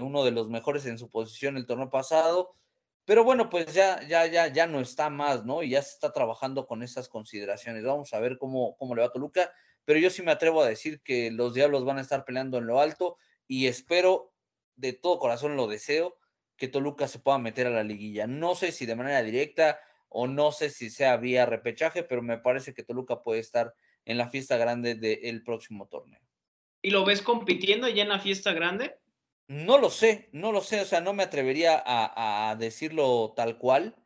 uno 0.00 0.24
de 0.24 0.32
los 0.32 0.48
mejores 0.48 0.86
en 0.86 0.98
su 0.98 1.08
posición 1.08 1.56
el 1.56 1.66
torneo 1.66 1.88
pasado. 1.88 2.54
Pero 3.04 3.22
bueno, 3.22 3.48
pues 3.48 3.72
ya, 3.72 4.02
ya, 4.08 4.26
ya, 4.26 4.48
ya 4.48 4.66
no 4.66 4.80
está 4.80 5.08
más, 5.08 5.44
¿no? 5.44 5.62
Y 5.62 5.70
ya 5.70 5.82
se 5.82 5.90
está 5.90 6.12
trabajando 6.12 6.66
con 6.66 6.82
esas 6.82 7.08
consideraciones. 7.08 7.84
Vamos 7.84 8.12
a 8.12 8.18
ver 8.18 8.38
cómo, 8.38 8.76
cómo 8.76 8.94
le 8.94 9.02
va 9.02 9.06
a 9.06 9.12
Toluca. 9.12 9.52
Pero 9.84 10.00
yo 10.00 10.10
sí 10.10 10.20
me 10.22 10.32
atrevo 10.32 10.62
a 10.62 10.68
decir 10.68 11.00
que 11.02 11.30
los 11.30 11.54
Diablos 11.54 11.84
van 11.84 11.98
a 11.98 12.02
estar 12.02 12.24
peleando 12.24 12.58
en 12.58 12.66
lo 12.66 12.80
alto 12.80 13.16
y 13.46 13.66
espero, 13.66 14.34
de 14.76 14.92
todo 14.92 15.18
corazón 15.18 15.56
lo 15.56 15.66
deseo, 15.66 16.18
que 16.58 16.68
Toluca 16.68 17.08
se 17.08 17.20
pueda 17.20 17.38
meter 17.38 17.68
a 17.68 17.70
la 17.70 17.84
liguilla. 17.84 18.26
No 18.26 18.54
sé 18.54 18.72
si 18.72 18.84
de 18.84 18.96
manera 18.96 19.22
directa 19.22 19.80
o 20.08 20.26
no 20.26 20.52
sé 20.52 20.70
si 20.70 20.90
sea 20.90 21.16
vía 21.16 21.46
repechaje, 21.46 22.02
pero 22.02 22.20
me 22.20 22.38
parece 22.38 22.74
que 22.74 22.82
Toluca 22.82 23.22
puede 23.22 23.40
estar 23.40 23.74
en 24.04 24.18
la 24.18 24.28
fiesta 24.28 24.56
grande 24.56 24.96
del 24.96 25.42
próximo 25.44 25.86
torneo. 25.86 26.20
¿Y 26.82 26.90
lo 26.90 27.04
ves 27.04 27.22
compitiendo 27.22 27.88
ya 27.88 28.02
en 28.02 28.08
la 28.08 28.18
fiesta 28.18 28.52
grande? 28.52 28.96
No 29.46 29.78
lo 29.78 29.88
sé, 29.88 30.28
no 30.32 30.52
lo 30.52 30.60
sé, 30.60 30.80
o 30.80 30.84
sea, 30.84 31.00
no 31.00 31.14
me 31.14 31.22
atrevería 31.22 31.82
a, 31.84 32.54
decirlo 32.58 33.32
tal 33.34 33.56
cual, 33.56 33.96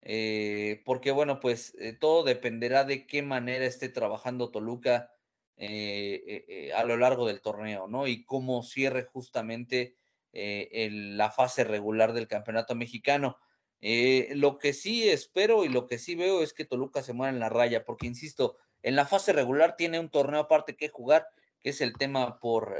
eh, 0.00 0.82
porque 0.84 1.10
bueno, 1.10 1.40
pues 1.40 1.74
eh, 1.78 1.92
todo 1.92 2.22
dependerá 2.22 2.84
de 2.84 3.06
qué 3.06 3.22
manera 3.22 3.66
esté 3.66 3.88
trabajando 3.88 4.50
Toluca 4.50 5.10
eh, 5.56 6.70
a 6.74 6.84
lo 6.84 6.96
largo 6.96 7.26
del 7.26 7.42
torneo, 7.42 7.88
¿no? 7.88 8.06
Y 8.06 8.24
cómo 8.24 8.62
cierre 8.62 9.04
justamente 9.04 9.96
la 10.90 11.30
fase 11.30 11.64
regular 11.64 12.12
del 12.12 12.28
campeonato 12.28 12.74
mexicano. 12.74 13.38
lo 13.80 14.58
que 14.58 14.72
sí 14.72 15.08
espero 15.08 15.64
y 15.64 15.68
lo 15.68 15.86
que 15.86 15.98
sí 15.98 16.14
veo 16.14 16.42
es 16.42 16.52
que 16.52 16.64
Toluca 16.64 17.02
se 17.02 17.12
muera 17.12 17.32
en 17.32 17.40
la 17.40 17.48
raya, 17.48 17.84
porque 17.84 18.06
insisto, 18.06 18.56
en 18.82 18.96
la 18.96 19.06
fase 19.06 19.32
regular 19.32 19.76
tiene 19.76 19.98
un 19.98 20.10
torneo 20.10 20.40
aparte 20.40 20.76
que 20.76 20.88
jugar, 20.88 21.26
que 21.62 21.70
es 21.70 21.80
el 21.80 21.94
tema 21.94 22.38
por 22.38 22.74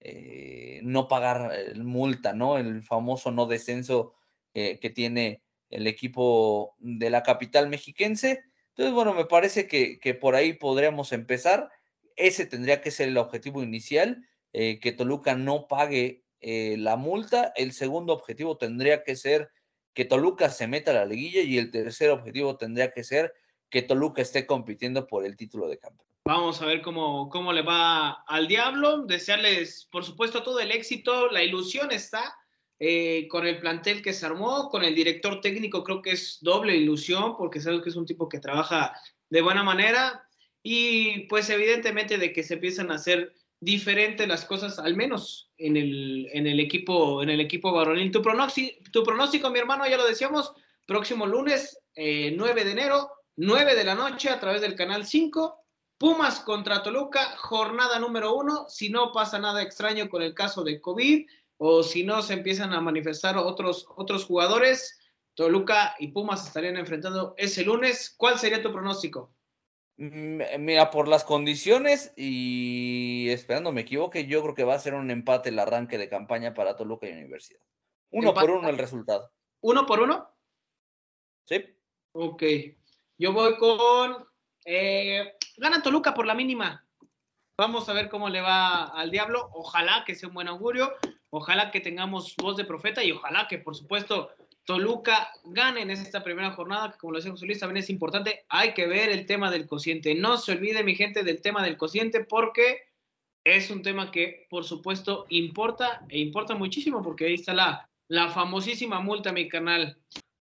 eh, 0.00 0.80
no 0.82 1.08
pagar 1.08 1.52
eh, 1.52 1.74
multa, 1.74 2.32
¿no? 2.32 2.58
El 2.58 2.82
famoso 2.82 3.30
no 3.30 3.46
descenso 3.46 4.14
eh, 4.54 4.78
que 4.78 4.90
tiene 4.90 5.42
el 5.70 5.86
equipo 5.86 6.76
de 6.78 7.10
la 7.10 7.22
capital 7.22 7.68
mexiquense. 7.68 8.44
Entonces, 8.68 8.94
bueno, 8.94 9.14
me 9.14 9.24
parece 9.24 9.66
que 9.66 10.18
por 10.20 10.34
ahí 10.36 10.52
podríamos 10.52 11.12
empezar. 11.12 11.70
Ese 12.14 12.46
tendría 12.46 12.80
que 12.80 12.90
ser 12.90 13.08
el 13.08 13.18
objetivo 13.18 13.62
inicial, 13.62 14.24
que 14.52 14.94
Toluca 14.96 15.34
no 15.34 15.66
pague 15.66 16.24
la 16.40 16.96
multa. 16.96 17.52
El 17.56 17.72
segundo 17.72 18.12
objetivo 18.12 18.56
tendría 18.56 19.02
que 19.02 19.16
ser 19.16 19.50
que 19.94 20.04
Toluca 20.04 20.50
se 20.50 20.66
meta 20.66 20.90
a 20.90 20.94
la 20.94 21.06
liguilla 21.06 21.40
y 21.40 21.58
el 21.58 21.70
tercer 21.70 22.10
objetivo 22.10 22.56
tendría 22.56 22.90
que 22.90 23.02
ser 23.02 23.32
que 23.70 23.82
Toluca 23.82 24.22
esté 24.22 24.46
compitiendo 24.46 25.06
por 25.06 25.24
el 25.24 25.36
título 25.36 25.68
de 25.68 25.78
campeón. 25.78 26.06
Vamos 26.26 26.60
a 26.60 26.66
ver 26.66 26.82
cómo, 26.82 27.28
cómo 27.28 27.52
le 27.52 27.62
va 27.62 28.10
al 28.26 28.48
Diablo. 28.48 29.06
Desearles, 29.06 29.88
por 29.90 30.04
supuesto, 30.04 30.42
todo 30.42 30.60
el 30.60 30.72
éxito. 30.72 31.30
La 31.30 31.42
ilusión 31.42 31.92
está 31.92 32.36
eh, 32.78 33.28
con 33.28 33.46
el 33.46 33.60
plantel 33.60 34.02
que 34.02 34.12
se 34.12 34.26
armó, 34.26 34.68
con 34.68 34.82
el 34.82 34.94
director 34.94 35.40
técnico. 35.40 35.84
Creo 35.84 36.02
que 36.02 36.10
es 36.10 36.38
doble 36.40 36.76
ilusión 36.76 37.36
porque 37.36 37.60
sabes 37.60 37.80
que 37.80 37.90
es 37.90 37.96
un 37.96 38.06
tipo 38.06 38.28
que 38.28 38.40
trabaja 38.40 38.92
de 39.30 39.40
buena 39.40 39.62
manera. 39.62 40.28
Y 40.62 41.28
pues 41.28 41.48
evidentemente 41.48 42.18
de 42.18 42.32
que 42.32 42.42
se 42.42 42.54
empiezan 42.54 42.90
a 42.90 42.96
hacer 42.96 43.32
diferentes 43.60 44.28
las 44.28 44.44
cosas, 44.44 44.78
al 44.78 44.96
menos 44.96 45.50
en 45.56 45.76
el, 45.76 46.28
en 46.32 46.46
el 46.46 46.60
equipo, 46.60 47.22
en 47.22 47.30
el 47.30 47.40
equipo 47.40 47.72
varonil. 47.72 48.10
Tu 48.10 48.22
pronóstico, 48.22 48.76
tu 48.92 49.02
pronóstico, 49.02 49.50
mi 49.50 49.58
hermano, 49.58 49.86
ya 49.86 49.96
lo 49.96 50.06
decíamos, 50.06 50.52
próximo 50.86 51.26
lunes, 51.26 51.78
9 51.96 52.36
eh, 52.36 52.64
de 52.64 52.70
enero, 52.70 53.10
9 53.36 53.74
de 53.74 53.84
la 53.84 53.94
noche 53.94 54.28
a 54.28 54.40
través 54.40 54.60
del 54.60 54.74
canal 54.74 55.06
5 55.06 55.66
Pumas 55.98 56.40
contra 56.40 56.82
Toluca, 56.82 57.36
jornada 57.38 57.98
número 57.98 58.34
uno. 58.34 58.66
Si 58.68 58.90
no 58.90 59.12
pasa 59.12 59.38
nada 59.38 59.62
extraño 59.62 60.10
con 60.10 60.20
el 60.20 60.34
caso 60.34 60.62
de 60.62 60.78
COVID 60.78 61.26
o 61.56 61.82
si 61.82 62.04
no 62.04 62.20
se 62.20 62.34
empiezan 62.34 62.74
a 62.74 62.82
manifestar 62.82 63.38
otros, 63.38 63.86
otros 63.96 64.26
jugadores, 64.26 64.98
Toluca 65.34 65.94
y 65.98 66.08
Pumas 66.08 66.46
estarían 66.46 66.76
enfrentando 66.76 67.34
ese 67.38 67.64
lunes. 67.64 68.14
¿Cuál 68.14 68.38
sería 68.38 68.62
tu 68.62 68.72
pronóstico? 68.72 69.32
Mm, 69.98 70.42
mira, 70.58 70.90
por 70.90 71.08
las 71.08 71.24
condiciones 71.24 72.12
y 72.16 73.28
esperando 73.30 73.72
me 73.72 73.82
equivoque, 73.82 74.26
yo 74.26 74.42
creo 74.42 74.54
que 74.54 74.64
va 74.64 74.74
a 74.74 74.78
ser 74.78 74.94
un 74.94 75.10
empate 75.10 75.48
el 75.48 75.58
arranque 75.58 75.96
de 75.96 76.08
campaña 76.08 76.54
para 76.54 76.76
Toluca 76.76 77.08
y 77.08 77.12
Universidad. 77.12 77.60
Uno 78.10 78.34
por 78.34 78.50
uno 78.50 78.68
el 78.68 78.78
resultado. 78.78 79.32
¿Uno 79.60 79.86
por 79.86 80.00
uno? 80.00 80.28
Sí. 81.44 81.64
Ok. 82.12 82.42
Yo 83.18 83.32
voy 83.32 83.56
con 83.56 84.26
eh, 84.64 85.34
gana 85.56 85.82
Toluca 85.82 86.12
por 86.12 86.26
la 86.26 86.34
mínima. 86.34 86.86
Vamos 87.58 87.88
a 87.88 87.94
ver 87.94 88.10
cómo 88.10 88.28
le 88.28 88.42
va 88.42 88.84
al 88.84 89.10
Diablo. 89.10 89.48
Ojalá 89.54 90.04
que 90.06 90.14
sea 90.14 90.28
un 90.28 90.34
buen 90.34 90.48
augurio. 90.48 90.92
Ojalá 91.30 91.70
que 91.70 91.80
tengamos 91.80 92.36
voz 92.36 92.56
de 92.56 92.64
profeta 92.64 93.02
y 93.02 93.12
ojalá 93.12 93.48
que, 93.48 93.58
por 93.58 93.74
supuesto, 93.74 94.30
Toluca 94.66 95.32
gane 95.44 95.82
en 95.82 95.92
esta 95.92 96.24
primera 96.24 96.50
jornada, 96.50 96.90
que 96.90 96.98
como 96.98 97.12
lo 97.12 97.18
decía 97.18 97.30
José 97.30 97.46
Luis, 97.46 97.60
también 97.60 97.82
es 97.82 97.88
importante. 97.88 98.44
Hay 98.48 98.74
que 98.74 98.88
ver 98.88 99.10
el 99.10 99.24
tema 99.24 99.48
del 99.50 99.66
cociente. 99.66 100.14
No 100.16 100.36
se 100.38 100.52
olvide, 100.52 100.82
mi 100.82 100.96
gente, 100.96 101.22
del 101.22 101.40
tema 101.40 101.62
del 101.62 101.76
cociente, 101.76 102.24
porque 102.24 102.82
es 103.44 103.70
un 103.70 103.82
tema 103.82 104.10
que, 104.10 104.48
por 104.50 104.64
supuesto, 104.64 105.24
importa 105.28 106.04
e 106.08 106.18
importa 106.18 106.56
muchísimo, 106.56 107.00
porque 107.00 107.26
ahí 107.26 107.34
está 107.34 107.54
la, 107.54 107.88
famosísima 108.30 109.00
multa, 109.00 109.32
mi 109.32 109.48
canal. 109.48 109.96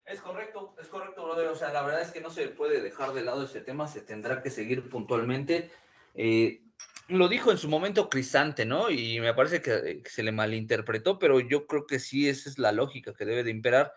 Es 0.04 0.20
correcto, 0.20 0.76
es 0.82 0.88
correcto, 0.88 1.24
brother. 1.24 1.48
O 1.50 1.56
sea, 1.56 1.72
la 1.72 1.84
verdad 1.84 2.02
es 2.02 2.12
que 2.12 2.20
no 2.20 2.32
se 2.32 2.48
puede 2.48 2.82
dejar 2.82 3.14
de 3.14 3.24
lado 3.24 3.44
ese 3.44 3.62
tema, 3.62 3.88
se 3.88 4.02
tendrá 4.02 4.42
que 4.42 4.50
seguir 4.50 4.90
puntualmente. 4.90 5.70
Eh, 6.16 6.64
lo 7.08 7.28
dijo 7.28 7.52
en 7.52 7.60
su 7.60 7.70
momento 7.70 8.10
Crisante, 8.10 8.66
¿no? 8.66 8.90
Y 8.90 9.20
me 9.20 9.34
parece 9.36 9.62
que, 9.62 10.02
se 10.06 10.24
le 10.24 10.32
malinterpretó, 10.32 11.20
pero 11.20 11.40
yo 11.40 11.68
creo 11.68 11.86
que 11.86 12.00
sí, 12.00 12.28
esa 12.28 12.50
es 12.50 12.58
la 12.58 12.72
lógica 12.72 13.14
que 13.14 13.26
debe 13.26 13.44
de 13.44 13.52
imperar. 13.52 13.94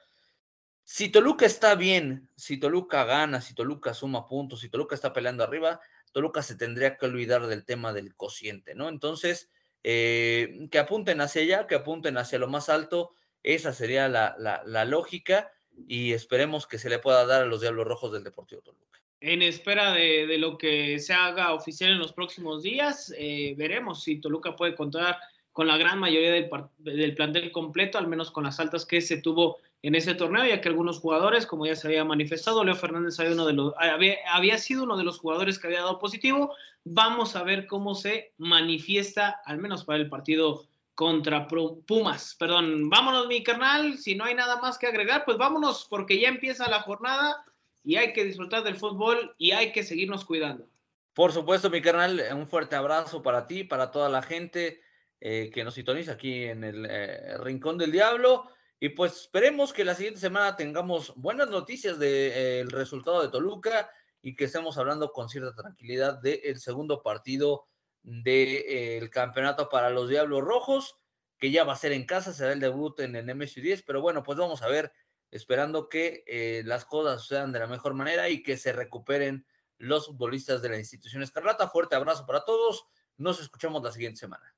Si 0.92 1.08
Toluca 1.08 1.46
está 1.46 1.76
bien, 1.76 2.28
si 2.34 2.58
Toluca 2.58 3.04
gana, 3.04 3.40
si 3.40 3.54
Toluca 3.54 3.94
suma 3.94 4.26
puntos, 4.26 4.58
si 4.58 4.68
Toluca 4.68 4.96
está 4.96 5.12
peleando 5.12 5.44
arriba, 5.44 5.80
Toluca 6.10 6.42
se 6.42 6.56
tendría 6.56 6.96
que 6.96 7.06
olvidar 7.06 7.46
del 7.46 7.64
tema 7.64 7.92
del 7.92 8.16
cociente, 8.16 8.74
¿no? 8.74 8.88
Entonces, 8.88 9.52
eh, 9.84 10.66
que 10.68 10.80
apunten 10.80 11.20
hacia 11.20 11.42
allá, 11.42 11.68
que 11.68 11.76
apunten 11.76 12.18
hacia 12.18 12.40
lo 12.40 12.48
más 12.48 12.68
alto, 12.68 13.14
esa 13.44 13.72
sería 13.72 14.08
la, 14.08 14.34
la, 14.36 14.64
la 14.66 14.84
lógica 14.84 15.52
y 15.86 16.12
esperemos 16.12 16.66
que 16.66 16.80
se 16.80 16.90
le 16.90 16.98
pueda 16.98 17.24
dar 17.24 17.42
a 17.42 17.46
los 17.46 17.60
Diablos 17.60 17.86
Rojos 17.86 18.10
del 18.12 18.24
Deportivo 18.24 18.60
Toluca. 18.60 19.00
En 19.20 19.42
espera 19.42 19.92
de, 19.92 20.38
lo 20.38 20.58
que 20.58 20.98
se 20.98 21.12
haga 21.14 21.54
oficial 21.54 21.92
en 21.92 22.00
los 22.00 22.12
próximos 22.12 22.64
días, 22.64 23.14
eh, 23.16 23.54
veremos 23.56 24.02
si 24.02 24.20
Toluca 24.20 24.56
puede 24.56 24.74
contar 24.74 25.20
con 25.52 25.66
la 25.66 25.76
gran 25.76 25.98
mayoría 25.98 26.32
del, 26.32 27.14
plantel 27.14 27.52
completo, 27.52 27.98
al 27.98 28.06
menos 28.06 28.30
con 28.30 28.44
las 28.44 28.60
altas 28.60 28.86
que 28.86 29.00
se 29.00 29.18
tuvo 29.20 29.58
en 29.82 29.94
ese 29.94 30.14
torneo, 30.14 30.44
ya 30.44 30.60
que 30.60 30.68
algunos 30.68 31.00
jugadores, 31.00 31.46
como 31.46 31.66
ya 31.66 31.74
se 31.74 31.88
había 31.88 32.04
manifestado, 32.04 32.62
Leo 32.62 32.76
Fernández 32.76 33.18
había, 33.18 33.32
uno 33.32 33.46
de 33.46 33.54
los, 33.54 33.74
había, 33.78 34.16
había 34.32 34.58
sido 34.58 34.84
uno 34.84 34.96
de 34.96 35.04
los 35.04 35.18
jugadores 35.18 35.58
que 35.58 35.66
había 35.66 35.80
dado 35.80 35.98
positivo. 35.98 36.54
Vamos 36.84 37.34
a 37.34 37.42
ver 37.42 37.66
cómo 37.66 37.94
se 37.94 38.32
manifiesta, 38.38 39.40
al 39.44 39.58
menos 39.58 39.84
para 39.84 39.98
el 39.98 40.08
partido 40.08 40.66
contra 40.94 41.48
Pumas. 41.48 42.36
Perdón, 42.38 42.90
vámonos 42.90 43.26
mi 43.26 43.42
carnal, 43.42 43.96
si 43.96 44.14
no 44.14 44.24
hay 44.24 44.34
nada 44.34 44.60
más 44.60 44.76
que 44.76 44.86
agregar, 44.86 45.24
pues 45.24 45.38
vámonos 45.38 45.86
porque 45.88 46.20
ya 46.20 46.28
empieza 46.28 46.68
la 46.68 46.82
jornada 46.82 47.42
y 47.82 47.96
hay 47.96 48.12
que 48.12 48.22
disfrutar 48.22 48.62
del 48.62 48.76
fútbol 48.76 49.34
y 49.38 49.52
hay 49.52 49.72
que 49.72 49.82
seguirnos 49.82 50.26
cuidando. 50.26 50.68
Por 51.14 51.32
supuesto, 51.32 51.70
mi 51.70 51.80
carnal, 51.80 52.22
un 52.34 52.46
fuerte 52.46 52.76
abrazo 52.76 53.22
para 53.22 53.46
ti, 53.46 53.64
para 53.64 53.90
toda 53.90 54.08
la 54.10 54.20
gente 54.20 54.82
eh, 55.22 55.50
que 55.52 55.64
nos 55.64 55.74
sintoniza 55.74 56.12
aquí 56.12 56.44
en 56.44 56.64
el 56.64 56.86
eh, 56.88 57.36
Rincón 57.38 57.76
del 57.76 57.92
Diablo. 57.92 58.48
Y 58.78 58.88
pues 58.90 59.22
esperemos 59.22 59.74
que 59.74 59.84
la 59.84 59.94
siguiente 59.94 60.18
semana 60.18 60.56
tengamos 60.56 61.12
buenas 61.16 61.50
noticias 61.50 61.98
del 61.98 62.32
eh, 62.34 62.64
resultado 62.70 63.20
de 63.20 63.28
Toluca 63.28 63.90
y 64.22 64.34
que 64.34 64.44
estemos 64.44 64.78
hablando 64.78 65.12
con 65.12 65.28
cierta 65.28 65.54
tranquilidad 65.54 66.22
del 66.22 66.58
segundo 66.58 67.02
partido 67.02 67.66
del 68.02 68.24
de, 68.24 69.10
campeonato 69.12 69.68
para 69.68 69.90
los 69.90 70.08
Diablos 70.08 70.42
Rojos, 70.42 70.96
que 71.38 71.50
ya 71.50 71.64
va 71.64 71.74
a 71.74 71.76
ser 71.76 71.92
en 71.92 72.06
casa, 72.06 72.32
será 72.32 72.54
el 72.54 72.60
debut 72.60 72.98
en 73.00 73.14
el 73.16 73.34
MSU 73.34 73.60
10, 73.60 73.82
pero 73.82 74.00
bueno, 74.00 74.22
pues 74.22 74.38
vamos 74.38 74.62
a 74.62 74.68
ver, 74.68 74.90
esperando 75.30 75.90
que 75.90 76.62
las 76.64 76.86
cosas 76.86 77.22
sucedan 77.22 77.52
de 77.52 77.58
la 77.58 77.66
mejor 77.66 77.92
manera 77.92 78.30
y 78.30 78.42
que 78.42 78.56
se 78.56 78.72
recuperen 78.72 79.46
los 79.76 80.06
futbolistas 80.06 80.62
de 80.62 80.70
la 80.70 80.78
institución 80.78 81.22
Escarlata. 81.22 81.68
Fuerte 81.68 81.96
abrazo 81.96 82.26
para 82.26 82.44
todos, 82.44 82.86
nos 83.16 83.40
escuchamos 83.40 83.82
la 83.82 83.92
siguiente 83.92 84.20
semana. 84.20 84.54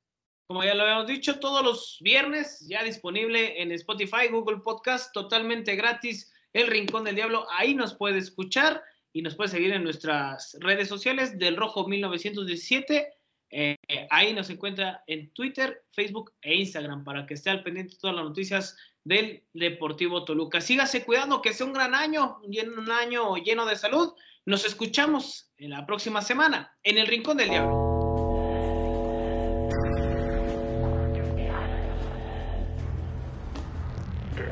Como 0.53 0.65
ya 0.65 0.75
lo 0.75 0.83
habíamos 0.83 1.07
dicho, 1.07 1.41
todos 1.41 1.65
los 1.65 1.97
viernes 2.03 2.61
ya 2.69 2.83
disponible 2.83 3.63
en 3.63 3.73
Spotify, 3.73 4.29
Google 4.31 4.59
Podcast, 4.59 5.11
totalmente 5.15 5.77
gratis, 5.77 6.31
El 6.53 6.67
Rincón 6.67 7.05
del 7.05 7.15
Diablo, 7.15 7.47
ahí 7.51 7.75
nos 7.75 7.95
puede 7.95 8.19
escuchar 8.19 8.83
y 9.15 9.23
nos 9.23 9.35
puede 9.35 9.49
seguir 9.49 9.73
en 9.73 9.83
nuestras 9.83 10.55
redes 10.61 10.89
sociales 10.89 11.39
del 11.39 11.57
Rojo 11.57 11.89
1917. 11.89 13.15
Eh, 13.49 13.79
ahí 14.11 14.35
nos 14.35 14.51
encuentra 14.51 15.03
en 15.07 15.33
Twitter, 15.33 15.85
Facebook 15.91 16.35
e 16.43 16.55
Instagram 16.55 17.03
para 17.03 17.25
que 17.25 17.33
esté 17.33 17.49
al 17.49 17.63
pendiente 17.63 17.95
de 17.95 18.01
todas 18.01 18.17
las 18.17 18.27
noticias 18.27 18.77
del 19.05 19.45
Deportivo 19.55 20.27
Toluca. 20.27 20.61
Sígase 20.61 21.03
cuidando, 21.03 21.41
que 21.41 21.55
sea 21.55 21.65
un 21.65 21.73
gran 21.73 21.95
año, 21.95 22.41
un 22.43 22.91
año 22.91 23.37
lleno 23.37 23.65
de 23.65 23.77
salud. 23.77 24.13
Nos 24.45 24.67
escuchamos 24.67 25.51
en 25.57 25.71
la 25.71 25.87
próxima 25.87 26.21
semana 26.21 26.77
en 26.83 26.99
el 26.99 27.07
Rincón 27.07 27.39
del 27.39 27.49
Diablo. 27.49 27.82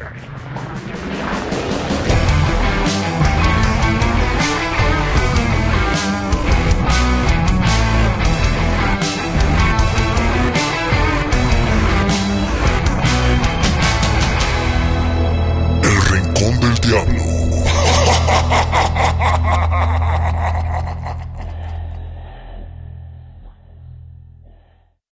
El 0.00 0.08
Rincón 16.10 16.60
del 16.60 16.74
Diablo. 16.80 17.22